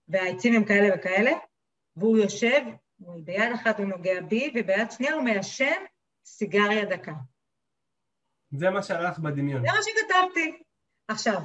[0.08, 1.30] והעצים הם כאלה וכאלה
[1.96, 2.60] והוא יושב,
[2.98, 5.84] ביד אחת הוא נוגע בי וביד שנייה הוא מעשן
[6.24, 7.12] סיגריה דקה.
[8.50, 9.62] זה מה שהלך בדמיון.
[9.62, 10.62] זה מה שכתבתי.
[11.08, 11.40] עכשיו,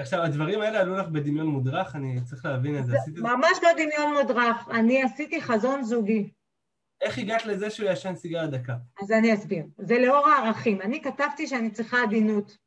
[0.00, 2.96] עכשיו, הדברים האלה עלו לך בדמיון מודרך, אני צריך להבין את זה.
[3.16, 6.30] ממש לא דמיון מודרך, אני עשיתי חזון זוגי.
[7.02, 8.76] איך הגעת לזה שהוא ישן סיגריה דקה?
[9.02, 9.64] אז אני אסביר.
[9.78, 10.82] זה לאור הערכים.
[10.82, 12.58] אני כתבתי שאני צריכה עדינות.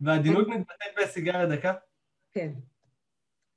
[0.00, 1.74] והעדינות מתבטאת בסיגריה דקה?
[2.32, 2.52] כן.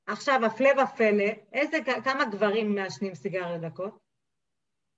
[0.08, 4.00] עכשיו, הפלא ופלא, איזה, כמה גברים מעשנים סיגריה דקות?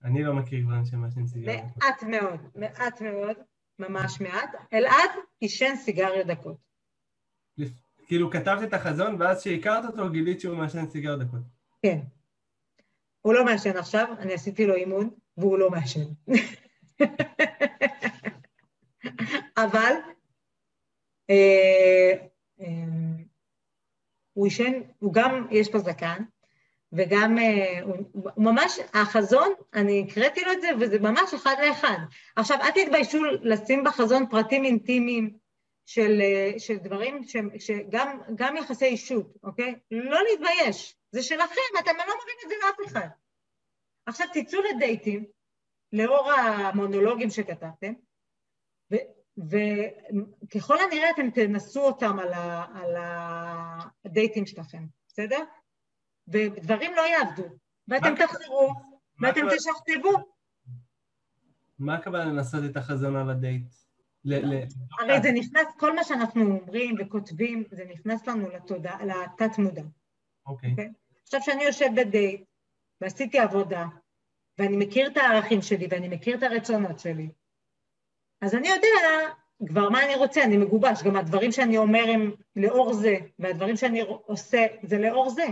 [0.03, 1.85] אני לא מכיר גברים שמעשנים סיגריה דקה.
[1.85, 3.38] מעט מאוד, מעט מאוד,
[3.80, 4.49] ממש מעט.
[4.73, 5.09] אלעד
[5.39, 6.57] עישן סיגריה דקות.
[8.07, 11.41] כאילו כתבת את החזון, ואז כשהכרת אותו גילית שהוא מעשן סיגריה דקות.
[11.85, 11.99] כן.
[13.22, 16.06] הוא לא מעשן עכשיו, אני עשיתי לו אימון, והוא לא מעשן.
[19.64, 19.93] אבל
[21.30, 22.14] אה,
[22.61, 22.65] אה,
[24.34, 26.23] הוא עישן, הוא גם, יש לו זקן,
[26.93, 27.95] וגם, אה, הוא,
[28.38, 31.98] ממש, החזון, אני הקראתי לו את זה, וזה ממש אחד לאחד.
[32.35, 35.34] עכשיו, אל תתביישו לשים בחזון פרטים אינטימיים
[35.85, 37.22] של, אה, של דברים
[37.60, 39.76] שגם גם יחסי אישות, אוקיי?
[39.91, 43.07] לא להתבייש, זה שלכם, אתם לא מראים את זה לאף אחד.
[44.05, 45.25] עכשיו תצאו לדייטים,
[45.93, 47.93] לאור המונולוגים שכתבתם,
[48.93, 48.95] ו-
[49.49, 52.95] וככל הנראה אתם תנסו אותם על, ה- על
[54.05, 55.43] הדייטים שלכם, בסדר?
[56.27, 57.45] ודברים לא יעבדו,
[57.88, 58.73] ואתם תחזרו,
[59.21, 60.33] ואתם תשכתבו.
[61.79, 63.67] מה הכוונה לנסות את החזון על הדייט?
[64.99, 69.83] הרי זה נכנס, כל מה שאנחנו אומרים וכותבים, זה נכנס לנו לתת מודע.
[70.52, 70.76] אוקיי.
[71.23, 72.44] עכשיו, כשאני יושב בדייט
[73.02, 73.86] ועשיתי עבודה,
[74.57, 77.30] ואני מכיר את הערכים שלי ואני מכיר את הרצונות שלי,
[78.41, 78.88] אז אני יודע
[79.68, 81.03] כבר מה אני רוצה, אני מגובש.
[81.03, 85.45] גם הדברים שאני אומר הם לאור זה, והדברים שאני עושה זה לאור זה.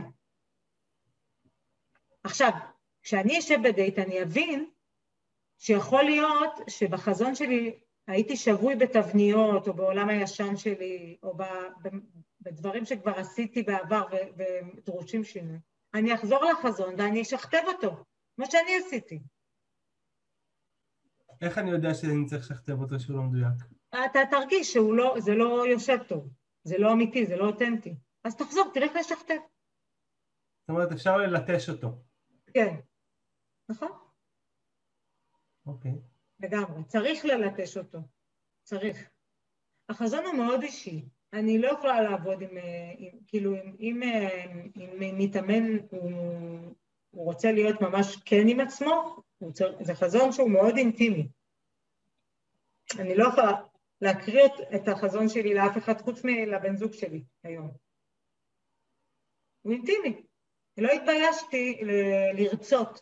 [2.23, 2.51] עכשיו,
[3.03, 4.69] כשאני אשב בדייט אני אבין
[5.57, 11.37] שיכול להיות שבחזון שלי הייתי שבוי בתבניות, או בעולם הישן שלי, או
[12.41, 14.05] בדברים שכבר עשיתי בעבר
[14.77, 15.59] ודרושים שינוי.
[15.93, 18.03] אני אחזור לחזון ואני אשכתב אותו,
[18.35, 19.19] כמו שאני עשיתי.
[21.41, 23.79] איך אני יודע שאני צריך לשכתב אותו שהוא לא מדויק?
[23.89, 26.29] אתה תרגיש שהוא לא, זה לא יושב טוב,
[26.63, 27.95] זה לא אמיתי, זה לא אותנטי.
[28.23, 29.39] אז תחזור, תלך לשכתב.
[30.61, 31.87] זאת אומרת, אפשר ללטש אותו.
[32.53, 32.75] כן.
[33.69, 33.91] נכון?
[35.65, 35.91] אוקיי.
[36.39, 36.83] לגמרי.
[36.83, 37.99] צריך ללטש אותו.
[38.63, 39.09] צריך.
[39.89, 41.05] החזון הוא מאוד אישי.
[41.33, 44.45] אני לא יכולה לעבוד עם, אה, עם כאילו, אם, אם, אה,
[44.77, 46.11] אם מתאמן הוא,
[47.09, 49.23] הוא רוצה להיות ממש כן עם עצמו,
[49.53, 51.27] צר, זה חזון שהוא מאוד אינטימי.
[52.99, 53.51] אני לא יכולה
[54.01, 57.71] להקריא את, את החזון שלי לאף אחד חוץ מלבן זוג שלי היום.
[59.61, 60.21] הוא אינטימי.
[60.77, 63.01] לא התביישתי ל- לרצות.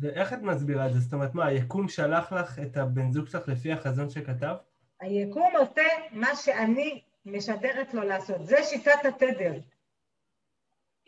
[0.00, 1.00] ואיך את מסבירה את זה?
[1.00, 4.60] זאת אומרת, מה, היקום שלח לך את הבן זוג שלך לפי החזון שכתבת?
[5.00, 5.82] היקום עושה
[6.12, 7.02] מה שאני
[7.32, 8.46] משדרת לו לעשות.
[8.46, 9.52] זה שיטת התדר.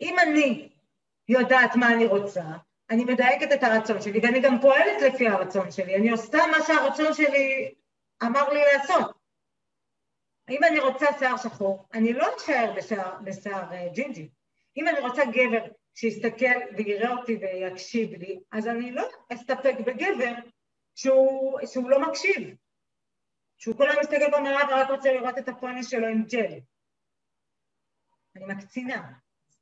[0.01, 0.69] אם אני
[1.27, 2.43] יודעת מה אני רוצה,
[2.89, 5.95] אני מדייקת את הרצון שלי, ואני גם פועלת לפי הרצון שלי.
[5.95, 7.73] אני עושה מה שהרצון שלי
[8.23, 9.21] אמר לי לעשות.
[10.49, 14.29] אם אני רוצה שיער שחור, אני לא אשאר בשיער, בשיער אה, ג'ינג'י.
[14.77, 15.65] אם אני רוצה גבר
[15.95, 20.33] שיסתכל ויראה אותי ויקשיב לי, אז אני לא אסתפק בגבר
[20.95, 22.55] שהוא, שהוא לא מקשיב.
[23.61, 26.59] שהוא כל היום מסתכל במראה ורק רוצה לראות את הפוני שלו עם ג'ל.
[28.35, 29.11] אני מקצינה,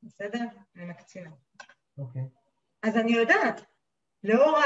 [0.02, 0.44] בסדר?
[0.76, 1.30] אני מקצינה.
[1.98, 2.22] אוקיי.
[2.82, 3.60] אז אני יודעת,
[4.24, 4.58] לאור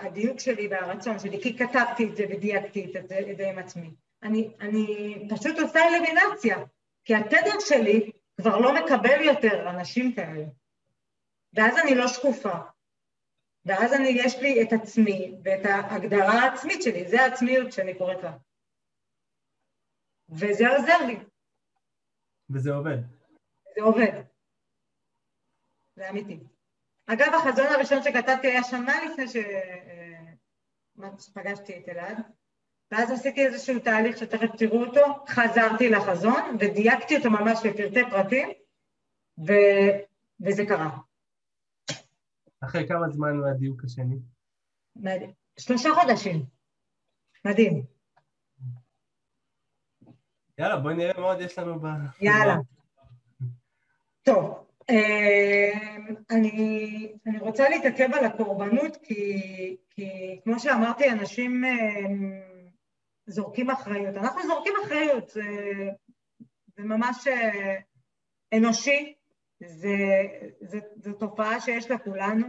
[0.00, 3.90] הדיוק שלי והרצון שלי, כי כתבתי את זה ודייקתי את זה, את זה עם עצמי,
[4.22, 6.56] אני, אני פשוט עושה אלימינציה,
[7.04, 8.10] כי התדר שלי
[8.40, 10.44] כבר לא מקבל יותר אנשים כאלה.
[11.52, 12.58] ואז אני לא שקופה.
[13.64, 18.32] ואז אני, יש לי את עצמי ואת ההגדרה העצמית שלי, זה העצמיות שאני קוראת לה.
[20.30, 21.18] וזה עוזר לי,
[22.50, 22.98] וזה עובד.
[23.76, 24.22] זה עובד.
[25.96, 26.40] זה אמיתי.
[27.06, 29.24] אגב, החזון הראשון שכתבתי היה שנה לפני
[31.18, 32.18] שפגשתי את אלעד,
[32.90, 38.48] ואז עשיתי איזשהו תהליך שתכף תראו אותו, חזרתי לחזון ודייקתי אותו ממש בפרטי פרטים,
[39.46, 39.52] ו...
[40.40, 40.98] וזה קרה.
[42.60, 44.16] אחרי כמה זמן מהדיוק השני?
[44.96, 45.32] מדהים.
[45.58, 46.46] שלושה חודשים.
[47.44, 47.97] מדהים.
[50.58, 51.86] יאללה, בואי נראה מה עוד יש לנו ב...
[52.20, 52.56] יאללה.
[54.26, 55.72] טוב, אה,
[56.30, 59.42] אני, אני רוצה להתעכב על הקורבנות, כי,
[59.90, 61.70] כי כמו שאמרתי, אנשים אה,
[63.26, 64.16] זורקים אחריות.
[64.16, 65.42] אנחנו זורקים אחריות, זה,
[66.66, 67.76] זה ממש אה,
[68.54, 69.14] אנושי,
[69.60, 69.96] זה,
[70.60, 72.46] זה, זו תופעה שיש לכולנו.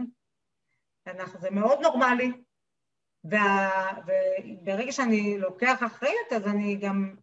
[1.06, 2.32] אנחנו, זה מאוד נורמלי,
[3.24, 7.14] וברגע שאני לוקח אחריות, אז אני גם,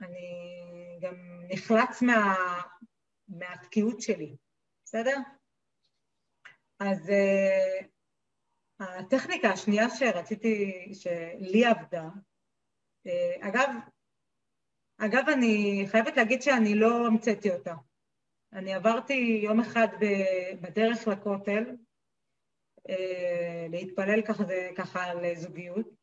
[0.00, 1.14] אני גם
[1.48, 2.36] נחלץ מה,
[3.28, 4.36] מהתקיעות שלי,
[4.84, 5.16] בסדר?
[6.78, 7.84] אז uh,
[8.80, 12.08] הטכניקה השנייה שרציתי, שלי עבדה,
[13.08, 13.70] uh, אגב,
[14.98, 17.74] אגב, אני חייבת להגיד שאני לא המצאתי אותה.
[18.52, 19.88] אני עברתי יום אחד
[20.60, 21.64] בדרך לכותל,
[22.88, 24.44] אה, להתפלל ככה,
[24.76, 25.99] ככה על זוגיות,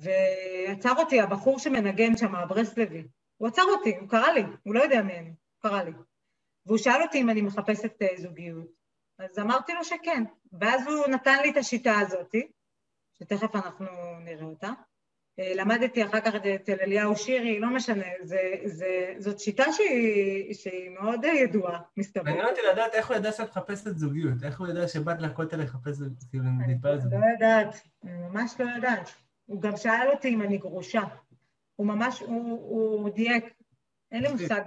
[0.00, 3.04] ועצר אותי הבחור שמנגן שם, הברסלבי.
[3.36, 5.92] הוא עצר אותי, הוא קרא לי, הוא לא יודע מי אני, הוא קרא לי.
[6.66, 8.66] והוא שאל אותי אם אני מחפשת אה, זוגיות.
[9.18, 10.24] אז אמרתי לו שכן.
[10.60, 12.34] ואז הוא נתן לי את השיטה הזאת,
[13.18, 13.86] שתכף אנחנו
[14.20, 14.70] נראה אותה.
[15.38, 20.90] אה, למדתי אחר כך אצל אליהו שירי, לא משנה, זה, זה, זאת שיטה שהיא, שהיא
[20.90, 22.22] מאוד ידועה, מסתבר.
[22.22, 25.98] מעניין אותי לדעת איך הוא ידע שאת מחפשת זוגיות, איך הוא ידע שבאת לכותל לחפש,
[26.30, 27.22] כאילו, להתפלל זוגיות.
[27.22, 29.23] אני לא יודעת, ממש לא יודעת.
[29.46, 31.02] הוא גם שאל אותי אם אני גרושה.
[31.76, 33.44] הוא ממש, הוא, הוא דייק,
[34.12, 34.62] אין לי מושג.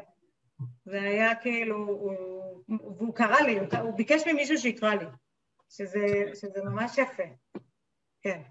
[0.85, 2.63] זה היה כאילו, הוא,
[2.97, 5.05] והוא קרא לי, הוא, הוא ביקש ממישהו שיקרא לי,
[5.69, 7.23] שזה, שזה ממש יפה,
[8.21, 8.41] כן.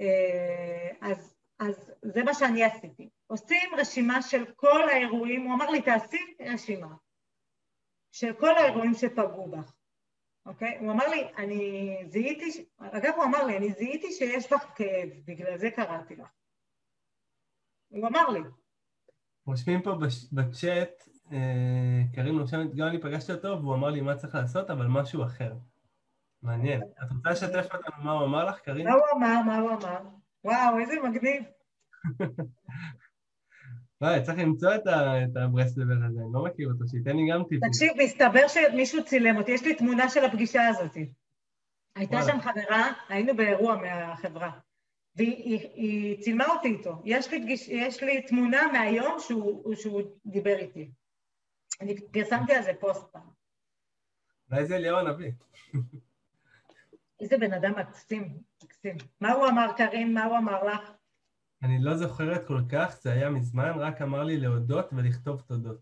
[0.00, 3.08] אה, אז, אז זה מה שאני עשיתי.
[3.26, 6.94] עושים רשימה של כל האירועים, הוא אמר לי, תעשי רשימה
[8.12, 9.72] של כל האירועים שפגעו בך,
[10.46, 10.78] אוקיי?
[10.80, 15.58] הוא אמר לי, אני זיהיתי, אגב, הוא אמר לי, אני זיהיתי שיש בך כאב, בגלל
[15.58, 16.28] זה קראתי לך.
[17.88, 18.40] הוא אמר לי.
[19.46, 19.94] רושמים פה
[20.32, 24.86] בצ'אט, אה, קרים רושמת, גם אני פגשתי אותו והוא אמר לי מה צריך לעשות, אבל
[24.86, 25.54] משהו אחר.
[26.42, 26.82] מעניין.
[26.82, 28.88] את רוצה לשתף אותנו מה הוא אמר לך, קרין?
[28.88, 29.42] מה הוא אמר?
[29.46, 29.98] מה הוא אמר?
[30.44, 31.42] וואו, איזה מגניב.
[34.00, 37.60] וואי, צריך למצוא את הברסלבר הזה, אני לא מכיר אותו, שייתן לי גם טיפים.
[37.68, 40.96] תקשיב, מסתבר שמישהו צילם אותי, יש לי תמונה של הפגישה הזאת.
[41.96, 44.50] הייתה שם חברה, היינו באירוע מהחברה,
[45.16, 47.02] והיא צילמה אותי איתו.
[47.04, 50.90] יש לי, יש לי תמונה מהיום שהוא, שהוא דיבר איתי.
[51.80, 53.28] אני פרסמתי על זה פוסט פעם.
[54.50, 55.32] אולי זה אליהו הנביא.
[57.20, 58.96] איזה בן אדם מקסים, מקסים.
[59.20, 60.14] מה הוא אמר, קארין?
[60.14, 60.92] מה הוא אמר לך?
[61.62, 65.78] אני לא זוכרת כל כך, זה היה מזמן, רק אמר לי להודות ולכתוב תודות.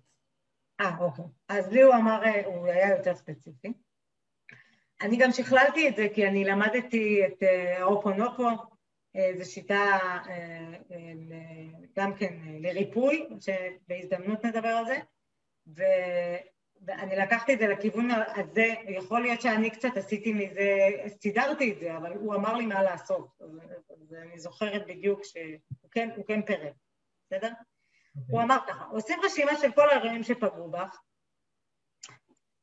[0.81, 1.25] אה, אוקיי.
[1.49, 3.73] אז לי הוא אמר, אה, הוא היה יותר ספציפי.
[5.03, 7.43] אני גם שכללתי את זה כי אני למדתי את
[7.79, 8.49] האופונופו,
[9.17, 9.99] אה, זו שיטה
[11.97, 14.99] גם כן לריפוי, שבהזדמנות נדבר על זה,
[16.87, 20.91] ואני לקחתי את זה לכיוון הזה, יכול להיות שאני קצת עשיתי מזה,
[21.21, 23.29] סידרתי את זה, אבל הוא אמר לי מה לעשות,
[23.91, 26.75] אז אני זוכרת בדיוק שהוא כן, כן פירט,
[27.27, 27.49] בסדר?
[27.49, 27.75] Okay.
[28.21, 28.35] אוקיי.
[28.35, 31.01] הוא אמר ככה, עושים רשימה של כל האירועים שפגעו בך,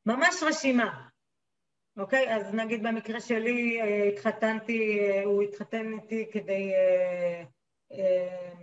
[0.06, 1.08] ממש רשימה,
[1.96, 2.34] אוקיי?
[2.34, 6.72] אז נגיד במקרה שלי אה, התחתנתי, אה, הוא התחתן איתי כדי
[7.92, 8.54] אה,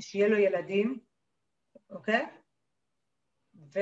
[0.00, 0.98] שיהיה לו ילדים,
[1.90, 2.26] אוקיי?
[3.74, 3.78] ו...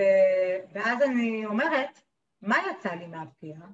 [0.72, 2.02] ואז אני אומרת,
[2.42, 3.66] מה יצא לי מהפגיעה?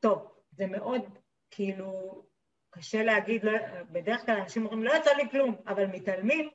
[0.00, 1.18] טוב, זה מאוד
[1.50, 2.22] כאילו
[2.70, 3.52] קשה להגיד, לא,
[3.90, 6.48] בדרך כלל אנשים אומרים, לא יצא לי כלום, אבל מתעלמים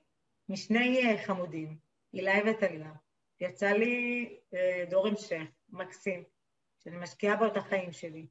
[0.49, 1.77] משני אה, חמודים,
[2.14, 2.91] אילי וטליה.
[3.39, 6.23] יצא לי אה, דור המשך, מקסים,
[6.80, 8.27] שאני משקיעה בו את החיים שלי,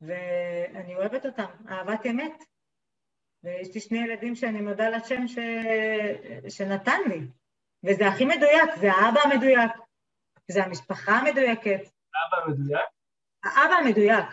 [0.00, 2.44] ואני אוהבת אותם, אהבת אמת.
[3.44, 5.38] ויש לי שני ילדים שאני מודה לשם ש...
[6.48, 7.20] שנתן לי,
[7.84, 9.70] וזה הכי מדויק, זה האבא המדויק,
[10.50, 11.80] זה המשפחה המדויקת.
[12.14, 12.86] האבא המדויק?
[13.44, 14.26] האבא המדויק.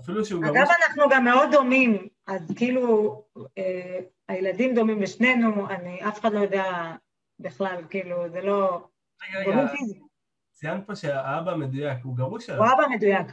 [0.00, 0.68] אפילו שהוא אגב, גרוש...
[0.82, 3.14] אנחנו גם מאוד דומים, אז כאילו,
[3.58, 6.64] אה, הילדים דומים לשנינו, אני, אף אחד לא יודע
[7.38, 8.88] בכלל, כאילו, זה לא...
[9.22, 9.72] רגע, רגע,
[10.52, 12.58] ציינת פה שהאבא המדויק, הוא גרוש שלך.
[12.58, 13.26] הוא אבא מדויק.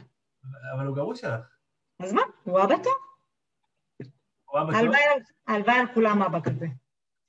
[0.76, 1.58] אבל הוא גרוש שלך.
[2.02, 2.22] אז מה?
[2.44, 2.94] הוא אבא טוב.
[4.44, 4.92] הוא אבא טוב?
[5.48, 6.66] הלוואי על כולם אבא כזה,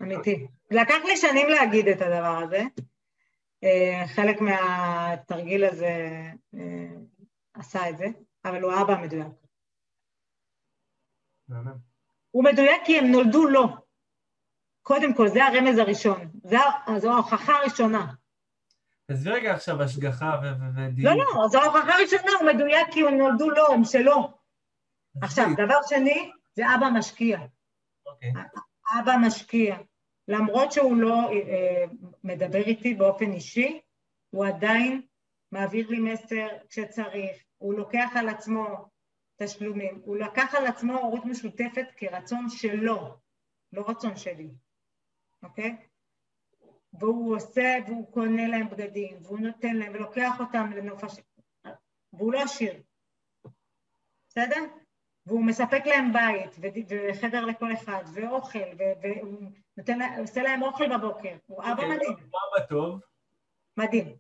[0.02, 0.48] אמיתי.
[0.72, 2.64] לקח לי שנים להגיד את הדבר הזה.
[3.64, 6.22] אה, חלק מהתרגיל הזה
[6.56, 6.90] אה,
[7.54, 8.06] עשה את זה,
[8.46, 9.28] אבל הוא האבא המדויק.
[12.32, 13.68] הוא מדויק כי הם נולדו לו.
[14.82, 16.32] קודם כל, זה הרמז הראשון.
[16.98, 18.14] זו ההוכחה הראשונה.
[19.08, 20.40] עזבי רגע עכשיו השגחה
[20.76, 21.08] ודיוק.
[21.08, 24.34] לא, לא, זו ההוכחה הראשונה, הוא מדויק כי הם נולדו לו, הם שלו.
[25.22, 27.40] עכשיו, דבר שני, זה אבא משקיע.
[28.06, 28.34] אוקיי.
[29.00, 29.78] אבא משקיע.
[30.30, 31.86] למרות שהוא לא אה,
[32.24, 33.82] מדבר איתי באופן אישי,
[34.30, 35.02] הוא עדיין
[35.52, 38.90] מעביר לי מסר כשצריך, הוא לוקח על עצמו
[39.36, 43.18] תשלומים, הוא לקח על עצמו הורות משותפת כרצון שלו,
[43.74, 44.50] לא רצון שלי,
[45.44, 45.78] אוקיי?
[46.94, 51.20] והוא עושה, והוא קונה להם בגדים, והוא נותן להם, ולוקח אותם לנוף הש...
[52.14, 52.82] והוא לא עשיר,
[54.30, 54.66] בסדר?
[55.26, 58.60] והוא מספק להם בית, וחדר לכל אחד, ואוכל,
[59.02, 62.14] והוא נותן, עושה להם אוכל בבוקר, הוא אבא אוקיי, מדהים.
[62.14, 63.00] אבא טוב.
[63.78, 64.16] מדהים.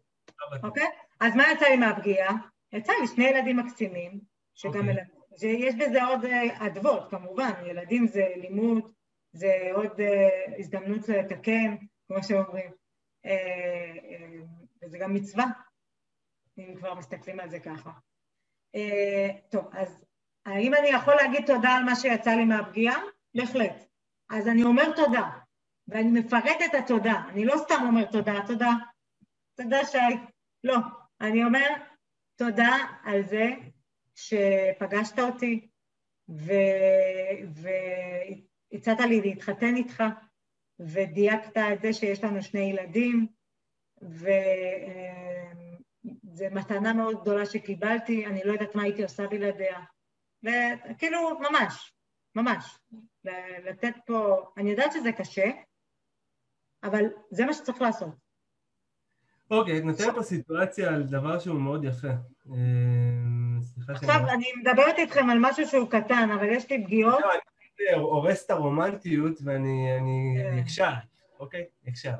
[0.63, 0.87] אוקיי?
[1.19, 2.35] אז מה יצא לי מהפגיעה?
[2.73, 4.19] יצא לי שני ילדים מקסימים,
[4.55, 4.91] שגם אוקיי.
[4.91, 8.91] ילדים, שיש בזה עוד אה, אדוות, כמובן, ילדים זה לימוד,
[9.31, 11.75] זה עוד אה, הזדמנות לתקן,
[12.07, 12.71] כמו שאומרים,
[13.25, 13.93] אה,
[14.81, 15.45] וזה גם מצווה,
[16.57, 17.91] אם כבר מסתכלים על זה ככה.
[19.49, 20.05] טוב, אז
[20.45, 23.01] האם אני יכול להגיד תודה על מה שיצא לי מהפגיעה?
[23.35, 23.85] בהחלט.
[24.29, 25.29] אז אני אומר תודה,
[25.89, 28.71] ואני מפרט את התודה, אני לא סתם אומר תודה, תודה,
[29.55, 29.97] תודה שי,
[30.63, 30.77] לא,
[31.21, 31.67] אני אומר
[32.35, 33.49] תודה על זה
[34.15, 35.67] שפגשת אותי
[38.71, 40.03] והצעת לי להתחתן איתך
[40.79, 43.27] ודייקת את זה שיש לנו שני ילדים
[44.01, 44.25] וזו
[46.51, 49.79] מתנה מאוד גדולה שקיבלתי, אני לא יודעת מה הייתי עושה בלעדיה.
[50.43, 51.93] וכאילו ממש,
[52.35, 52.79] ממש,
[53.63, 55.51] לתת פה, אני יודעת שזה קשה,
[56.83, 58.09] אבל זה מה שצריך לעשות.
[59.51, 62.07] אוקיי, את נותנת פה סיטואציה על דבר שהוא מאוד יפה.
[62.07, 62.55] אה.
[63.89, 67.19] עכשיו, אני מדברת איתכם על משהו שהוא קטן, אבל יש לי פגיעות.
[67.21, 70.57] לא, אני הורס את הרומנטיות ואני אני כן.
[70.57, 70.93] אקשה
[71.39, 71.65] אוקיי?
[71.89, 72.15] אקשה.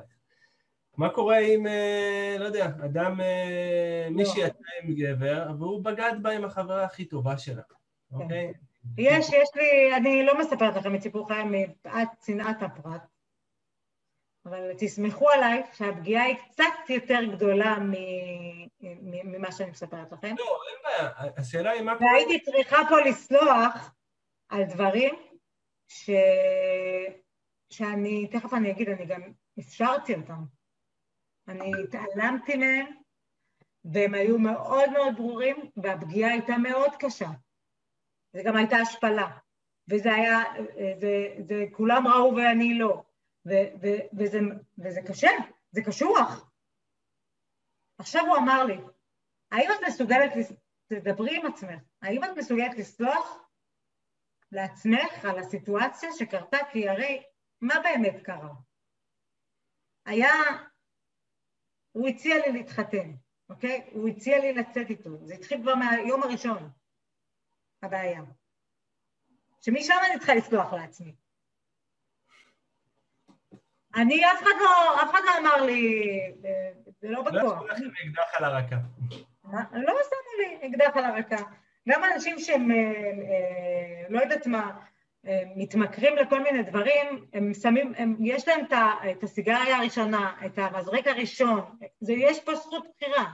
[0.98, 4.16] מה קורה אם, אה, לא יודע, אדם, אה, לא.
[4.16, 8.16] מישהי יצא עם גבר, והוא בגד בה עם החברה הכי טובה שלה, כן.
[8.16, 8.54] אוקיי?
[8.98, 13.02] יש, יש לי, אני לא מספרת לכם את סיפור חיי מפאת צנעת הפרט,
[14.46, 17.78] אבל תסמכו עליי שהפגיעה היא קצת יותר גדולה
[19.24, 20.36] ממה שאני מספרת לכם.
[20.40, 21.32] לא, אין בעיה.
[21.38, 21.94] השאלה היא מה.
[22.00, 23.96] והייתי צריכה פה לסלוח
[24.50, 25.16] על דברים
[25.88, 26.10] ש...
[27.70, 29.22] שאני, תכף אני אגיד, אני גם
[29.60, 30.44] אפשרתי אותם.
[31.48, 32.86] אני התעלמתי מהם,
[33.86, 37.30] והם היו מאוד מאוד ברורים, והפגיעה הייתה מאוד קשה.
[38.34, 39.38] זה גם הייתה השפלה.
[39.90, 40.44] וזה היה,
[41.00, 43.04] זה, זה כולם ראו ואני לא.
[43.50, 43.88] ו, ו,
[44.20, 44.40] וזה,
[44.78, 45.30] וזה קשה,
[45.72, 46.52] זה קשוח.
[47.98, 48.78] עכשיו הוא אמר לי,
[49.52, 50.32] האם את מסוגלת,
[50.88, 53.50] תדברי עם עצמך, האם את מסוגלת לסלוח
[54.52, 56.58] לעצמך על הסיטואציה שקרתה?
[56.72, 57.24] כי הרי
[57.62, 58.54] מה באמת קרה?
[60.06, 60.32] היה,
[61.92, 63.12] הוא הציע לי להתחתן,
[63.50, 63.90] אוקיי?
[63.92, 66.72] הוא הציע לי לצאת איתו, זה התחיל כבר מהיום הראשון,
[67.84, 68.22] הבעיה.
[69.62, 71.16] שמשם אני צריכה לסלוח לעצמי.
[73.96, 76.02] אני, אף אחד לא, אף אחד לא אמר לי,
[76.46, 76.72] אה,
[77.02, 77.64] זה לא לא בכוח.
[77.64, 78.78] ישבו לכם אקדח על הרקה.
[79.44, 79.64] מה?
[79.74, 81.44] לא שמו לי אקדח על הרקה.
[81.90, 84.72] גם אנשים שהם, אה, אה, לא יודעת מה,
[85.28, 88.74] אה, מתמכרים לכל מיני דברים, הם שמים, הם, יש להם את,
[89.12, 91.62] את הסיגריה הראשונה, את המזרק הראשון,
[92.00, 93.26] זה, יש פה זכות בחירה.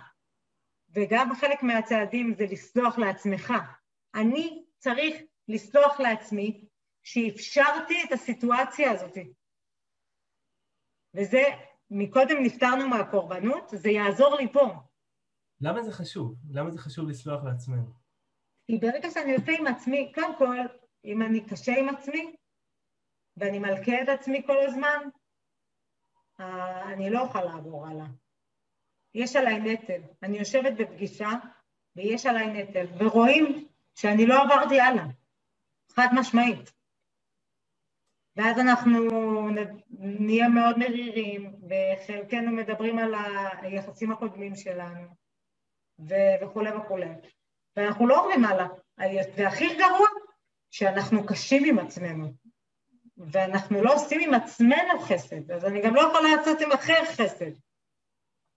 [0.94, 3.54] וגם חלק מהצעדים זה לסלוח לעצמך.
[4.16, 5.16] אני צריך
[5.48, 6.66] לסלוח לעצמי
[7.04, 9.18] שאפשרתי את הסיטואציה הזאת.
[11.16, 11.44] וזה,
[11.92, 14.74] מקודם נפטרנו מהקורבנות, זה יעזור לי פה.
[15.62, 16.36] למה זה חשוב?
[16.50, 17.92] למה זה חשוב לסלוח לעצמנו?
[18.68, 20.58] כי ברגע שאני יוצא עם עצמי, קודם כל,
[21.06, 22.36] אם אני קשה עם עצמי,
[23.38, 25.10] ואני מלכה את עצמי כל הזמן,
[26.40, 28.06] אה, אני לא אוכל לעבור הלאה.
[29.14, 30.02] יש עליי נטל.
[30.24, 31.30] אני יושבת בפגישה,
[31.96, 35.06] ויש עליי נטל, ורואים שאני לא עברתי הלאה,
[35.92, 36.75] חד משמעית.
[38.36, 39.00] ואז אנחנו
[40.00, 43.14] נהיה מאוד מרירים, וחלקנו מדברים על
[43.62, 45.08] היחסים הקודמים שלנו,
[46.00, 47.10] ו- וכולי וכולי.
[47.76, 48.68] ואנחנו לא עוברים הלאה.
[49.38, 50.08] והכי גרוע,
[50.72, 52.28] שאנחנו קשים עם עצמנו,
[53.18, 57.52] ואנחנו לא עושים עם עצמנו חסד, אז אני גם לא יכולה לעשות עם אחר חסד.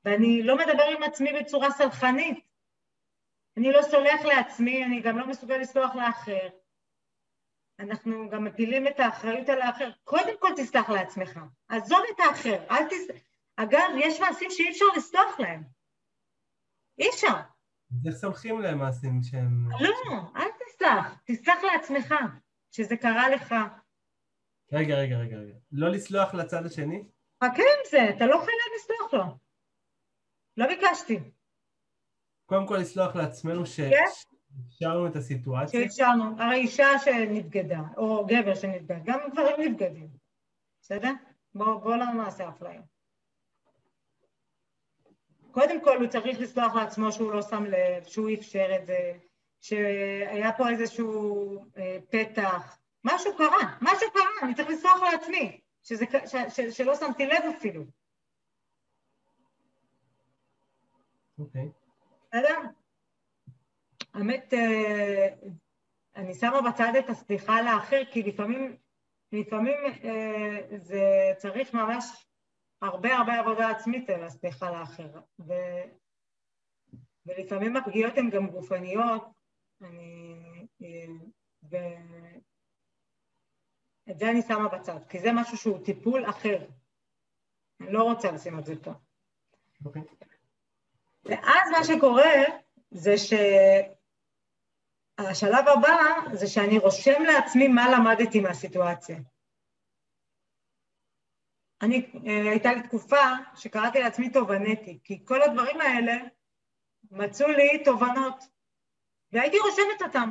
[0.05, 2.39] ואני לא מדבר עם עצמי בצורה סלחנית.
[3.57, 6.49] אני לא סולח לעצמי, אני גם לא מסוגל לסלוח לאחר.
[7.79, 9.91] אנחנו גם מפילים את האחריות על האחר.
[10.05, 13.07] קודם כל תסלח לעצמך, עזוב את האחר, אל תס...
[13.57, 15.65] אגב, יש מעשים שאי אפשר לסלוח להם.
[16.99, 17.35] אי אפשר.
[18.07, 19.69] איך סולחים להם מעשים שהם...
[19.81, 22.15] לא, אל תסלח, תסלח לעצמך,
[22.71, 23.55] שזה קרה לך.
[24.73, 25.55] רגע, רגע, רגע, רגע.
[25.73, 27.05] לא לסלוח לצד השני?
[27.45, 29.39] חכה עם זה, אתה לא חייב לסלוח לו.
[30.57, 31.21] לא ביקשתי.
[32.47, 34.38] קודם כל לסלוח לעצמנו כן.
[34.57, 35.81] שאפשרנו את הסיטואציה.
[35.81, 40.09] שאפשרנו, הרי אישה שנבגדה, או גבר שנבגד, גם גברים נבגדים,
[40.83, 41.13] בסדר?
[41.55, 42.83] בואו בוא לא נעשה אפליה.
[45.51, 49.13] קודם כל הוא צריך לסלוח לעצמו שהוא לא שם לב, שהוא אפשר את זה,
[49.61, 56.35] שהיה פה איזשהו אה, פתח, משהו קרה, משהו קרה, אני צריך לסלוח לעצמי, שזה, ש,
[56.49, 57.85] ש, שלא שמתי לב אפילו,
[61.39, 61.69] אוקיי.
[62.29, 62.78] בסדר?
[64.19, 65.29] האמת, אה,
[66.17, 68.77] אני שמה בצד את הסליחה לאחר, כי לפעמים,
[69.33, 72.27] לפעמים אה, זה צריך ממש
[72.83, 75.21] הרבה הרבה עבודה עצמית על הסליחה לאחר.
[75.41, 75.53] ו,
[77.27, 79.25] ולפעמים הפגיעות הן גם גופניות,
[79.83, 80.35] אני,
[80.83, 81.07] אה,
[81.63, 81.79] ואת
[84.19, 86.67] זה אני שמה בצד, כי זה משהו שהוא טיפול אחר.
[87.81, 88.91] אני לא רוצה לשים את זה פה.
[88.91, 88.95] Okay.
[89.85, 90.03] אוקיי.
[91.25, 92.33] ואז מה שקורה
[92.91, 93.15] זה
[95.23, 95.97] שהשלב הבא
[96.33, 99.19] זה שאני רושם לעצמי מה למדתי מהסיטואציה.
[101.83, 103.25] אני, אה, הייתה לי תקופה
[103.55, 106.17] שקראתי לעצמי תובנתי, כי כל הדברים האלה
[107.11, 108.45] מצאו לי תובנות,
[109.33, 110.31] והייתי רושמת אותם.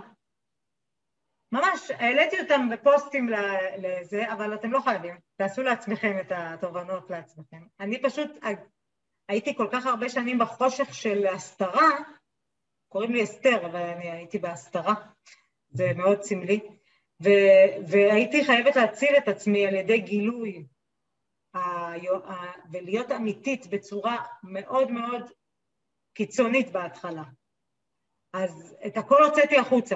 [1.51, 3.29] ממש, העליתי אותם בפוסטים
[3.77, 7.63] לזה, אבל אתם לא חייבים, תעשו לעצמכם את התובנות לעצמכם.
[7.79, 8.31] אני פשוט
[9.29, 11.89] הייתי כל כך הרבה שנים בחושך של הסתרה,
[12.89, 14.93] קוראים לי אסתר, אבל אני הייתי בהסתרה,
[15.69, 16.59] זה מאוד סמלי,
[17.23, 20.65] ו- והייתי חייבת להציל את עצמי על ידי גילוי
[22.71, 25.21] ולהיות אמיתית בצורה מאוד מאוד
[26.13, 27.23] קיצונית בהתחלה.
[28.33, 29.95] אז את הכל הוצאתי החוצה.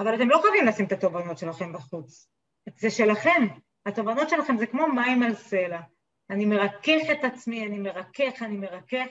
[0.00, 2.28] אבל אתם לא חייבים לשים את התובנות שלכם בחוץ.
[2.76, 3.46] זה שלכם.
[3.86, 5.80] התובנות שלכם זה כמו מים על סלע.
[6.30, 9.06] אני מרכך את עצמי, אני מרכך, אני מרכך,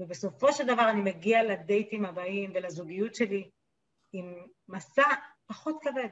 [0.00, 3.50] ובסופו של דבר אני מגיע לדייטים הבאים ולזוגיות שלי
[4.12, 4.34] עם
[4.68, 5.08] מסע
[5.46, 6.08] פחות כבד.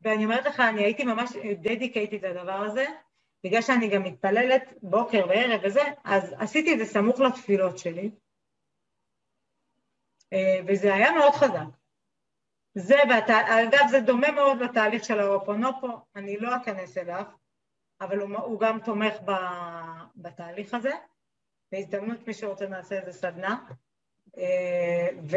[0.00, 1.30] ואני אומרת לך, אני הייתי ממש
[1.60, 2.86] דדיקייטית לדבר הזה,
[3.44, 8.10] בגלל שאני גם מתפללת בוקר וערב וזה, אז עשיתי את זה סמוך לתפילות שלי,
[10.32, 11.80] אה, וזה היה מאוד חזק.
[12.74, 13.30] זה, בת...
[13.30, 17.24] אגב, זה דומה מאוד לתהליך של האופונופו, אני לא אכנס אליו,
[18.00, 19.32] אבל הוא, הוא גם תומך ב...
[20.16, 20.92] בתהליך הזה.
[21.72, 23.56] בהזדמנות מי שרוצה נעשה איזה סדנה.
[24.38, 25.36] אה, ו...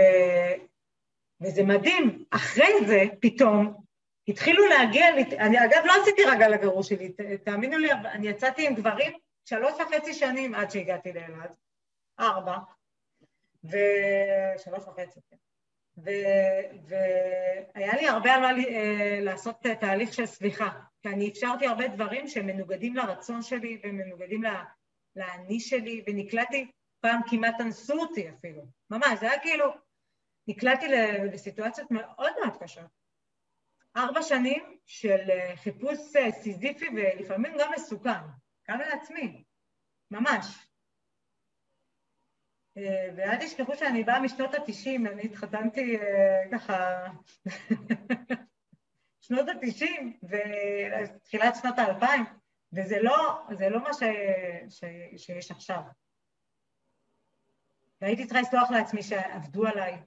[1.41, 3.83] וזה מדהים, אחרי זה פתאום
[4.27, 5.05] התחילו להגיע,
[5.39, 9.13] אני אגב לא עשיתי רגע לגרוש שלי, תאמינו לי, אני יצאתי עם דברים
[9.45, 11.55] שלוש וחצי שנים עד שהגעתי לאלעד,
[12.19, 12.57] ארבע,
[13.63, 15.37] ושלוש וחצי, כן.
[16.87, 20.69] והיה לי הרבה על מה אה, לעשות תהליך של סליחה,
[21.01, 24.43] כי אני אפשרתי הרבה דברים שהם מנוגדים לרצון שלי ומנוגדים
[25.15, 29.65] לאני שלי, ונקלעתי, פעם כמעט אנסו אותי אפילו, ממש, זה היה כאילו,
[30.47, 30.87] נקלעתי
[31.31, 33.03] לסיטואציות מאוד מאוד קשות.
[33.95, 38.23] ארבע שנים של אה, חיפוש אה, סיזיפי ולפעמים גם מסוכן,
[38.69, 39.43] גם לעצמי,
[40.11, 40.67] ממש.
[42.77, 45.97] אה, ואל תשכחו שאני באה משנות התשעים, אני התחתנתי
[46.51, 47.05] ככה
[49.25, 52.23] שנות התשעים ותחילת שנות האלפיים,
[52.75, 54.03] וזה לא, זה לא מה ש,
[54.69, 54.83] ש,
[55.17, 55.81] שיש עכשיו.
[58.01, 59.97] והייתי צריכה לסלוח לעצמי שעבדו עליי,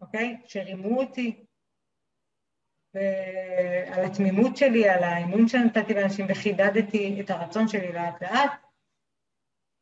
[0.00, 0.40] אוקיי?
[0.46, 1.44] שרימו אותי,
[2.94, 8.52] ועל התמימות שלי, על האמון שנתתי לאנשים וחידדתי את הרצון שלי לאט לאט,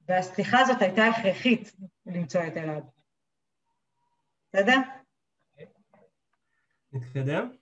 [0.00, 1.72] והסליחה הזאת הייתה הכרחית
[2.06, 2.84] למצוא את אלעד.
[4.48, 4.76] בסדר?
[6.92, 7.56] נתקדם?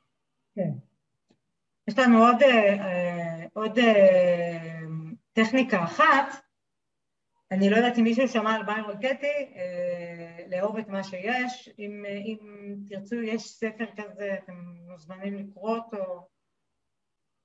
[0.55, 0.88] כן.
[1.89, 4.81] יש לנו עוד, אה, עוד אה,
[5.33, 6.43] טכניקה אחת,
[7.51, 12.05] אני לא יודעת אם מישהו שמע על ביירון קטי, אה, לאהוב את מה שיש, אם,
[12.25, 12.39] אם
[12.89, 14.55] תרצו יש ספר כזה, אתם
[14.91, 16.29] מוזמנים לקרוא אותו,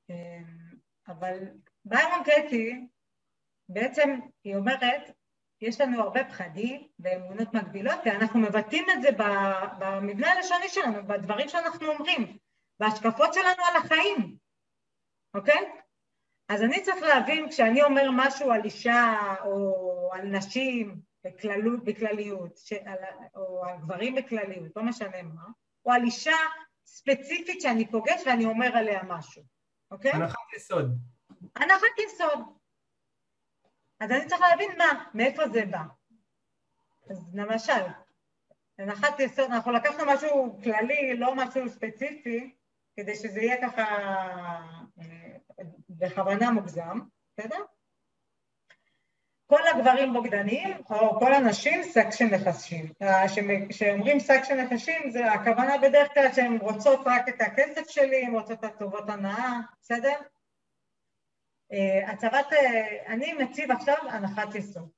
[0.10, 0.40] אה,
[1.08, 1.40] אבל
[1.86, 2.88] ביירון קטי,
[3.70, 5.12] בעצם היא אומרת,
[5.62, 9.10] יש לנו הרבה פחדים ואמונות מגבילות, ואנחנו מבטאים את זה
[9.80, 12.38] במבנה הלשוני שלנו, בדברים שאנחנו אומרים,
[12.80, 14.38] בהשקפות שלנו על החיים,
[15.34, 15.72] אוקיי?
[16.50, 22.74] אז אני צריך להבין, כשאני אומר משהו על אישה או על נשים בכללות, בכלליות, ש...
[23.36, 25.46] או על גברים בכלליות, לא משנה מה,
[25.86, 26.36] או על אישה
[26.86, 29.44] ספציפית שאני פוגש ואני אומר עליה משהו,
[29.92, 30.12] אוקיי?
[30.12, 30.98] הנחת יסוד.
[31.56, 32.40] הנחת יסוד.
[34.00, 35.84] אז אני צריך להבין מה, מאיפה זה בא.
[37.10, 37.84] אז למשל,
[38.80, 42.56] הנחת יסוד, אנחנו לקחנו משהו כללי, לא משהו ספציפי,
[42.96, 43.84] כדי שזה יהיה ככה
[45.00, 47.00] אה, בכוונה מוגזם,
[47.38, 47.58] בסדר?
[49.46, 52.94] כל הגברים בוגדנים, או כל הנשים שק של נחשים.
[53.70, 58.36] כשאומרים שק של נחשים, זה הכוונה בדרך כלל שהן רוצות רק את הכסף שלי, הן
[58.36, 60.16] רוצות את הטובות הנאה, בסדר?
[61.74, 64.90] אה, הצבת, אה, אני מציב עכשיו הנחת יסוד.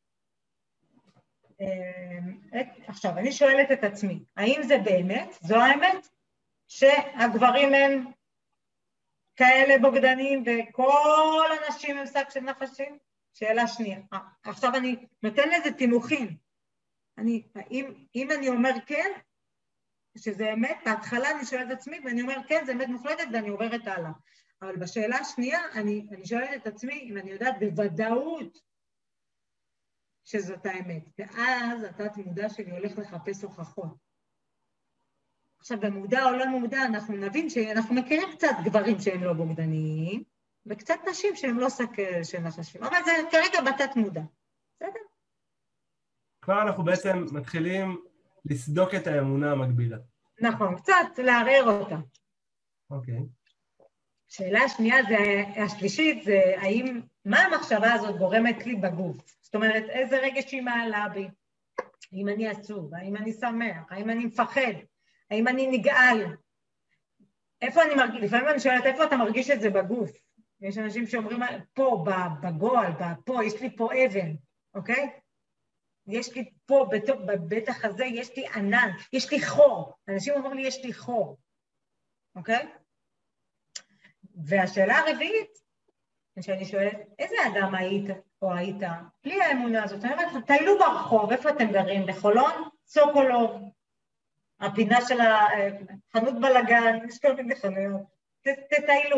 [2.87, 6.07] עכשיו, אני שואלת את עצמי, האם זה באמת, זו האמת,
[6.67, 8.05] שהגברים הם
[9.35, 12.97] כאלה בוגדנים וכל הנשים הם שק של נחשים?
[13.33, 13.99] שאלה שנייה.
[14.13, 16.37] אה, עכשיו אני נותן לזה תימוכין.
[17.17, 19.11] אני, אם, אם אני אומר כן,
[20.17, 23.87] שזה אמת, בהתחלה אני שואלת את עצמי ואני אומרת, כן, זה אמת מוחלטת ואני עוברת
[23.87, 24.11] הלאה.
[24.61, 28.57] אבל בשאלה השנייה, אני, אני שואלת את עצמי אם אני יודעת בוודאות
[30.23, 31.03] שזאת האמת.
[31.19, 34.04] ואז התת מודע שלי הולך לחפש הוכחות.
[35.65, 40.23] עכשיו, במודע או לא מודע, אנחנו נבין שאנחנו מכירים קצת גברים שהם לא בוגדניים,
[40.65, 41.89] וקצת נשים שהם לא שק
[42.23, 44.21] של נחשים, אבל זה כרגע בתת מודע,
[44.75, 44.99] בסדר?
[46.41, 48.01] כבר אנחנו בעצם מתחילים
[48.45, 49.97] לסדוק את האמונה המקבילה.
[50.41, 51.97] נכון, קצת לערער אותה.
[52.89, 53.19] אוקיי.
[54.27, 59.17] שאלה השנייה, זה, השלישית, זה האם, מה המחשבה הזאת גורמת לי בגוף?
[59.41, 61.27] זאת אומרת, איזה רגש היא מעלה בי?
[62.13, 62.93] האם אני עצוב?
[62.93, 63.91] האם אני שמח?
[63.91, 64.73] האם אני מפחד?
[65.35, 66.35] האם אני נגעל?
[67.61, 68.21] איפה אני מרגיש?
[68.23, 70.11] לפעמים אני שואלת, איפה אתה מרגיש את זה בגוף?
[70.61, 71.39] יש אנשים שאומרים,
[71.73, 72.05] פה,
[72.41, 72.91] בגועל,
[73.25, 74.33] פה, יש לי פה אבן,
[74.75, 75.09] אוקיי?
[76.07, 76.89] יש לי פה,
[77.25, 79.93] בבית החזה, יש לי ענן, יש לי חור.
[80.07, 81.37] אנשים אומרים לי, יש לי חור,
[82.35, 82.67] אוקיי?
[84.35, 85.51] והשאלה הרביעית,
[86.39, 88.05] כשאני שואלת, איזה אדם היית
[88.41, 88.81] או היית
[89.23, 90.03] בלי האמונה הזאת?
[90.05, 92.05] אני אומרת, טיילו ברחוב, איפה אתם גרים?
[92.05, 92.51] בחולון?
[92.87, 93.51] סוקולוב.
[94.59, 98.01] הפינה של החנות בלאגן, יש כל מיני חנויות.
[98.41, 99.17] תטיילו.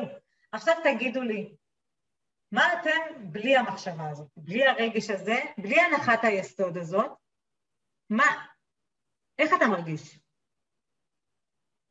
[0.51, 1.55] עכשיו תגידו לי,
[2.51, 7.11] מה אתם בלי המחשבה הזאת, בלי הרגש הזה, בלי הנחת היסוד הזאת,
[8.09, 8.47] מה,
[9.39, 10.19] איך אתה מרגיש?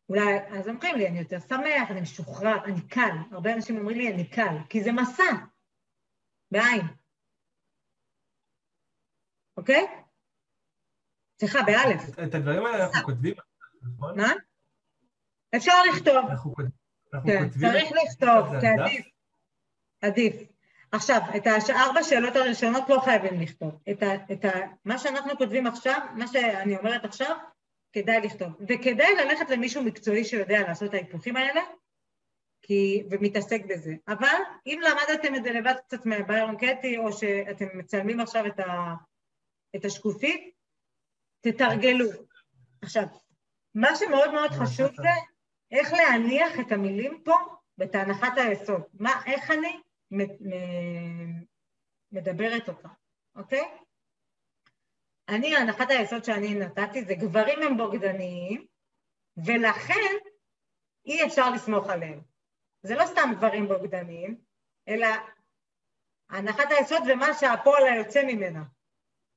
[0.08, 3.16] אולי, אז אומרים לי, אני יותר שמח, אני משוחרר, אני קל.
[3.32, 5.32] הרבה אנשים אומרים לי, אני קל, כי זה מסע,
[6.50, 6.86] בעין.
[9.56, 10.05] אוקיי?
[11.40, 12.18] סליחה, באלף.
[12.24, 13.34] את הדברים האלה אנחנו כותבים,
[13.82, 14.20] נכון?
[14.20, 14.32] מה?
[15.56, 16.26] אפשר לכתוב.
[16.30, 16.54] אנחנו
[17.26, 19.06] כן, צריך לכתוב, כי עדיף.
[20.02, 20.36] עדיף.
[20.92, 23.80] עכשיו, את הארבע שאלות הראשונות לא חייבים לכתוב.
[23.90, 24.50] את ה, את ה,
[24.84, 27.36] מה שאנחנו כותבים עכשיו, מה שאני אומרת עכשיו,
[27.92, 28.48] כדאי לכתוב.
[28.68, 31.60] וכדאי ללכת למישהו מקצועי שיודע לעשות את ההיפוכים האלה,
[32.62, 33.94] כי, ומתעסק בזה.
[34.08, 38.94] אבל אם למדתם את זה לבד קצת מביירון קטי, או שאתם מצלמים עכשיו את, ה,
[39.76, 40.55] את השקופית,
[41.40, 42.06] תתרגלו.
[42.82, 43.04] עכשיו,
[43.74, 45.08] מה שמאוד מאוד חשוב זה
[45.70, 47.34] איך להניח את המילים פה
[47.78, 48.82] ואת הנחת היסוד.
[48.94, 49.80] מה, איך אני
[52.12, 52.88] מדברת אותה,
[53.36, 53.64] אוקיי?
[55.28, 58.66] אני, הנחת היסוד שאני נתתי זה גברים הם בוגדניים,
[59.36, 60.16] ולכן
[61.06, 62.20] אי אפשר לסמוך עליהם.
[62.82, 64.40] זה לא סתם גברים בוגדניים,
[64.88, 65.06] אלא
[66.30, 68.62] הנחת היסוד זה מה שהפועל היוצא ממנה,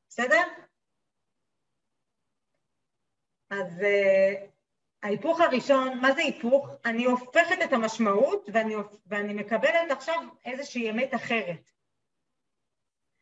[0.09, 0.43] בסדר?
[3.49, 4.49] אז uh,
[5.03, 6.69] ההיפוך הראשון, מה זה היפוך?
[6.85, 8.75] אני הופכת את המשמעות ואני,
[9.07, 11.71] ואני מקבלת עכשיו איזושהי אמת אחרת.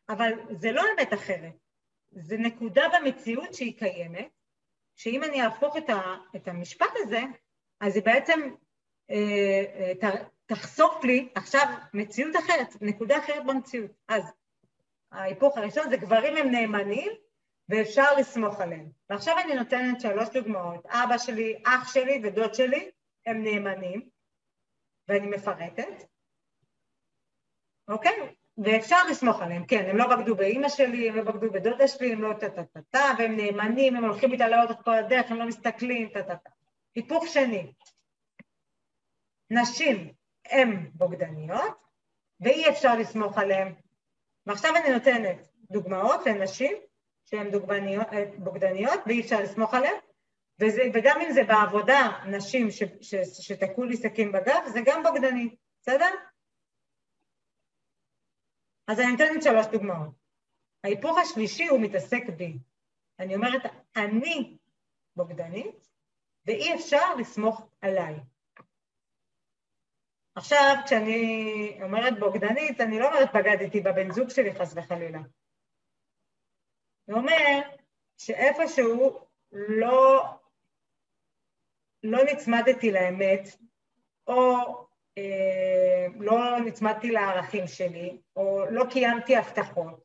[0.10, 1.54] אבל זה לא אמת אחרת,
[2.12, 4.30] זה נקודה במציאות שהיא קיימת,
[4.96, 5.90] שאם אני אהפוך את,
[6.36, 7.22] את המשפט הזה,
[7.80, 8.40] אז היא בעצם
[9.10, 13.92] אה, אה, ת, תחשוף לי עכשיו מציאות אחרת, נקודה אחרת במציאות.
[14.08, 14.24] אז
[15.12, 17.12] ההיפוך הראשון זה גברים הם נאמנים
[17.70, 18.90] ואפשר לסמוך עליהם.
[19.10, 20.86] ועכשיו אני נותנת שלוש דוגמאות.
[20.86, 22.92] אבא שלי, אח שלי ודוד שלי
[23.26, 24.10] הם נאמנים,
[25.08, 26.04] ואני מפרטת,
[27.88, 28.36] אוקיי?
[28.58, 32.22] ואפשר לסמוך עליהם, כן, הם לא בגדו באימא שלי, הם לא בגדו בדודה שלי, הם
[32.22, 36.50] לא טה-טה-טה, והם נאמנים, הם הולכים איתה לאוטו כל הדרך, הם לא מסתכלים, טה-טה-טה.
[36.96, 37.74] היפוך שני,
[39.50, 40.14] נשים
[40.52, 41.78] הן בוגדניות,
[42.40, 43.74] ואי אפשר לסמוך עליהן.
[44.46, 46.78] ועכשיו אני נותנת דוגמאות לנשים
[47.30, 47.52] שהן
[48.14, 49.96] אה, בוגדניות ואי אפשר לסמוך עליהן,
[50.60, 52.68] וזה, וגם אם זה בעבודה, נשים
[53.42, 56.10] שתקעו לי סכין בגב, זה גם בוגדני, בסדר?
[58.88, 60.14] אז אני נותנת שלוש דוגמאות.
[60.84, 62.58] ההיפוך השלישי הוא מתעסק בי.
[63.20, 63.62] אני אומרת,
[63.96, 64.58] אני
[65.16, 65.88] בוגדנית,
[66.46, 68.16] ואי אפשר לסמוך עליי.
[70.36, 75.20] עכשיו, כשאני אומרת בוגדנית, אני לא אומרת בגדתי בבן זוג שלי חס וחלילה.
[77.08, 77.62] זה אומר
[78.18, 79.20] שאיפשהו
[79.52, 80.24] לא,
[82.04, 83.58] לא נצמדתי לאמת,
[84.28, 84.56] או
[85.18, 90.04] אה, לא נצמדתי לערכים שלי, או לא קיימתי הבטחות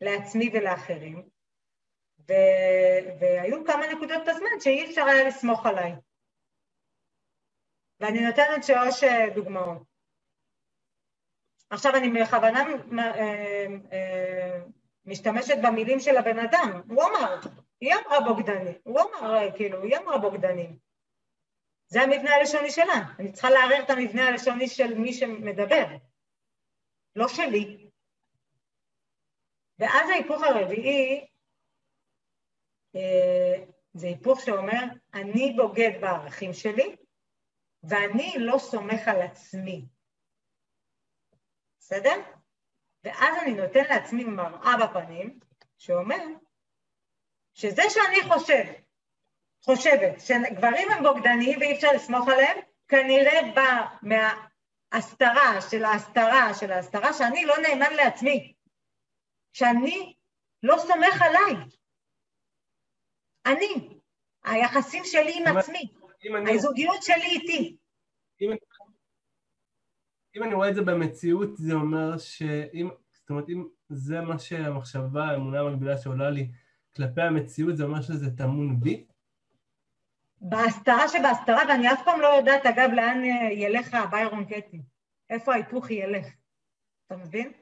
[0.00, 1.28] לעצמי ולאחרים,
[2.28, 2.32] ו,
[3.20, 5.92] והיו כמה נקודות בזמן שאי אפשר היה לסמוך עליי.
[8.00, 9.82] ואני נותנת שלוש אה, דוגמאות.
[11.70, 12.64] עכשיו אני בכוונה
[12.98, 14.60] אה, אה,
[15.06, 17.40] משתמשת במילים של הבן אדם, הוא אמר,
[17.80, 20.78] היא אמרה בוגדני, הוא אמר, כאילו, היא אמרה בוגדני.
[21.86, 25.84] זה המבנה הלשוני שלה, אני צריכה לערער את המבנה הלשוני של מי שמדבר,
[27.16, 27.90] לא שלי.
[29.78, 31.26] ואז ההיפוך הרביעי,
[32.96, 33.64] אה,
[33.94, 34.82] זה היפוך שאומר,
[35.14, 36.96] אני בוגד בערכים שלי,
[37.82, 39.84] ואני לא סומך על עצמי.
[41.80, 42.22] בסדר?
[43.04, 45.38] ואז אני נותן לעצמי מראה בפנים,
[45.78, 46.24] שאומר
[47.54, 48.64] שזה שאני חושב,
[49.60, 52.58] חושבת שגברים הם בוגדניים ואי אפשר לסמוך עליהם,
[52.88, 58.54] כנראה בא מההסתרה של ההסתרה של ההסתרה שאני לא נאמן לעצמי,
[59.52, 60.14] שאני
[60.62, 61.64] לא סומך עליי.
[63.46, 63.98] אני,
[64.44, 65.92] היחסים שלי עם עצמי,
[66.54, 67.76] הזוגיות שלי איתי.
[68.40, 68.58] אם אני
[70.52, 75.98] רואה את זה במציאות, זה אומר שאם, זאת אומרת, אם זה מה שהמחשבה, האמונה המקבילה
[75.98, 76.50] שעולה לי
[76.96, 79.06] כלפי המציאות, זה אומר שזה טמון בי?
[80.40, 84.82] בהסתרה שבהסתרה, ואני אף פעם לא יודעת, אגב, לאן ילך הביירון קטי.
[85.30, 86.26] איפה ההיפוך ילך.
[87.06, 87.52] אתה מבין?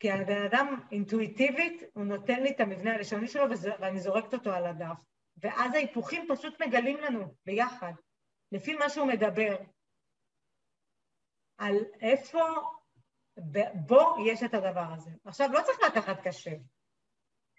[0.00, 3.44] כי הבן אדם אינטואיטיבית, הוא נותן לי את המבנה הלשוני שלו
[3.80, 4.96] ואני זורקת אותו על הדף.
[5.42, 7.92] ואז ההיפוכים פשוט מגלים לנו ביחד,
[8.52, 9.56] לפי מה שהוא מדבר,
[11.58, 12.40] על איפה
[13.74, 15.10] בו יש את הדבר הזה.
[15.24, 16.50] עכשיו, לא צריך לקחת קשה.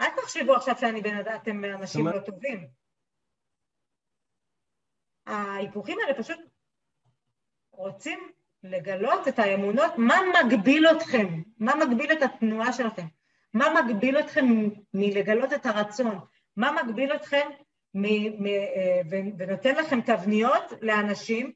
[0.02, 2.68] אל תחשבו עכשיו שאני בן אדם, אתם אנשים לא טובים.
[5.26, 6.40] ההיפוכים האלה פשוט
[7.72, 8.32] רוצים
[8.64, 13.06] לגלות את האמונות, מה מגביל אתכם, מה מגביל את התנועה שלכם,
[13.54, 14.46] מה מגביל אתכם
[14.94, 16.20] מלגלות את הרצון,
[16.56, 17.48] מה מגביל אתכם
[17.94, 21.54] מ- מ- ונותן לכם תבניות לאנשים,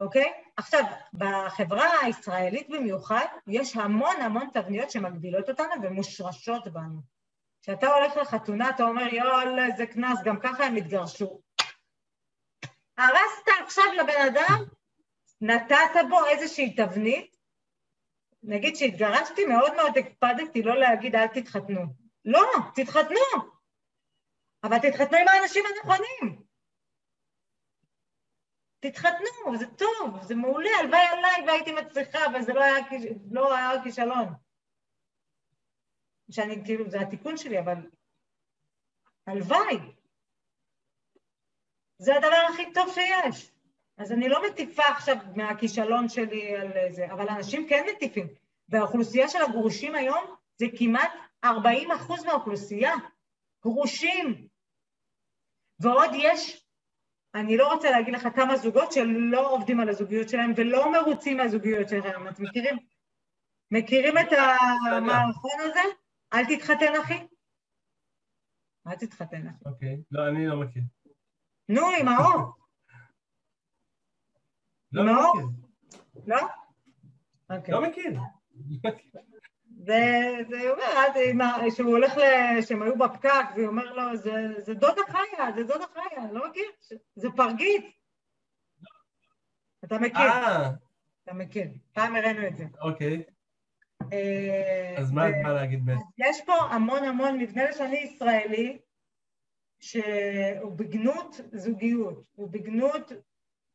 [0.00, 0.32] אוקיי?
[0.56, 7.00] עכשיו, בחברה הישראלית במיוחד, יש המון המון תבניות שמגבילות אותנו ומושרשות בנו.
[7.62, 11.40] כשאתה הולך לחתונה, אתה אומר, יואל, איזה קנס, גם ככה הם התגרשו.
[12.98, 14.64] הרסת עכשיו לבן אדם
[15.40, 17.36] נתת בו איזושהי תבנית,
[18.42, 21.80] נגיד שהתגרשתי, מאוד מאוד הקפדתי לא להגיד אל תתחתנו.
[22.24, 22.42] לא,
[22.74, 23.54] תתחתנו,
[24.64, 26.42] אבל תתחתנו עם האנשים הנכונים.
[28.88, 32.76] תתחתנו, זה טוב, זה מעולה, הלוואי עליי והייתי מצליחה, אבל זה לא היה,
[33.30, 34.28] לא היה כישלון.
[36.30, 37.74] שאני, כאילו, זה התיקון שלי, אבל
[39.26, 39.78] הלוואי.
[41.98, 43.52] זה הדבר הכי טוב שיש.
[43.96, 48.26] אז אני לא מטיפה עכשיו מהכישלון שלי על זה, אבל אנשים כן מטיפים.
[48.68, 51.12] והאוכלוסייה של הגרושים היום זה כמעט
[51.44, 52.94] 40 אחוז מהאוכלוסייה.
[53.62, 54.48] גרושים.
[55.78, 56.63] ועוד יש,
[57.34, 61.88] אני לא רוצה להגיד לך כמה זוגות שלא עובדים על הזוגיות שלהם ולא מרוצים מהזוגיות
[61.88, 62.28] שלהם.
[62.28, 62.76] אתם מכירים?
[63.70, 64.32] מכירים את
[64.92, 65.80] המערכון הזה?
[66.32, 67.26] אל תתחתן, אחי.
[68.86, 69.64] אל תתחתן, אחי.
[69.66, 70.82] אוקיי, לא, אני לא מכיר.
[71.68, 72.52] נו, עם האור.
[74.92, 75.46] לא, לא מכיר.
[76.26, 76.40] לא?
[77.50, 77.74] אוקיי.
[77.74, 78.20] לא מכיר.
[79.76, 82.12] זה אומר, שהוא הולך,
[82.68, 84.16] שהם היו בפקק, והוא אומר לו,
[84.58, 86.70] זה דודה חיה, זה דודה חיה, לא מכיר?
[87.16, 87.84] זה פרגית.
[89.84, 90.20] אתה מכיר.
[90.20, 90.70] אה.
[91.24, 91.66] אתה מכיר.
[91.92, 92.64] פעם הראינו את זה.
[92.80, 93.22] אוקיי.
[94.12, 96.00] אה, אז מה את באה להגיד בעצם?
[96.18, 98.78] יש פה המון המון מבנה לשוני ישראלי,
[99.80, 103.12] שהוא בגנות זוגיות, הוא בגנות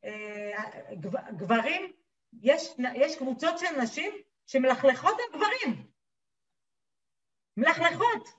[0.06, 0.64] אה,
[1.38, 1.92] גברים,
[2.42, 4.12] יש, יש קבוצות של נשים
[4.48, 5.89] שמלכלכות על גברים.
[7.60, 8.30] מלכלכות.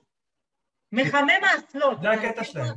[0.91, 2.01] מחמם האסלות.
[2.01, 2.75] זה הקטע שלהם.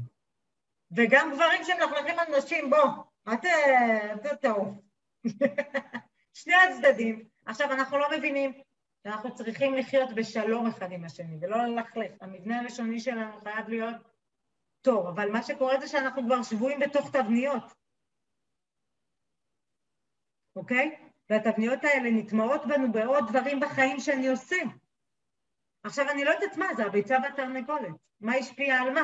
[0.97, 4.69] וגם גברים שמלכלכים על נשים, בוא, אל תעוף.
[6.41, 7.29] שני הצדדים.
[7.47, 8.53] עכשיו, אנחנו לא מבינים
[9.03, 12.13] שאנחנו צריכים לחיות בשלום אחד עם השני, ולא ללכלך.
[12.21, 13.97] המבנה הלשוני שלנו חייב להיות
[14.83, 17.75] טוב, אבל מה שקורה זה שאנחנו כבר שבויים בתוך תבניות.
[20.57, 20.97] אוקיי?
[21.31, 24.57] והתבניות האלה נטמעות בנו בעוד דברים בחיים שאני עושה.
[25.85, 27.95] עכשיו, אני לא יודעת מה זה, הביצה והתרנגולת.
[28.21, 29.03] מה השפיע על מה?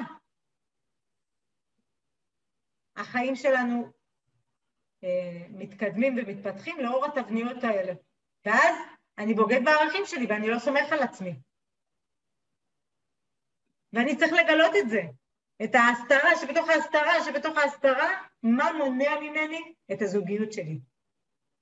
[2.97, 3.93] החיים שלנו
[5.05, 7.93] אה, מתקדמים ומתפתחים לאור התבניות האלה.
[8.44, 8.77] ואז
[9.19, 11.35] אני בוגד בערכים שלי ואני לא סומך על עצמי.
[13.93, 15.02] ואני צריך לגלות את זה,
[15.65, 18.09] את ההסתרה שבתוך ההסתרה שבתוך ההסתרה,
[18.43, 20.81] מה מונע ממני את הזוגיות שלי.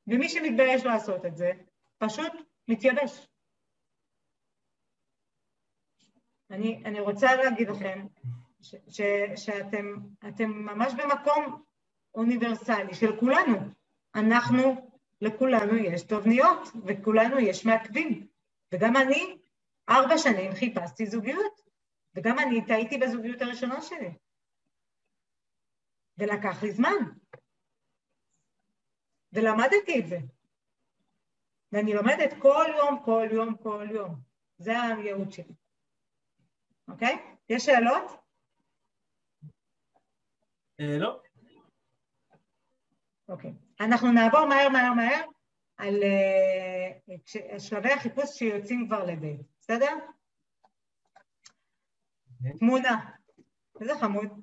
[0.07, 1.53] ומי שמתבייש לעשות את זה,
[1.99, 2.32] פשוט
[2.69, 3.28] מתייבש.
[6.51, 8.07] אני, אני רוצה להגיד לכם
[8.61, 9.01] ש, ש,
[9.37, 9.87] שאתם
[10.47, 11.62] ממש במקום
[12.15, 13.59] אוניברסלי של כולנו.
[14.15, 18.27] אנחנו, לכולנו יש תובניות, וכולנו יש מעכבים.
[18.73, 19.39] וגם אני,
[19.89, 21.61] ארבע שנים חיפשתי זוגיות,
[22.15, 24.11] וגם אני טעיתי בזוגיות הראשונה שלי.
[26.19, 26.97] ולקח לי זמן.
[29.33, 30.19] ולמדתי את זה.
[31.73, 34.15] ואני לומדת כל יום, כל יום, כל יום.
[34.59, 35.55] זה הייעוד שלי.
[36.89, 37.19] אוקיי?
[37.48, 38.10] יש שאלות?
[40.81, 41.20] אה, לא.
[43.28, 43.52] אוקיי.
[43.81, 45.24] אנחנו נעבור מהר מהר מהר
[45.77, 49.93] על uh, שלבי החיפוש שיוצאים כבר לדייט, בסדר?
[52.43, 52.59] כן.
[52.59, 53.10] תמונה.
[53.81, 54.40] איזה חמוד.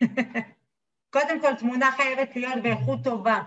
[1.14, 3.42] קודם כל, תמונה חייבת להיות באיכות טובה,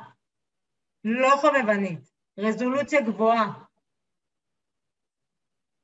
[1.03, 3.66] לא חובבנית, רזולוציה גבוהה.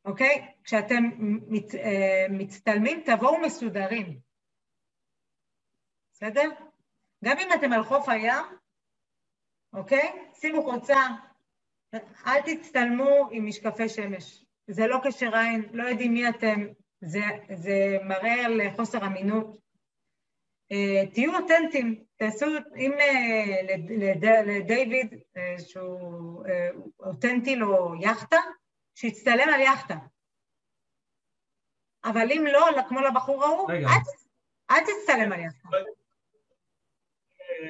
[0.05, 0.47] אוקיי?
[0.63, 1.03] כשאתם
[1.47, 4.19] מת, אה, מצטלמים, תבואו מסודרים.
[6.13, 6.49] בסדר?
[7.23, 8.45] גם אם אתם על חוף הים,
[9.73, 10.29] אוקיי?
[10.33, 10.99] שימו חולצה,
[12.27, 14.45] אל תצטלמו עם משקפי שמש.
[14.67, 16.67] זה לא קשר עין, לא יודעים מי אתם,
[17.01, 17.19] זה,
[17.55, 19.63] זה מראה על חוסר אמינות.
[20.73, 22.45] Uh, תהיו אותנטיים, תעשו,
[22.77, 25.13] אם uh, לד, לד, לדיוויד,
[25.57, 26.45] שהוא
[26.99, 28.37] אותנטי לו יאכטה,
[28.95, 29.95] שיצטלם על יאכטה.
[32.05, 33.69] אבל אם לא, כמו לבחור ההוא,
[34.71, 35.67] אל תצטלם על יאכטה.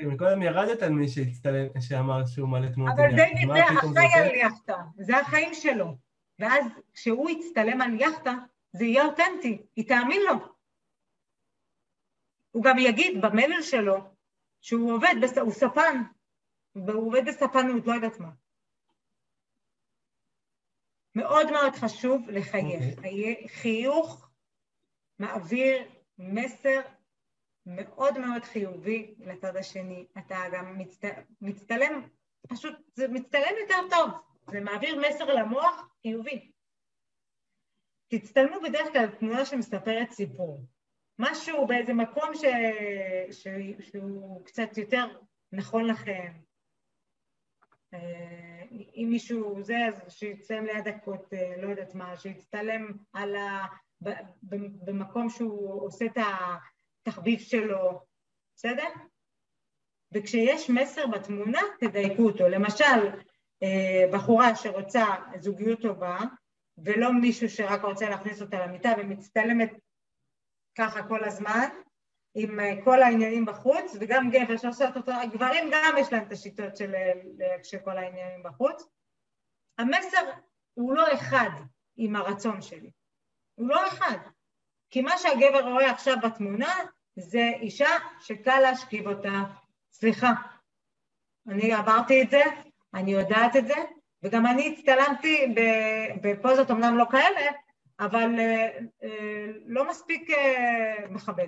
[0.01, 4.77] מקודם ירדת על מי שהצטלם, שאמר שהוא מלא תמונות אבל דיוויד זה אחראי על יאכטה,
[4.97, 5.97] זה החיים שלו.
[6.39, 8.33] ואז כשהוא יצטלם על יאכטה,
[8.73, 10.33] זה יהיה אותנטי, היא תאמין לו.
[12.51, 13.97] הוא גם יגיד במלל שלו
[14.61, 15.15] שהוא עובד.
[15.41, 16.01] הוא ספן,
[16.75, 18.29] והוא עובד בספנות, לא יודעת מה.
[21.15, 22.81] מאוד מאוד חשוב לחייך.
[22.81, 22.97] Okay.
[22.97, 23.47] אוקיי.
[23.47, 24.29] חיוך
[25.19, 25.83] מעביר
[26.17, 26.81] מסר
[27.65, 30.07] מאוד מאוד חיובי לצד השני.
[30.17, 31.05] אתה גם מצט...
[31.41, 32.07] מצטלם,
[32.47, 34.11] פשוט זה מצטלם יותר טוב,
[34.51, 36.51] זה מעביר מסר למוח חיובי.
[38.07, 40.65] תצטלמו בדרך כלל תמונה שמספרת סיפור.
[41.19, 42.43] משהו באיזה מקום ש...
[43.31, 43.47] ש...
[43.79, 45.05] שהוא קצת יותר
[45.51, 46.33] נכון לכם.
[47.93, 53.65] אה, אם מישהו זה, אז שיצטלם ליד הכותל, לא יודעת מה, שיצטלם על ה...
[54.85, 56.17] במקום שהוא עושה את
[57.01, 58.01] התחביב שלו,
[58.55, 58.87] בסדר?
[60.13, 62.49] וכשיש מסר בתמונה, תדייקו אותו.
[62.49, 63.09] למשל,
[63.63, 65.05] אה, בחורה שרוצה
[65.39, 66.19] זוגיות טובה,
[66.77, 69.71] ולא מישהו שרק רוצה להכניס אותה למיטה ומצטלמת
[70.77, 71.69] ככה כל הזמן,
[72.35, 76.77] עם אה, כל העניינים בחוץ, וגם גבר שעושה אותו, הגברים גם יש להם את השיטות
[76.77, 76.93] של,
[77.63, 78.83] של כל העניינים בחוץ.
[79.77, 80.31] המסר
[80.73, 81.49] הוא לא אחד
[81.97, 82.91] עם הרצון שלי.
[83.55, 84.17] הוא לא אחד.
[84.89, 86.73] כי מה שהגבר רואה עכשיו בתמונה
[87.15, 87.89] זה אישה
[88.19, 89.43] שקל להשכיב אותה.
[89.91, 90.31] סליחה,
[91.47, 92.41] אני עברתי את זה,
[92.93, 93.75] אני יודעת את זה,
[94.23, 95.55] וגם אני הצטלמתי
[96.21, 97.51] בפוזות אמנם לא כאלה,
[97.99, 101.47] אבל אה, אה, לא מספיק אה, מכבד.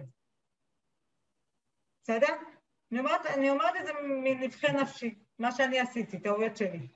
[2.06, 2.34] בסדר?
[2.92, 6.88] אני אומרת, אני אומרת את זה מנבחי נפשי, מה שאני עשיתי, טעויות שלי.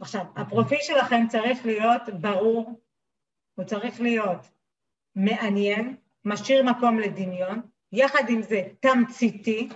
[0.00, 2.80] עכשיו, הפרופיל שלכם צריך להיות ברור,
[3.54, 4.40] הוא צריך להיות
[5.14, 7.62] מעניין, משאיר מקום לדמיון,
[7.92, 9.68] יחד עם זה תמציתי,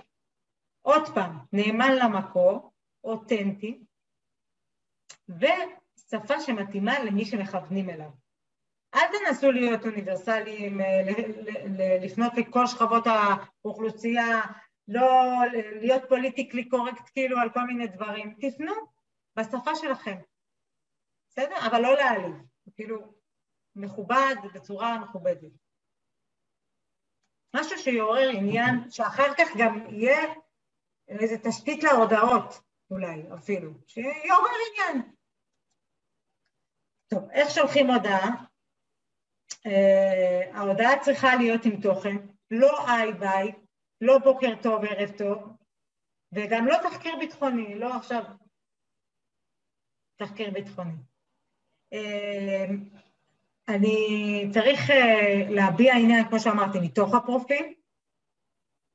[0.81, 2.71] עוד פעם, נאמן למקור,
[3.03, 3.83] אותנטי,
[5.29, 8.24] ושפה שמתאימה למי שמכוונים אליו.
[8.95, 11.01] אל תנסו להיות אוניברסליים, אה,
[12.01, 14.41] לפנות לכל שכבות האוכלוסייה,
[14.87, 15.33] לא
[15.81, 18.73] להיות פוליטיקלי קורקט כאילו על כל מיני דברים, תפנו
[19.35, 20.17] בשפה שלכם,
[21.29, 21.67] בסדר?
[21.67, 22.35] אבל לא להעליב,
[22.75, 23.13] כאילו
[23.75, 25.51] מכובד בצורה מכובדת.
[27.55, 30.33] משהו שיעורר עניין, שאחר כך גם יהיה
[31.07, 32.61] איזה תשתית להודעות,
[32.91, 35.11] אולי אפילו, שיעורר עניין.
[37.07, 38.45] טוב, איך שולחים הודעה?
[39.65, 42.15] Uh, ההודעה צריכה להיות עם תוכן,
[42.51, 43.51] לא היי ביי,
[44.01, 45.43] לא בוקר טוב, ערב טוב,
[46.31, 48.23] וגם לא תחקיר ביטחוני, לא עכשיו
[50.15, 50.93] תחקיר ביטחוני.
[51.93, 52.71] Uh,
[53.67, 54.93] אני צריך uh,
[55.49, 57.73] להביע עניין, כמו שאמרתי, מתוך הפרופיל.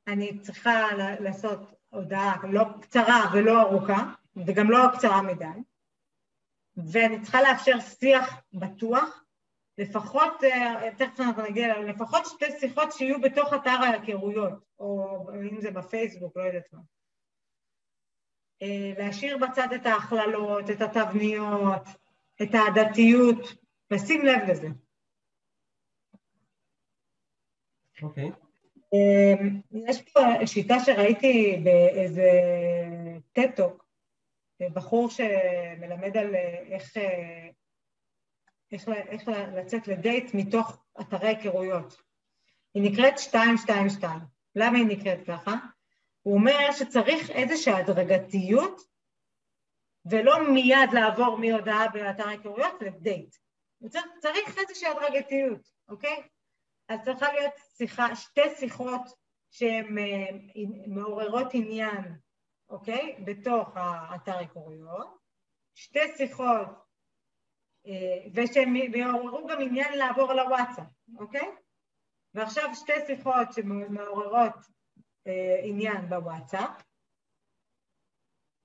[0.07, 0.87] אני צריכה
[1.21, 5.45] לעשות הודעה לא קצרה ולא ארוכה, וגם לא קצרה מדי,
[6.77, 9.25] ואני צריכה לאפשר שיח בטוח,
[9.79, 15.21] לפחות, אה, תכף אנחנו נגיע, לפחות שתי שיחות שיהיו בתוך אתר ההיכרויות, או
[15.51, 16.81] אם זה בפייסבוק, לא יודעת מה.
[18.63, 21.89] אה, להשאיר בצד את ההכללות, את התבניות,
[22.43, 23.39] את העדתיות,
[23.91, 24.69] לשים לב לזה.
[28.03, 28.29] אוקיי.
[28.29, 28.51] Okay.
[28.93, 32.31] אמ, יש פה שיטה שראיתי באיזה
[33.33, 33.87] טטוק,
[34.61, 36.35] בחור שמלמד על
[36.71, 36.97] איך,
[38.73, 42.03] איך, לצאת לדייט מתוך אתרי היכרויות.
[42.75, 44.21] היא נקראת 222.
[44.55, 45.55] למה היא נקראת ככה?
[46.23, 48.81] הוא אומר שצריך איזושהי הדרגתיות
[50.11, 53.37] ולא מיד לעבור מהודעה באתר היכרויות לדייט.
[54.21, 56.23] צריך איזושהי הדרגתיות, אוקיי?
[56.89, 59.01] אז צריכה להיות שיחה, שתי שיחות
[59.51, 60.27] שהן אה,
[60.87, 62.17] מעוררות עניין,
[62.69, 63.17] אוקיי?
[63.25, 65.19] בתוך האתר היכרויות,
[65.75, 66.69] שתי שיחות,
[67.87, 70.87] אה, ושהן יעוררו גם עניין לעבור לוואטסאפ,
[71.19, 71.51] אוקיי?
[72.35, 74.55] ועכשיו שתי שיחות שמעוררות
[75.27, 76.83] אה, עניין בוואטסאפ,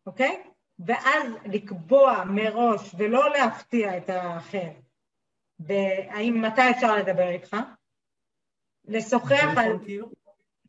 [0.06, 0.44] אוקיי?
[0.80, 4.72] ואז לקבוע מראש ולא להפתיע את האחר,
[5.60, 7.56] והאם מתי אפשר לדבר איתך,
[8.86, 9.86] לשוחח על...
[9.86, 10.10] כאילו?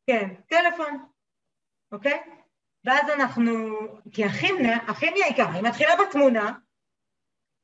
[0.06, 1.06] כן, טלפון,
[1.93, 2.20] אוקיי?
[2.85, 3.52] ואז אנחנו,
[4.12, 6.59] כי הכימיה, הכימיה היא ככה, היא מתחילה בתמונה,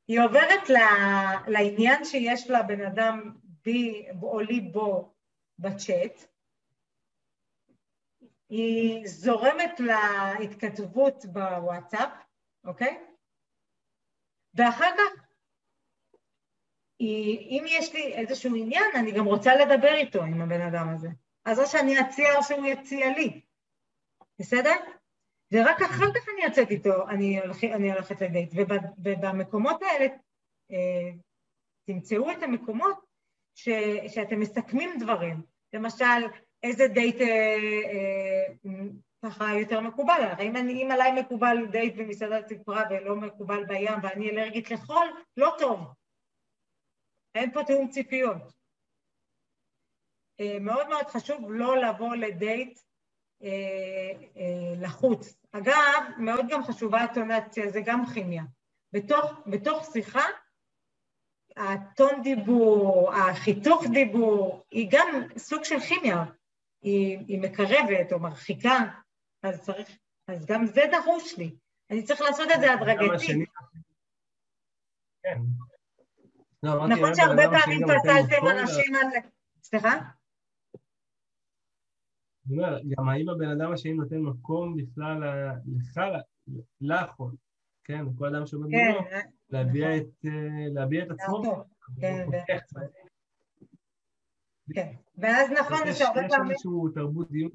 [0.08, 0.76] היא עוברת ל,
[1.46, 3.32] לעניין שיש לבן אדם
[3.64, 5.14] בי או לי בו
[5.58, 6.24] בצ'אט,
[8.48, 9.80] היא זורמת
[10.38, 12.10] להתכתבות בוואטסאפ,
[12.64, 12.98] אוקיי?
[14.54, 15.24] ואחר כך,
[16.98, 21.08] היא, אם יש לי איזשהו עניין, אני גם רוצה לדבר איתו, עם הבן אדם הזה.
[21.44, 23.40] אז או שאני אציע או שהוא יציע לי,
[24.38, 24.74] בסדר?
[25.52, 28.52] ורק אחר כך אני יוצאת איתו, אני, הולכ, אני הולכת לדייט.
[28.98, 30.06] ובמקומות האלה,
[30.72, 31.10] אה,
[31.86, 32.96] תמצאו את המקומות
[33.54, 33.68] ש,
[34.08, 35.42] שאתם מסכמים דברים.
[35.72, 36.26] למשל,
[36.62, 37.56] איזה דייט אה,
[37.92, 38.70] אה,
[39.24, 40.40] ככה יותר מקובל עליך.
[40.40, 45.06] אם, אני, אם עליי מקובל דייט במסעדת ציפורה ולא מקובל בים ואני אלרגית לחול,
[45.36, 45.80] לא טוב.
[47.34, 48.52] אין פה תיאום ציפיות.
[50.40, 52.78] אה, מאוד מאוד חשוב לא לבוא לדייט
[54.80, 55.36] לחוץ.
[55.52, 58.42] אגב, מאוד גם חשובה הטונציה, זה גם כימיה.
[58.92, 60.24] בתוך, בתוך שיחה,
[61.56, 66.24] הטון דיבור, החיתוך דיבור, היא גם סוג של כימיה.
[66.82, 68.78] היא, היא מקרבת או מרחיקה,
[69.42, 69.98] אז צריך,
[70.28, 71.56] אז גם זה דרוש לי.
[71.90, 73.44] אני צריך לעשות את זה הדרגתי.
[75.22, 75.38] כן.
[76.62, 79.06] לא, נכון שהרבה פעמים פסלתם אנשים על...
[79.62, 79.98] סליחה?
[82.46, 85.18] אני אומר, גם האם הבן אדם השני נותן מקום בכלל
[85.66, 86.00] לך,
[86.80, 87.10] לך,
[87.84, 89.04] כן, לכל אדם שעומד כן, מולו,
[89.50, 89.98] להביע נכון.
[89.98, 91.64] את אה, להביע את עצמו.
[92.00, 92.26] כן,
[94.74, 96.50] כן, ואז נכון שהרבה פעמים...
[96.50, 97.50] יש איזשהו תרבות דיון.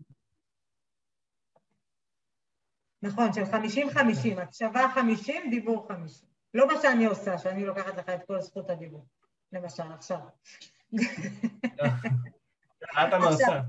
[3.02, 6.30] נכון, של 50-50, הקשבה 50, דיבור 50.
[6.54, 9.06] לא מה שאני עושה, שאני לוקחת לך את כל זכות הדיבור,
[9.54, 10.20] למשל, עכשיו.
[12.94, 13.62] את המרצה.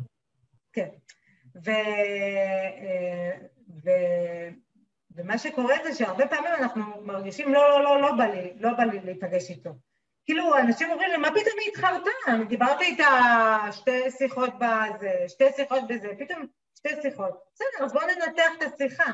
[0.73, 0.89] כן.
[1.65, 3.39] ו, אה,
[3.85, 3.91] ו,
[5.17, 8.85] ומה שקורה זה שהרבה פעמים אנחנו מרגישים לא, לא, לא, לא בא לי, לא בא
[8.85, 9.71] לי להיפגש איתו.
[10.25, 12.11] כאילו, אנשים אומרים לי, מה פתאום היא התחרתה?
[12.29, 13.07] אני דיברתי איתה
[13.73, 16.47] שתי שיחות בזה, שתי שיחות בזה, פתאום
[16.79, 17.35] שתי שיחות.
[17.55, 19.13] בסדר, אז בואו ננתח את השיחה.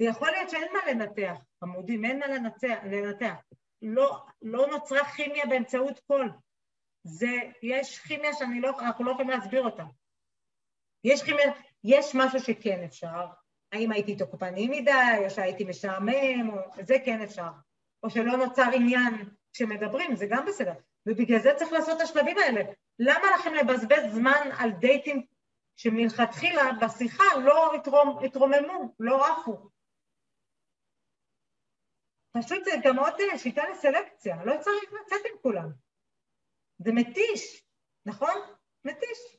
[0.00, 2.78] ויכול להיות שאין מה לנתח, עמודים, אין מה לנתח.
[2.84, 3.34] לנתח.
[3.82, 6.30] לא, לא נוצרה כימיה באמצעות קול.
[7.04, 9.84] זה, יש כימיה שאנחנו לא, לא יכולים להסביר אותה.
[11.04, 11.22] יש
[11.84, 13.26] יש משהו שכן אפשר.
[13.72, 16.56] האם הייתי תוקפני מדי, או שהייתי משעמם, או
[16.86, 17.50] זה כן אפשר.
[18.02, 19.14] או שלא נוצר עניין
[19.52, 20.72] כשמדברים, זה גם בסדר.
[21.06, 22.60] ובגלל זה צריך לעשות את השלבים האלה.
[22.98, 25.26] למה לכם לבזבז זמן על דייטים
[25.76, 29.70] שמלכתחילה בשיחה לא התרומ, התרוממו, לא עפו?
[32.32, 35.72] פשוט זה גם עוד שיטה לסלקציה, לא צריך לצאת עם כולם.
[36.78, 37.64] זה מתיש,
[38.06, 38.34] נכון?
[38.84, 39.37] מתיש.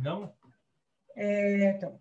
[0.00, 0.26] לא.
[1.80, 1.98] טוב.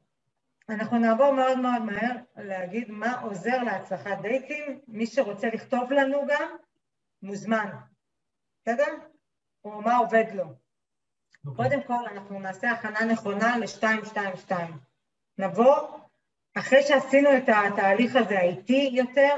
[0.69, 4.80] אנחנו נעבור מאוד מאוד מהר להגיד מה עוזר להצלחת דייטים.
[4.88, 6.55] מי שרוצה לכתוב לנו גם,
[7.22, 7.76] מוזמן.
[8.61, 8.95] בסדר?
[9.63, 10.43] או מה עובד לו.
[10.43, 11.69] אוקיי.
[11.69, 14.51] קודם כל, אנחנו נעשה הכנה נכונה ל-222.
[15.38, 15.99] נבוא,
[16.57, 19.35] אחרי שעשינו את התהליך הזה האיטי יותר,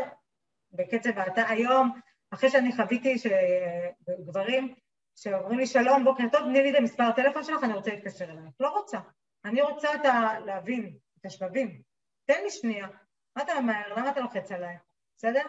[0.71, 1.99] בקצב האתה היום,
[2.31, 4.75] אחרי שאני חוויתי שגברים
[5.15, 8.53] שאומרים לי, שלום, בוקר טוב, תני לי את המספר הטלפון שלך, אני רוצה להתקשר אלייך.
[8.59, 8.99] לא רוצה.
[9.45, 10.39] אני רוצה את ה...
[10.39, 11.81] להבין את השלבים.
[12.25, 12.87] תן לי שנייה.
[13.35, 13.93] מה אתה ממהר?
[13.93, 14.77] למה אתה לוחץ עליי?
[15.17, 15.43] בסדר?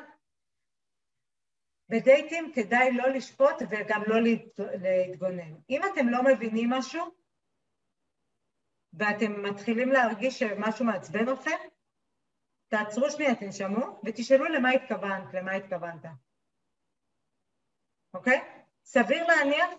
[1.88, 4.16] בדייטים כדאי לא לשפוט וגם לא
[4.82, 5.54] להתגונן.
[5.70, 7.04] אם אתם לא מבינים משהו
[8.92, 11.56] ואתם מתחילים להרגיש שמשהו מעצבן אתכם,
[12.68, 16.04] תעצרו שנייה, תנשמו ותשאלו למה התכוונת, למה התכוונת.
[18.14, 18.53] אוקיי?
[18.85, 19.70] סביר להניח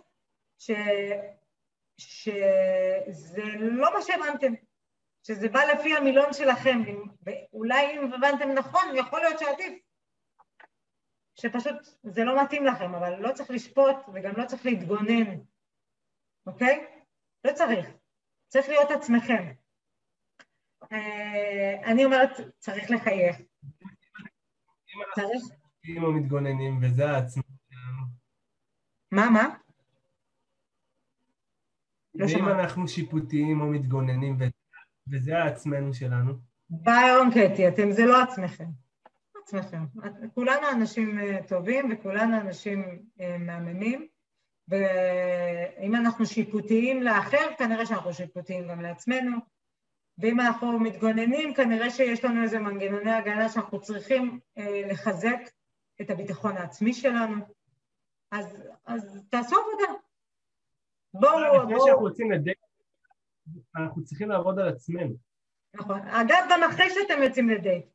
[0.57, 0.71] ש...
[1.97, 4.53] שזה לא מה שהבנתם,
[5.23, 6.79] שזה בא לפי המילון שלכם,
[7.23, 9.73] ואולי אם הבנתם נכון, יכול להיות שעדיף,
[11.35, 15.39] שפשוט זה לא מתאים לכם, אבל לא צריך לשפוט וגם לא צריך להתגונן,
[16.47, 16.87] אוקיי?
[17.43, 17.89] לא צריך,
[18.47, 19.53] צריך להיות עצמכם.
[20.91, 23.37] אה, אני אומרת, צריך לחייך.
[25.15, 25.43] צריך...
[25.85, 27.54] אם המתגוננים וזה העצמי
[29.15, 29.55] מה, מה?
[32.15, 32.61] לא ואם שמעתי.
[32.61, 34.45] אנחנו שיפוטיים או מתגוננים, ו-
[35.11, 36.33] וזה העצמנו שלנו,
[36.69, 38.65] ביום קטי, אתם זה לא עצמכם.
[39.43, 39.83] עצמכם.
[40.05, 42.83] את- כולנו אנשים אה, טובים וכולנו אנשים
[43.21, 44.07] אה, מהממים,
[44.67, 49.37] ואם אנחנו שיפוטיים לאחר, כנראה שאנחנו שיפוטיים גם לעצמנו,
[50.17, 55.39] ואם אנחנו מתגוננים, כנראה שיש לנו איזה מנגנוני הגנה שאנחנו צריכים אה, לחזק
[56.01, 57.35] את הביטחון העצמי שלנו.
[58.31, 59.99] אז, אז תעשו עבודה.
[61.13, 62.57] בואו, לפני בואו, שאנחנו יוצאים לדייט,
[63.75, 65.15] אנחנו צריכים לעבוד על עצמנו.
[65.73, 65.99] נכון.
[66.01, 67.85] אגב, גם אחרי שאתם יוצאים לדייט,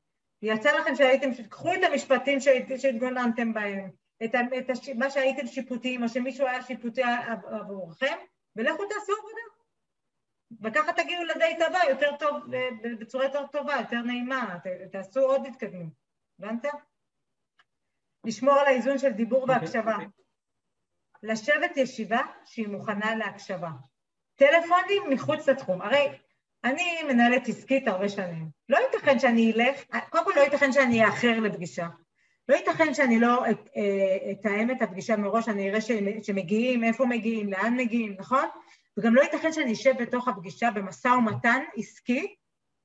[0.43, 3.90] יצא לכם שהייתם, קחו את המשפטים שהת- שהתגוננתם בהם,
[4.24, 8.16] את, ה- את הש, מה שהייתם שיפוטיים, או שמישהו היה שיפוטי עב- עבורכם,
[8.57, 9.43] ולכו תעשו עבודה.
[10.62, 15.47] וככה תגיעו לדייט הבא יותר טוב, ב- בצורה יותר טובה, יותר נעימה, ת, תעשו עוד
[15.47, 15.93] התקדמות.
[16.39, 16.65] הבנת?
[18.24, 19.92] לשמור על האיזון של דיבור אוקיי, והקשבה.
[19.94, 20.06] אוקיי.
[21.22, 23.70] לשבת ישיבה שהיא מוכנה להקשבה.
[24.36, 25.82] טלפונים מחוץ לתחום.
[25.82, 26.09] הרי
[26.64, 28.48] אני מנהלת עסקית הרבה שנים.
[28.68, 31.86] לא ייתכן שאני אלך, קודם כל לא ייתכן שאני אאחר לפגישה.
[32.48, 35.80] לא ייתכן שאני לא את- אה, אתאם את הפגישה מראש, אני אראה
[36.22, 38.44] שמגיעים, איפה מגיעים, לאן מגיעים, נכון?
[38.98, 42.34] וגם לא ייתכן שאני אשב בתוך הפגישה במשא ומתן עסקי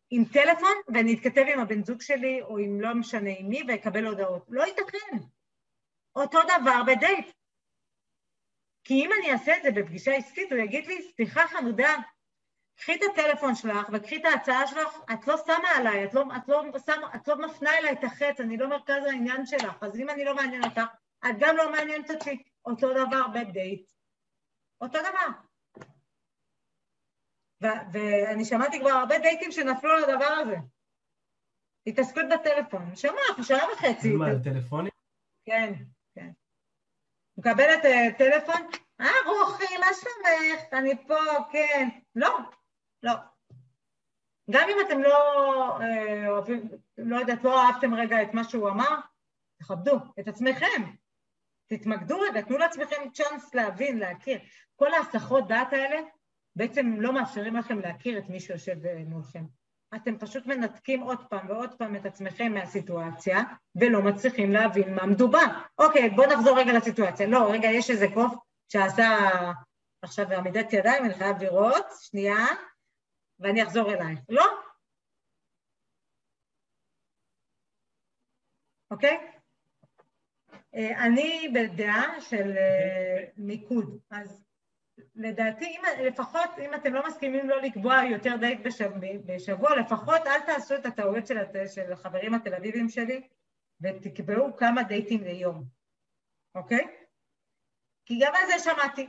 [0.09, 4.05] עם טלפון ואני אתכתב עם הבן זוג שלי או עם לא משנה עם מי ואקבל
[4.05, 4.45] הודעות.
[4.49, 5.17] לא ייתכן.
[6.15, 7.31] אותו דבר בדייט.
[8.83, 11.95] כי אם אני אעשה את זה בפגישה עסקית, הוא יגיד לי, סליחה חמודה,
[12.77, 16.47] קחי את הטלפון שלך וקחי את ההצעה שלך, את לא שמה עליי, את לא, את,
[16.47, 20.09] לא שמה, את לא מפנה אליי את החץ, אני לא מרכז העניין שלך, אז אם
[20.09, 20.81] אני לא מעניין אותך,
[21.29, 22.43] את גם לא מעניינת אותי.
[22.65, 23.91] אותו דבר בדייט.
[24.81, 25.27] אותו דבר.
[27.63, 30.55] ו- ואני שמעתי כבר הרבה דייטים שנפלו על הדבר הזה.
[31.87, 32.95] התעסקות בטלפון.
[32.95, 34.15] שמעת, שעה וחצי.
[34.15, 34.91] מה, על טלפונים?
[35.45, 35.73] כן,
[36.15, 36.29] כן.
[37.37, 38.61] מקבלת אה, טלפון,
[39.01, 40.73] אה, רוחי, מה שלומך?
[40.73, 41.15] אני פה,
[41.51, 41.89] כן.
[42.15, 42.37] לא,
[43.03, 43.13] לא.
[44.51, 45.17] גם אם אתם לא
[45.81, 48.95] אה, אוהבים, לא יודעת, לא אהבתם רגע את מה שהוא אמר,
[49.59, 50.91] תכבדו את עצמכם.
[51.67, 54.39] תתמקדו רגע, תנו לעצמכם צ'אנס להבין, להכיר.
[54.75, 56.01] כל ההסחות דעת האלה
[56.55, 59.43] בעצם לא מאפשרים לכם להכיר את מי שיושב אה, מולכם.
[59.95, 63.43] אתם פשוט מנתקים עוד פעם ועוד פעם את עצמכם מהסיטואציה,
[63.75, 65.45] ולא מצליחים להבין מה מדובר.
[65.77, 67.27] אוקיי, בואו נחזור רגע לסיטואציה.
[67.27, 68.33] לא, רגע, יש איזה קוף
[68.69, 69.17] שעשה
[70.01, 72.45] עכשיו עמידת ידיים, אני חייב לראות, שנייה,
[73.39, 74.19] ואני אחזור אלייך.
[74.29, 74.45] לא?
[78.91, 79.17] אוקיי?
[80.75, 84.44] אה, אני בדעה של אה, מיקוד, אז
[85.15, 90.39] לדעתי, אם, לפחות אם אתם לא מסכימים לא לקבוע יותר דייט בשבוע, בשבוע, לפחות אל
[90.39, 91.37] תעשו את הטעויות של,
[91.67, 93.27] של החברים התל אביבים שלי
[93.81, 95.63] ותקבעו כמה דייטים ליום,
[96.55, 96.87] אוקיי?
[98.05, 99.07] כי גם על זה שמעתי.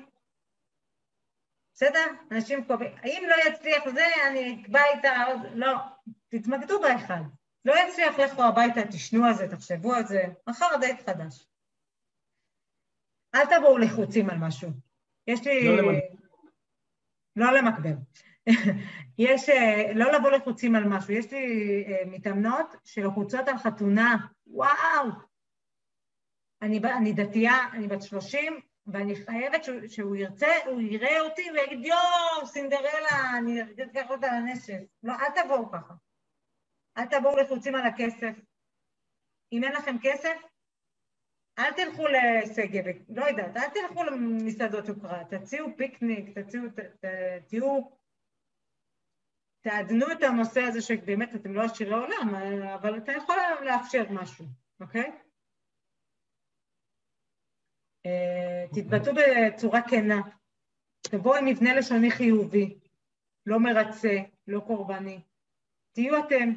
[1.74, 2.06] בסדר?
[2.32, 5.74] אנשים קובעים, אם לא יצליח זה, אני אקבע איתה עוד, לא,
[6.28, 7.20] תתמקדו באחד.
[7.64, 11.46] לא יצליח, לכו הביתה, תשנו על זה, תחשבו על זה, מחר דייט חדש.
[13.34, 14.85] אל תבואו לחוצים על משהו.
[15.26, 15.68] יש לי...
[15.68, 16.16] לא למקבל.
[17.36, 17.92] לא למקבל.
[19.18, 21.14] יש, אה, לא לבוא לחוצים על משהו.
[21.14, 24.16] יש לי אה, מתאמנות שלחוצות על חתונה,
[24.46, 25.10] וואו!
[26.62, 31.86] אני, אני דתייה, אני בת 30, ואני חייבת שהוא, שהוא ירצה, הוא יראה אותי ויגיד,
[31.86, 34.78] יואו, סינדרלה, אני אקח אותה לנשף.
[35.02, 35.94] לא, אל תבואו ככה.
[36.98, 38.34] אל תבואו לחוצים על הכסף.
[39.52, 40.36] אם אין לכם כסף,
[41.58, 46.64] אל תלכו לשגב, לא יודעת, אל תלכו למסעדות יוקרה, תציעו פיקניק, תציעו,
[47.46, 47.80] תהיו,
[49.60, 52.34] תעדנו את הנושא הזה שבאמת אתם לא עשירי עולם,
[52.74, 54.44] אבל אתה יכול לאפשר משהו,
[54.80, 55.12] אוקיי?
[58.06, 60.20] אה, תתבטאו בצורה כנה,
[61.00, 62.78] תבואו עם מבנה לשוני חיובי,
[63.46, 64.16] לא מרצה,
[64.46, 65.20] לא קורבני,
[65.92, 66.52] תהיו אתם.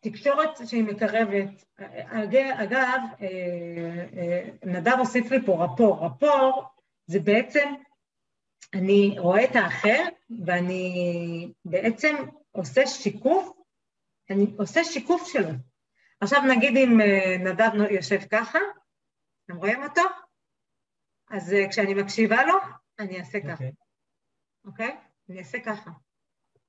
[0.00, 1.64] תקשורת שהיא מקרבת.
[1.78, 3.26] אג- אגב, אה,
[4.16, 6.06] אה, נדב הוסיף לי פה רפור.
[6.06, 6.64] רפור
[7.06, 7.74] זה בעצם,
[8.74, 10.04] אני רואה את האחר
[10.46, 12.16] ואני בעצם
[12.52, 13.56] עושה שיקוף,
[14.30, 15.50] אני עושה שיקוף שלו.
[16.20, 18.58] עכשיו נגיד אם אה, נדב יושב ככה,
[19.44, 20.02] אתם רואים אותו?
[21.30, 22.54] אז כשאני מקשיבה לו,
[22.98, 23.52] אני אעשה ככה.
[23.52, 23.72] אוקיי.
[24.64, 24.96] אוקיי?
[25.30, 25.90] אני אעשה ככה.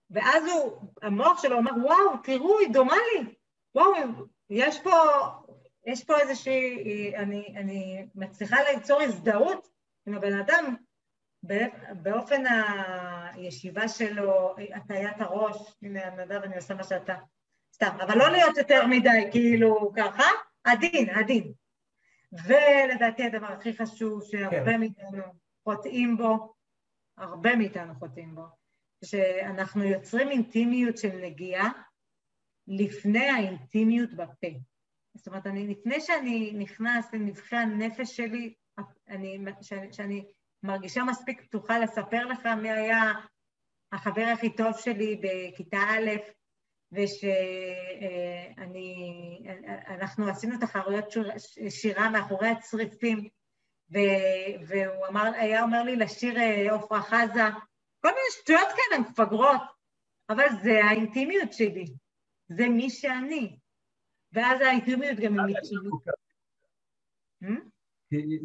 [0.10, 3.36] ואז הוא, המוח שלו אומר, וואו, תראו, היא דומה לי.
[3.76, 3.92] וואו,
[4.50, 4.92] יש פה,
[5.86, 9.68] יש פה איזושהי, אני, אני מצליחה ליצור הזדהות
[10.08, 10.76] עם הבן אדם
[11.94, 12.44] באופן
[13.34, 17.16] הישיבה שלו, הטיית הראש, הנה נדב, אני עושה מה שאתה,
[17.74, 20.24] סתם, אבל לא להיות יותר מדי, כאילו ככה,
[20.64, 21.54] עדין, עדין.
[22.46, 24.80] ולדעתי הדבר הכי חשוב שהרבה כן.
[24.80, 25.24] מאיתנו
[25.64, 26.54] חוטאים בו,
[27.18, 28.46] הרבה מאיתנו חוטאים בו,
[29.06, 31.70] שאנחנו יוצרים אינטימיות של נגיעה
[32.68, 34.48] לפני האינטימיות בפה.
[35.16, 38.54] זאת אומרת, אני, לפני שאני נכנס לנבחי הנפש שלי,
[39.10, 40.26] אני, שאני, שאני
[40.64, 43.14] מרגישה מספיק פתוחה לספר לך מי היה
[43.92, 46.10] החבר הכי טוב שלי בכיתה א',
[46.92, 48.30] ושאני,
[49.88, 51.06] אנחנו עשינו תחרויות
[51.70, 53.28] שירה מאחורי הצריפים,
[54.68, 57.44] והוא אמר, היה אומר לי לשיר אה, עפרה חזה,
[58.08, 59.62] כל מיני שטויות כאלה מפגרות,
[60.30, 61.86] אבל זה האינטימיות שלי,
[62.50, 63.58] זה מי שאני.
[64.34, 66.04] ואז האינטימיות גם היא מתאימות.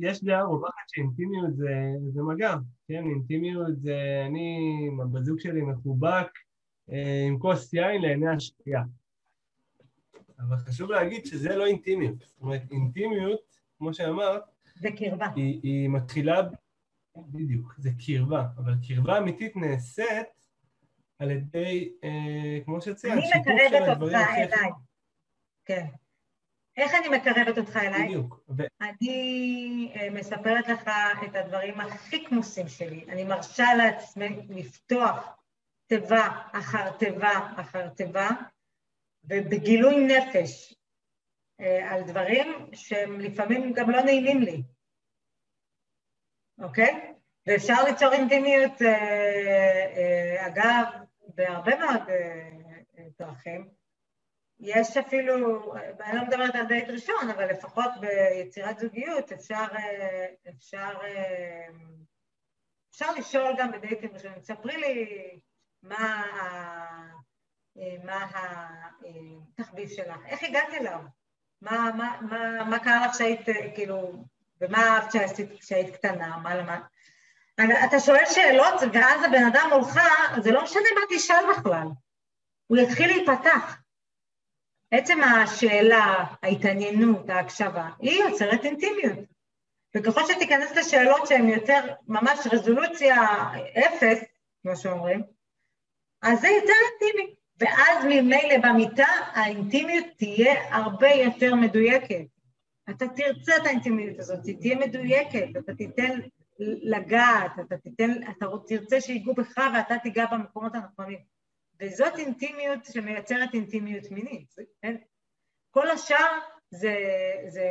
[0.03, 1.75] יש דעה רווחת שאינטימיות זה,
[2.15, 2.55] זה מגע,
[2.89, 3.05] כן?
[3.05, 6.29] אינטימיות זה אני עם הבזוג שלי מחובק
[6.93, 8.83] אה, עם כוס יין לעיני השקיעה.
[10.39, 12.19] אבל חשוב להגיד שזה לא אינטימיות.
[12.19, 13.41] זאת אומרת, אינטימיות,
[13.79, 14.43] כמו שאמרת,
[14.75, 15.27] זה קרבה.
[15.37, 16.41] היא, היא מתחילה,
[17.17, 20.27] בדיוק, זה קרבה, אבל קרבה אמיתית נעשית
[21.19, 24.33] על ידי, אה, כמו שציינת, שיתוף של הדברים הכי...
[24.35, 24.71] אני מקרבת אותך אליי.
[25.65, 25.87] כן.
[26.77, 28.07] איך אני מקרבת אותך אליי?
[28.07, 28.41] בדיוק.
[28.57, 28.63] ו...
[28.81, 30.91] אני אה, מספרת לך
[31.25, 33.05] את הדברים הכי כמוסים שלי.
[33.09, 35.43] אני מרשה לעצמי לפתוח
[35.87, 38.29] תיבה אחר תיבה אחר תיבה,
[39.25, 40.75] ובגילוי נפש
[41.61, 44.63] אה, על דברים שהם לפעמים גם לא נעימים לי,
[46.59, 47.13] אוקיי?
[47.47, 50.85] ואפשר ליצור אינטימיות, אה, אגב,
[51.35, 52.03] בהרבה מאוד
[53.19, 53.69] דרכים.
[54.61, 59.65] יש אפילו, אני לא מדברת על דייט ראשון, אבל לפחות ביצירת זוגיות אפשר,
[60.49, 60.91] אפשר,
[62.91, 64.43] אפשר לשאול גם בדייטים ראשונים.
[64.43, 65.41] ספרי לי
[65.83, 66.23] מה,
[68.05, 68.31] מה
[69.59, 71.01] התחביב שלך, איך הגעת אליו?
[71.63, 74.25] מה, מה, מה, מה קרה לך שהיית, כאילו,
[74.63, 75.13] ומה אהבת
[75.61, 76.83] כשהיית קטנה, מה למדת?
[77.85, 80.01] אתה שואל שאלות, ואז הבן אדם מולך,
[80.43, 81.87] זה לא משנה מה תשאל בכלל.
[82.67, 83.79] הוא יתחיל להיפתח.
[84.91, 89.19] עצם השאלה, ההתעניינות, ההקשבה, היא יוצרת אינטימיות.
[89.97, 93.17] וככל שתיכנס לשאלות שהן יותר ממש רזולוציה
[93.79, 94.25] אפס,
[94.63, 95.23] כמו שאומרים,
[96.23, 97.35] אז זה יותר אינטימי.
[97.59, 102.32] ואז ממילא במיטה האינטימיות תהיה הרבה יותר מדויקת.
[102.91, 106.21] אתה תרצה את האינטימיות הזאת, היא תהיה מדויקת, אתה תיתן
[106.83, 111.19] לגעת, אתה תיתן, אתה תרצה שיגעו בך ואתה תיגע במקומות הנכונים.
[111.81, 114.55] וזאת אינטימיות שמייצרת אינטימיות מינית.
[114.83, 114.97] כן?
[115.71, 116.39] כל השאר
[116.71, 116.95] זה,
[117.49, 117.69] זה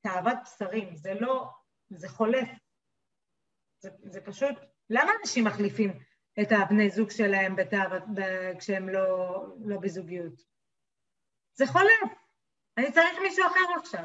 [0.00, 1.50] תאוות בשרים, זה לא,
[1.90, 2.48] זה חולף.
[3.78, 4.54] זה, זה פשוט,
[4.90, 5.98] למה אנשים מחליפים
[6.42, 8.02] את הבני זוג שלהם בתאוות,
[8.58, 10.42] כשהם לא, לא בזוגיות?
[11.54, 12.18] זה חולף.
[12.78, 14.04] אני צריך מישהו אחר עכשיו.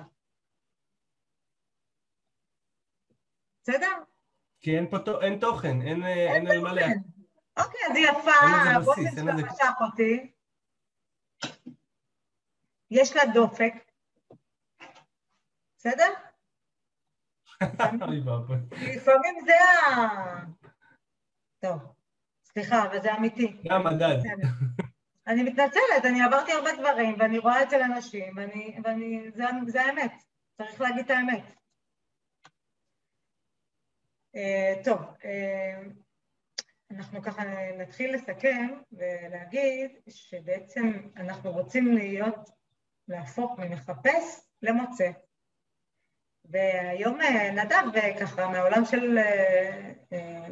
[3.70, 3.91] בסדר?
[4.62, 6.88] כי אין פה אין תוכן, אין, אין, אין על מה לה...
[7.60, 8.32] אוקיי, אז יפה,
[8.76, 10.32] הבוסית שלה משך אותי.
[12.91, 13.74] יש לה דופק.
[15.78, 16.14] בסדר?
[18.72, 20.00] לפעמים זה ה...
[21.60, 21.82] טוב,
[22.46, 23.58] סליחה, אבל זה אמיתי.
[23.64, 24.18] זה המדד.
[25.28, 30.12] אני מתנצלת, אני עברתי הרבה דברים, ואני רואה אצל אנשים, ואני, ואני, זה, זה האמת,
[30.58, 31.59] צריך להגיד את האמת.
[34.35, 35.89] Uh, טוב, uh,
[36.91, 37.43] אנחנו ככה
[37.77, 42.49] נתחיל לסכם ולהגיד שבעצם אנחנו רוצים להיות,
[43.07, 45.11] להפוך ממחפש למוצא.
[46.45, 49.18] והיום אה, נדב אה, ככה מהעולם של...
[50.11, 50.47] אה,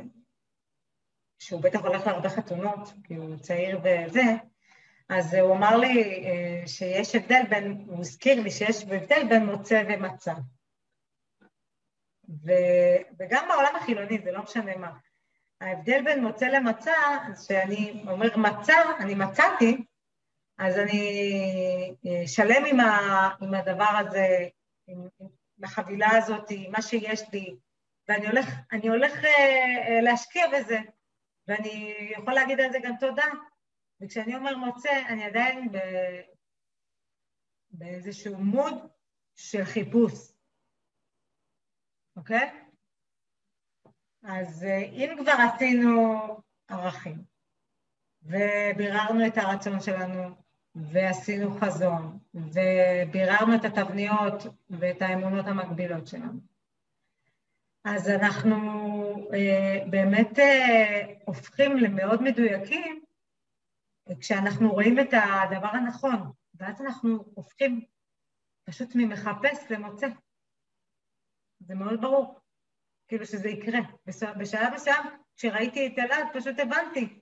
[1.40, 4.22] שהוא בטח הולך להרבה חתונות, כי הוא צעיר וזה,
[5.10, 6.24] אז הוא אמר לי
[6.68, 10.34] שיש הבדל בין, הוא הזכיר לי שיש הבדל בין מוצא ומצע.
[12.30, 12.52] ו,
[13.20, 14.92] וגם בעולם החילוני, זה לא משנה מה.
[15.62, 16.92] ההבדל בין מוצא למצע,
[17.48, 19.78] שאני אומר מצע, אני מצאתי,
[20.58, 24.28] אז אני אה, שלם עם, ה, עם הדבר הזה,
[24.88, 27.56] עם, עם החבילה הזאת, עם מה שיש לי,
[28.08, 28.46] ואני הולך,
[28.88, 29.30] הולך אה,
[29.88, 30.80] אה, להשקיע בזה,
[31.48, 33.26] ואני יכול להגיד על זה גם תודה.
[34.02, 35.78] וכשאני אומר מוצא, אני עדיין ב,
[37.70, 38.74] באיזשהו מוד
[39.36, 40.14] של חיפוש,
[42.18, 42.52] אוקיי?
[44.24, 46.18] אז אה, אם כבר עשינו
[46.68, 47.24] ערכים,
[48.24, 50.36] וביררנו את הרצון שלנו,
[50.76, 56.40] ועשינו חזון, וביררנו את התבניות ואת האמונות המקבילות שלנו,
[57.84, 58.56] אז אנחנו
[59.34, 63.04] אה, באמת אה, הופכים למאוד מדויקים
[64.20, 67.86] כשאנחנו רואים את הדבר הנכון, ואז אנחנו הופכים
[68.64, 70.08] פשוט ממחפש למוצא.
[71.60, 72.40] זה מאוד ברור.
[73.08, 73.80] כאילו שזה יקרה.
[74.40, 75.04] בשלב מסוים,
[75.36, 77.20] כשראיתי את אלעד, פשוט הבנתי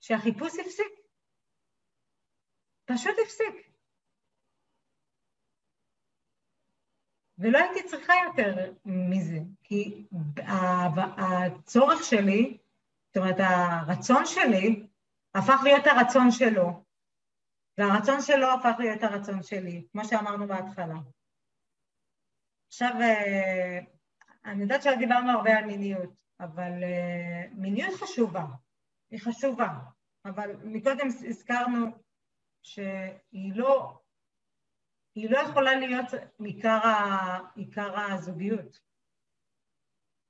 [0.00, 0.92] שהחיפוש הפסיק.
[2.84, 3.74] פשוט הפסיק.
[7.38, 10.06] ולא הייתי צריכה יותר מזה, כי
[11.18, 12.58] הצורך שלי,
[13.06, 14.86] זאת אומרת, הרצון שלי,
[15.34, 16.84] הפך להיות הרצון שלו,
[17.78, 20.94] והרצון שלו הפך להיות הרצון שלי, כמו שאמרנו בהתחלה.
[22.74, 23.78] עכשיו, אה,
[24.44, 26.10] אני יודעת שדיברנו הרבה על מיניות,
[26.40, 28.44] אבל אה, מיניות חשובה,
[29.10, 29.68] היא חשובה,
[30.24, 31.86] אבל מקודם הזכרנו
[32.62, 33.98] שהיא לא,
[35.14, 36.06] היא לא יכולה להיות
[36.44, 36.78] עיקר,
[37.56, 38.80] עיקר הזוגיות.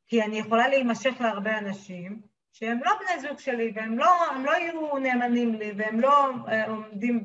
[0.07, 2.23] כי אני יכולה להימשך להרבה אנשים
[2.53, 4.11] שהם לא בני זוג שלי והם לא,
[4.45, 7.23] לא יהיו נאמנים לי והם לא אה, עומדים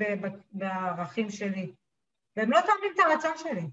[0.51, 1.73] בערכים שלי
[2.35, 3.69] והם לא תואמים את הרצון שלי.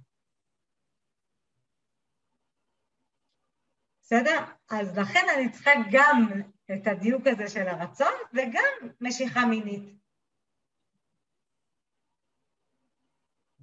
[4.06, 4.44] בסדר?
[4.70, 6.28] אז לכן אני צריכה גם
[6.72, 9.82] את הדיוק הזה של הרצון וגם משיכה מינית.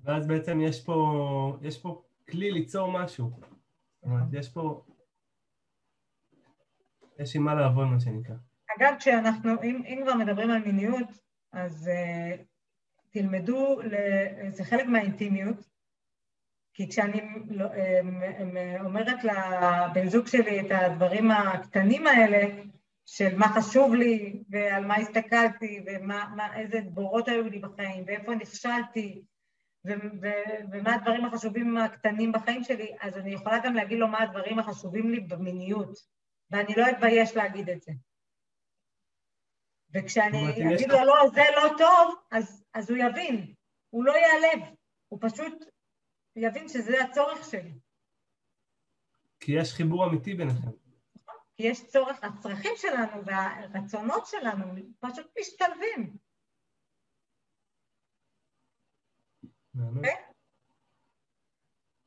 [0.03, 3.29] ואז בעצם יש פה, יש פה כלי ליצור משהו.
[3.29, 4.85] זאת אומרת, יש פה...
[7.19, 8.35] יש עם מה לעבוד, מה שנקרא.
[8.77, 11.07] אגב, כשאנחנו, אם, אם כבר מדברים על מיניות,
[11.51, 12.41] אז uh,
[13.09, 13.95] תלמדו, ל,
[14.49, 15.72] זה חלק מהאינטימיות,
[16.73, 17.65] כי כשאני לא,
[18.79, 22.63] אומרת לבן זוג שלי את הדברים הקטנים האלה,
[23.05, 29.23] של מה חשוב לי, ועל מה הסתכלתי, ואיזה בורות היו לי בחיים, ואיפה נכשלתי,
[30.71, 35.11] ומה הדברים החשובים הקטנים בחיים שלי, אז אני יכולה גם להגיד לו מה הדברים החשובים
[35.11, 35.97] לי במיניות,
[36.51, 37.91] ואני לא אתבייש להגיד את זה.
[39.93, 43.53] וכשאני אגיד לו, לא, זה לא טוב, אז, אז הוא יבין,
[43.89, 44.75] הוא לא ייעלב,
[45.07, 45.65] הוא פשוט
[46.35, 47.73] יבין שזה הצורך שלי.
[49.39, 50.69] כי יש חיבור אמיתי ביניכם.
[51.55, 56.17] כי יש צורך, הצרכים שלנו והרצונות שלנו פשוט משתלבים.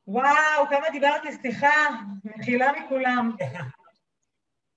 [0.07, 1.69] וואו, כמה דיברתי, סליחה,
[2.23, 3.35] מחילה מכולם.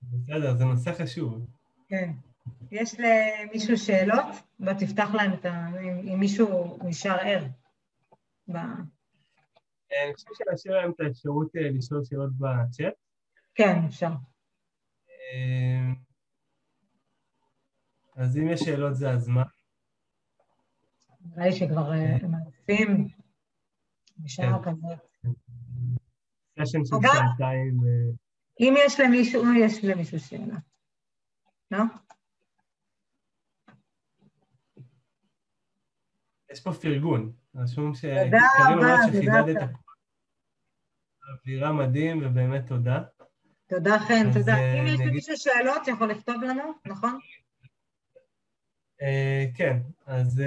[0.03, 1.47] בסדר, זה נושא חשוב.
[1.89, 2.11] כן.
[2.71, 4.27] יש למישהו שאלות?
[4.59, 5.69] בוא תפתח להם את ה...
[6.05, 7.45] אם מישהו נשאר ער.
[9.93, 12.95] אני חושב שנשאיר להם את האפשרות אה, לשאול שאלות בצ'אט.
[13.55, 14.11] כן, אפשר.
[15.09, 15.93] אה,
[18.17, 19.43] אז אם יש שאלות זה הזמן.
[21.21, 22.17] נראה לי שכבר אה,
[22.69, 23.07] הם
[24.19, 24.71] בשעה כן.
[24.71, 24.87] כזה.
[26.61, 27.81] סשן של שעתיים.
[28.61, 30.57] אם יש למישהו, יש למישהו שאלה.
[31.71, 31.79] לא?
[36.51, 37.33] יש פה פרגון.
[37.55, 38.33] רשום שקרים
[38.73, 39.69] אומרת שחידדת
[41.33, 43.03] אווירה מדהים ובאמת תודה.
[43.67, 44.57] תודה חן, תודה.
[44.57, 47.19] אם יש למישהו שאלות, יכול לכתוב לנו, נכון?
[49.03, 50.43] אה, כן, אז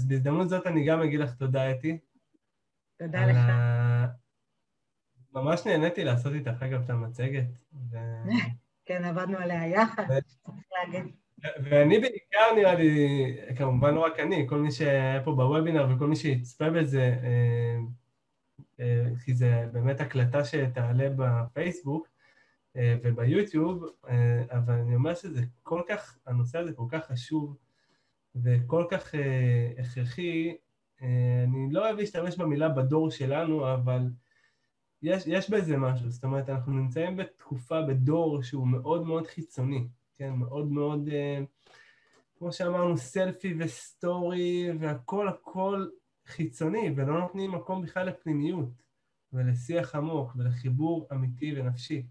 [0.00, 1.98] בהזדמנות זאת אני גם אגיד לך תודה, אתי.
[2.98, 3.38] תודה לך.
[5.32, 7.44] ממש נהניתי לעשות איתך, אגב, את המצגת.
[8.86, 11.21] כן, עבדנו עליה יחד, צריך להגיד.
[11.42, 16.16] ואני בעיקר נראה לי, כמובן לא רק אני, כל מי שהיה פה בוובינר וכל מי
[16.16, 17.78] שיצפה בזה, אה,
[18.80, 22.08] אה, כי זה באמת הקלטה שתעלה בפייסבוק
[22.76, 23.84] אה, וביוטיוב,
[24.50, 27.56] אבל אני אומר שזה כל כך, הנושא הזה כל כך חשוב
[28.34, 29.14] וכל כך
[29.78, 30.56] הכרחי,
[31.44, 34.10] אני לא אוהב להשתמש במילה בדור שלנו, אבל
[35.02, 39.84] יש, יש בזה משהו, זאת אומרת, אנחנו נמצאים בתקופה, בדור שהוא מאוד מאוד חיצוני.
[40.18, 41.38] כן, מאוד מאוד, אה,
[42.38, 45.86] כמו שאמרנו, סלפי וסטורי והכל הכל
[46.26, 48.68] חיצוני, ולא נותנים מקום בכלל לפנימיות
[49.32, 52.06] ולשיח עמוק ולחיבור אמיתי ונפשי.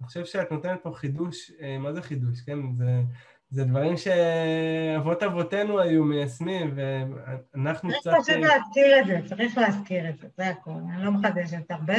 [0.00, 2.76] אני חושב שאת נותנת פה חידוש, אה, מה זה חידוש, כן?
[2.76, 3.02] זה,
[3.50, 8.00] זה דברים שאבות אבותינו היו מיישמים, ואנחנו קצת...
[8.02, 11.96] צריך פשוט להזכיר את זה, צריך להזכיר את זה, זה הכול, אני לא מחדשת הרבה.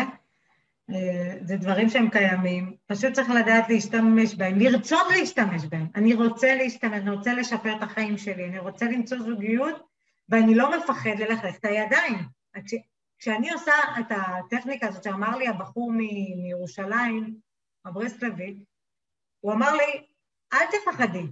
[1.42, 5.88] זה דברים שהם קיימים, פשוט צריך לדעת להשתמש בהם, לרצות להשתמש בהם.
[5.96, 9.88] אני רוצה להשתמש, אני רוצה לשפר את החיים שלי, אני רוצה למצוא זוגיות,
[10.30, 12.18] ואני לא מפחד ללכלך את הידיים.
[12.66, 12.74] כש,
[13.20, 17.36] כשאני עושה את הטכניקה הזאת שאמר לי הבחור מ- מירושלים,
[17.86, 18.58] הברסלבית,
[19.40, 20.08] הוא אמר לי,
[20.54, 21.26] אל תפחדי,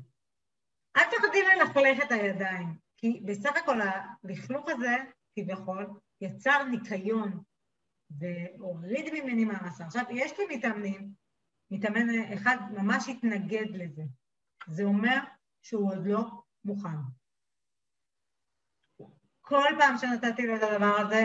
[0.97, 4.95] אל תפחדי ללכלך את הידיים, כי בסך הכל הלכלוך הזה,
[5.35, 5.87] כביכול,
[6.21, 7.43] יצר ניקיון,
[8.19, 9.85] והוריד ממני מהמסע.
[9.85, 11.11] עכשיו, יש לי מתאמנים,
[11.71, 14.03] מתאמן אחד ממש התנגד לזה.
[14.67, 15.17] זה אומר
[15.61, 16.23] שהוא עוד לא
[16.65, 16.97] מוכן.
[19.41, 21.23] כל פעם שנתתי לו את הדבר הזה,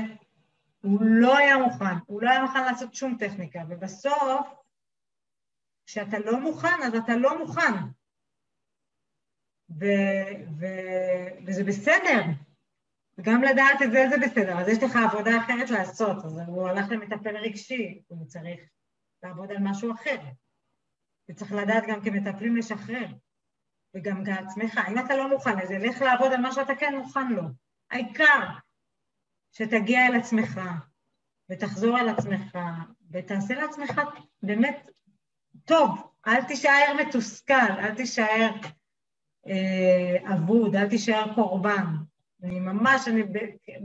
[0.82, 4.46] הוא לא היה מוכן, הוא לא היה מוכן לעשות שום טכניקה, ובסוף
[5.86, 7.72] כשאתה לא מוכן, אז אתה לא מוכן.
[9.80, 9.84] ו,
[10.58, 10.66] ו,
[11.46, 12.22] וזה בסדר.
[13.22, 14.58] גם לדעת את זה זה בסדר.
[14.58, 18.60] אז יש לך עבודה אחרת לעשות, אז הוא הלך למטפל רגשי, הוא צריך
[19.22, 20.18] לעבוד על משהו אחר.
[21.30, 23.06] וצריך לדעת גם כמטפלים לשחרר.
[23.94, 27.42] וגם כעצמך, אם אתה לא מוכן לזה, לך לעבוד על מה שאתה כן מוכן לו.
[27.90, 28.46] העיקר
[29.52, 30.60] שתגיע אל עצמך,
[31.50, 32.58] ותחזור על עצמך,
[33.10, 34.00] ותעשה לעצמך
[34.42, 34.90] באמת
[35.64, 38.50] טוב, אל תישאר מתוסכל, אל תישאר
[39.46, 41.84] אה, אבוד, אל תישאר קורבן.
[42.42, 43.22] אני ממש, אני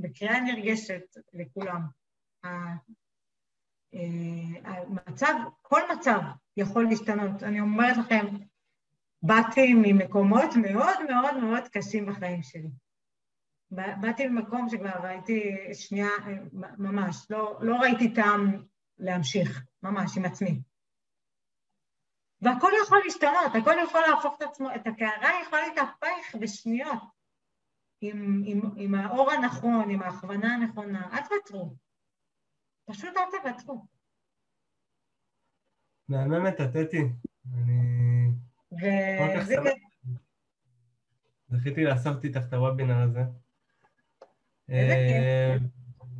[0.01, 1.03] בקריאה נרגשת
[1.33, 1.81] לכולם.
[4.63, 6.19] המצב, אה, כל מצב
[6.57, 7.43] יכול להשתנות.
[7.43, 8.25] אני אומרת לכם,
[9.21, 12.69] באתי ממקומות מאוד מאוד מאוד קשים בחיים שלי.
[13.71, 16.09] באתי ממקום שכבר הייתי שנייה,
[16.77, 18.63] ממש, לא, לא ראיתי טעם
[18.97, 20.61] להמשיך, ממש, עם עצמי.
[22.41, 27.14] והכל יכול להשתנות, הכל יכול להפוך את עצמו, את הקערה יכולה להתהפך בשניות.
[28.01, 31.75] עם, עם, עם האור הנכון, עם ההכוונה הנכונה, אל תוותרו.
[32.85, 33.85] פשוט אל תוותרו.
[36.09, 37.01] מהממת, אתי.
[37.53, 38.29] אני...
[38.71, 39.55] וזה...
[41.49, 43.23] זכיתי לעשות איתך את הוובינר הזה.
[44.69, 45.57] אה,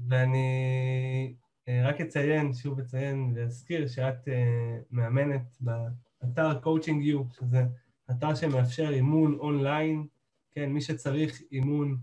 [0.10, 1.36] ואני
[1.68, 7.66] אה, רק אציין, שוב אציין ואזכיר שאת אה, מאמנת באתר coaching you, שזה
[8.12, 10.08] אתר שמאפשר אימון אונליין,
[10.56, 11.98] כן, מי שצריך אימון,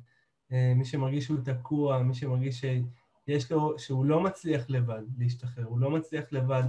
[0.51, 5.91] מי שמרגיש שהוא תקוע, מי שמרגיש שיש לו, שהוא לא מצליח לבד להשתחרר, הוא לא
[5.91, 6.63] מצליח לבד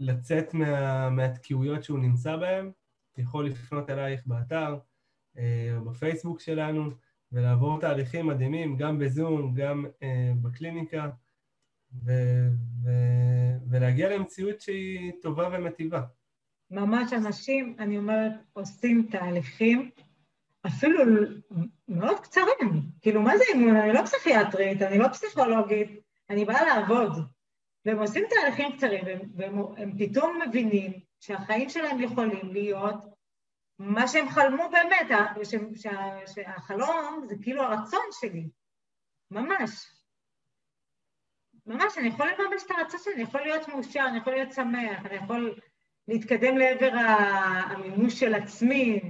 [0.00, 2.70] לצאת מה, מהתקיעויות שהוא נמצא בהן,
[3.16, 4.78] יכול לפנות אלייך באתר
[5.38, 6.90] או בפייסבוק שלנו.
[7.32, 11.10] ולעבור תהליכים מדהימים, גם בזום, גם אה, בקליניקה,
[12.04, 12.48] ו-
[12.84, 16.02] ו- ולהגיע למציאות שהיא טובה ומטיבה.
[16.70, 19.90] ממש אנשים, אני אומרת, עושים תהליכים
[20.66, 21.04] אפילו
[21.88, 22.82] מאוד קצרים.
[23.00, 23.76] כאילו, מה זה אימון?
[23.76, 25.90] אני לא פסיכיאטרית, אני לא פסיכולוגית,
[26.30, 27.12] אני באה לעבוד.
[27.84, 29.04] והם עושים תהליכים קצרים,
[29.36, 32.94] והם, והם פתאום מבינים שהחיים שלהם יכולים להיות
[33.78, 35.18] מה שהם חלמו באמת,
[36.26, 38.48] שהחלום זה כאילו הרצון שלי,
[39.30, 39.70] ממש.
[41.66, 45.06] ממש, אני יכול לממש את הרצון שלי, אני יכול להיות מאושר, אני יכול להיות שמח,
[45.06, 45.60] אני יכול
[46.08, 46.90] להתקדם לעבר
[47.70, 49.00] המימוש של עצמי,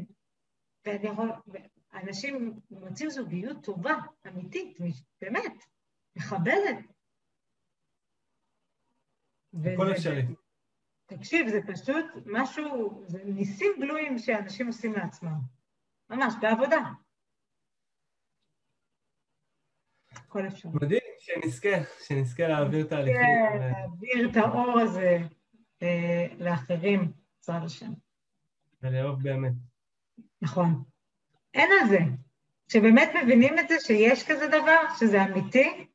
[0.86, 1.32] ואני יכול...
[1.94, 3.94] אנשים מוצאים זוגיות טובה,
[4.26, 4.78] אמיתית,
[5.20, 5.64] באמת,
[6.16, 6.78] מכבדת.
[9.54, 10.22] הכל אפשרי.
[11.06, 15.38] תקשיב, זה פשוט משהו, זה ניסים גלויים שאנשים עושים לעצמם.
[16.10, 16.78] ממש, בעבודה.
[20.12, 20.68] הכל אפשר.
[20.68, 21.68] מדהים, שנזכה,
[22.06, 23.14] שנזכה להעביר תהליכים.
[23.14, 25.18] שנזכה להעביר את האור הזה
[26.38, 27.92] לאחרים, בעזרת השם.
[28.82, 29.52] ולאהוב באמת.
[30.42, 30.84] נכון.
[31.54, 31.98] אין על זה.
[32.68, 35.86] כשבאמת מבינים את זה, שיש כזה דבר, שזה אמיתי,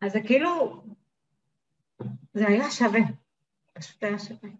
[0.00, 0.82] אז זה כאילו,
[2.34, 3.00] זה היה שווה.
[3.72, 4.50] פשוט היה שווה.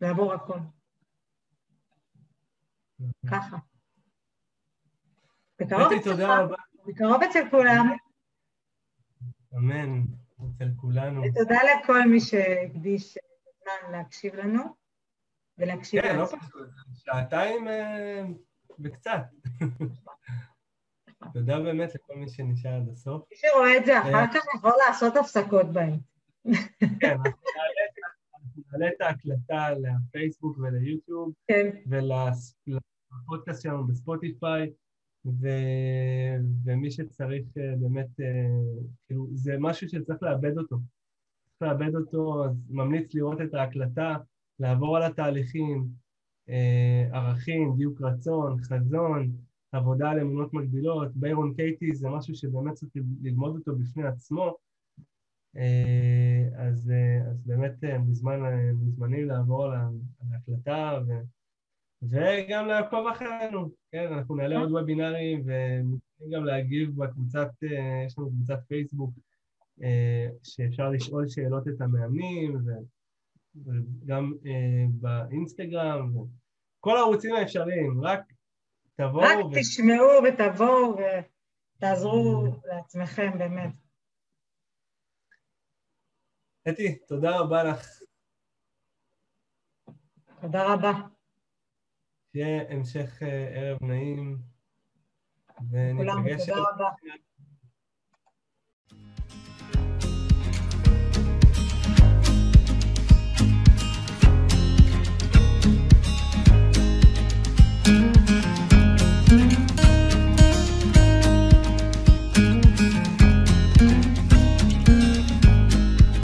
[0.00, 0.58] לעבור הכל.
[3.30, 3.56] ככה.
[5.58, 6.28] בקרוב אצלך,
[6.86, 7.96] בקרוב אצל כולם.
[9.54, 10.02] אמן,
[10.54, 11.22] אצל כולנו.
[11.22, 13.18] ותודה לכל מי שהקדיש
[13.62, 14.62] זמן להקשיב לנו,
[15.58, 18.24] ולהקשיב כן, לא פשוט, שעתיים אה,
[18.78, 19.22] וקצת.
[21.32, 23.22] תודה באמת לכל מי שנשאר עד הסוף.
[23.30, 25.98] מי שרואה את זה אחר כך יכול לעשות הפסקות בהם.
[27.00, 27.16] כן,
[28.72, 31.70] נעלה את ההקלטה לפייסבוק וליוטיוב, כן.
[31.86, 34.72] ולפודקאסט שלנו בספוטיפיי,
[35.26, 35.48] ו...
[36.64, 38.48] ומי שצריך אה, באמת, אה,
[39.06, 40.76] כאילו, זה משהו שצריך לאבד אותו.
[41.48, 44.16] צריך לאבד אותו, אז ממליץ לראות את ההקלטה,
[44.58, 45.88] לעבור על התהליכים,
[46.48, 49.32] אה, ערכים, דיוק רצון, חזון,
[49.72, 51.16] עבודה על אמונות מקבילות.
[51.16, 52.92] ביירון קייטי זה משהו שבאמת צריך
[53.22, 54.56] ללמוד אותו בפני עצמו.
[56.58, 56.92] אז,
[57.30, 57.72] אז באמת
[58.78, 59.78] מוזמנים לעבור על
[60.32, 61.00] ההקלטה
[62.02, 67.48] וגם לעקוב אחרינו, כן, אנחנו נעלה עוד וובינארים ומוכנים גם להגיב בקבוצת,
[68.06, 69.10] יש לנו קבוצת פייסבוק
[70.42, 72.58] שאפשר לשאול שאלות את המאמנים
[73.64, 74.32] וגם
[75.00, 76.12] באינסטגרם,
[76.80, 78.32] כל הערוצים האפשריים, רק
[78.94, 79.22] תבואו.
[79.22, 79.50] רק ו...
[79.60, 80.96] תשמעו ותבואו
[81.76, 83.70] ותעזרו לעצמכם באמת.
[86.68, 87.86] אתי, תודה רבה לך.
[90.40, 91.15] תודה רבה.
[92.36, 94.38] שיהיה המשך אה, ערב נעים.
[95.96, 96.90] כולם, תודה רבה.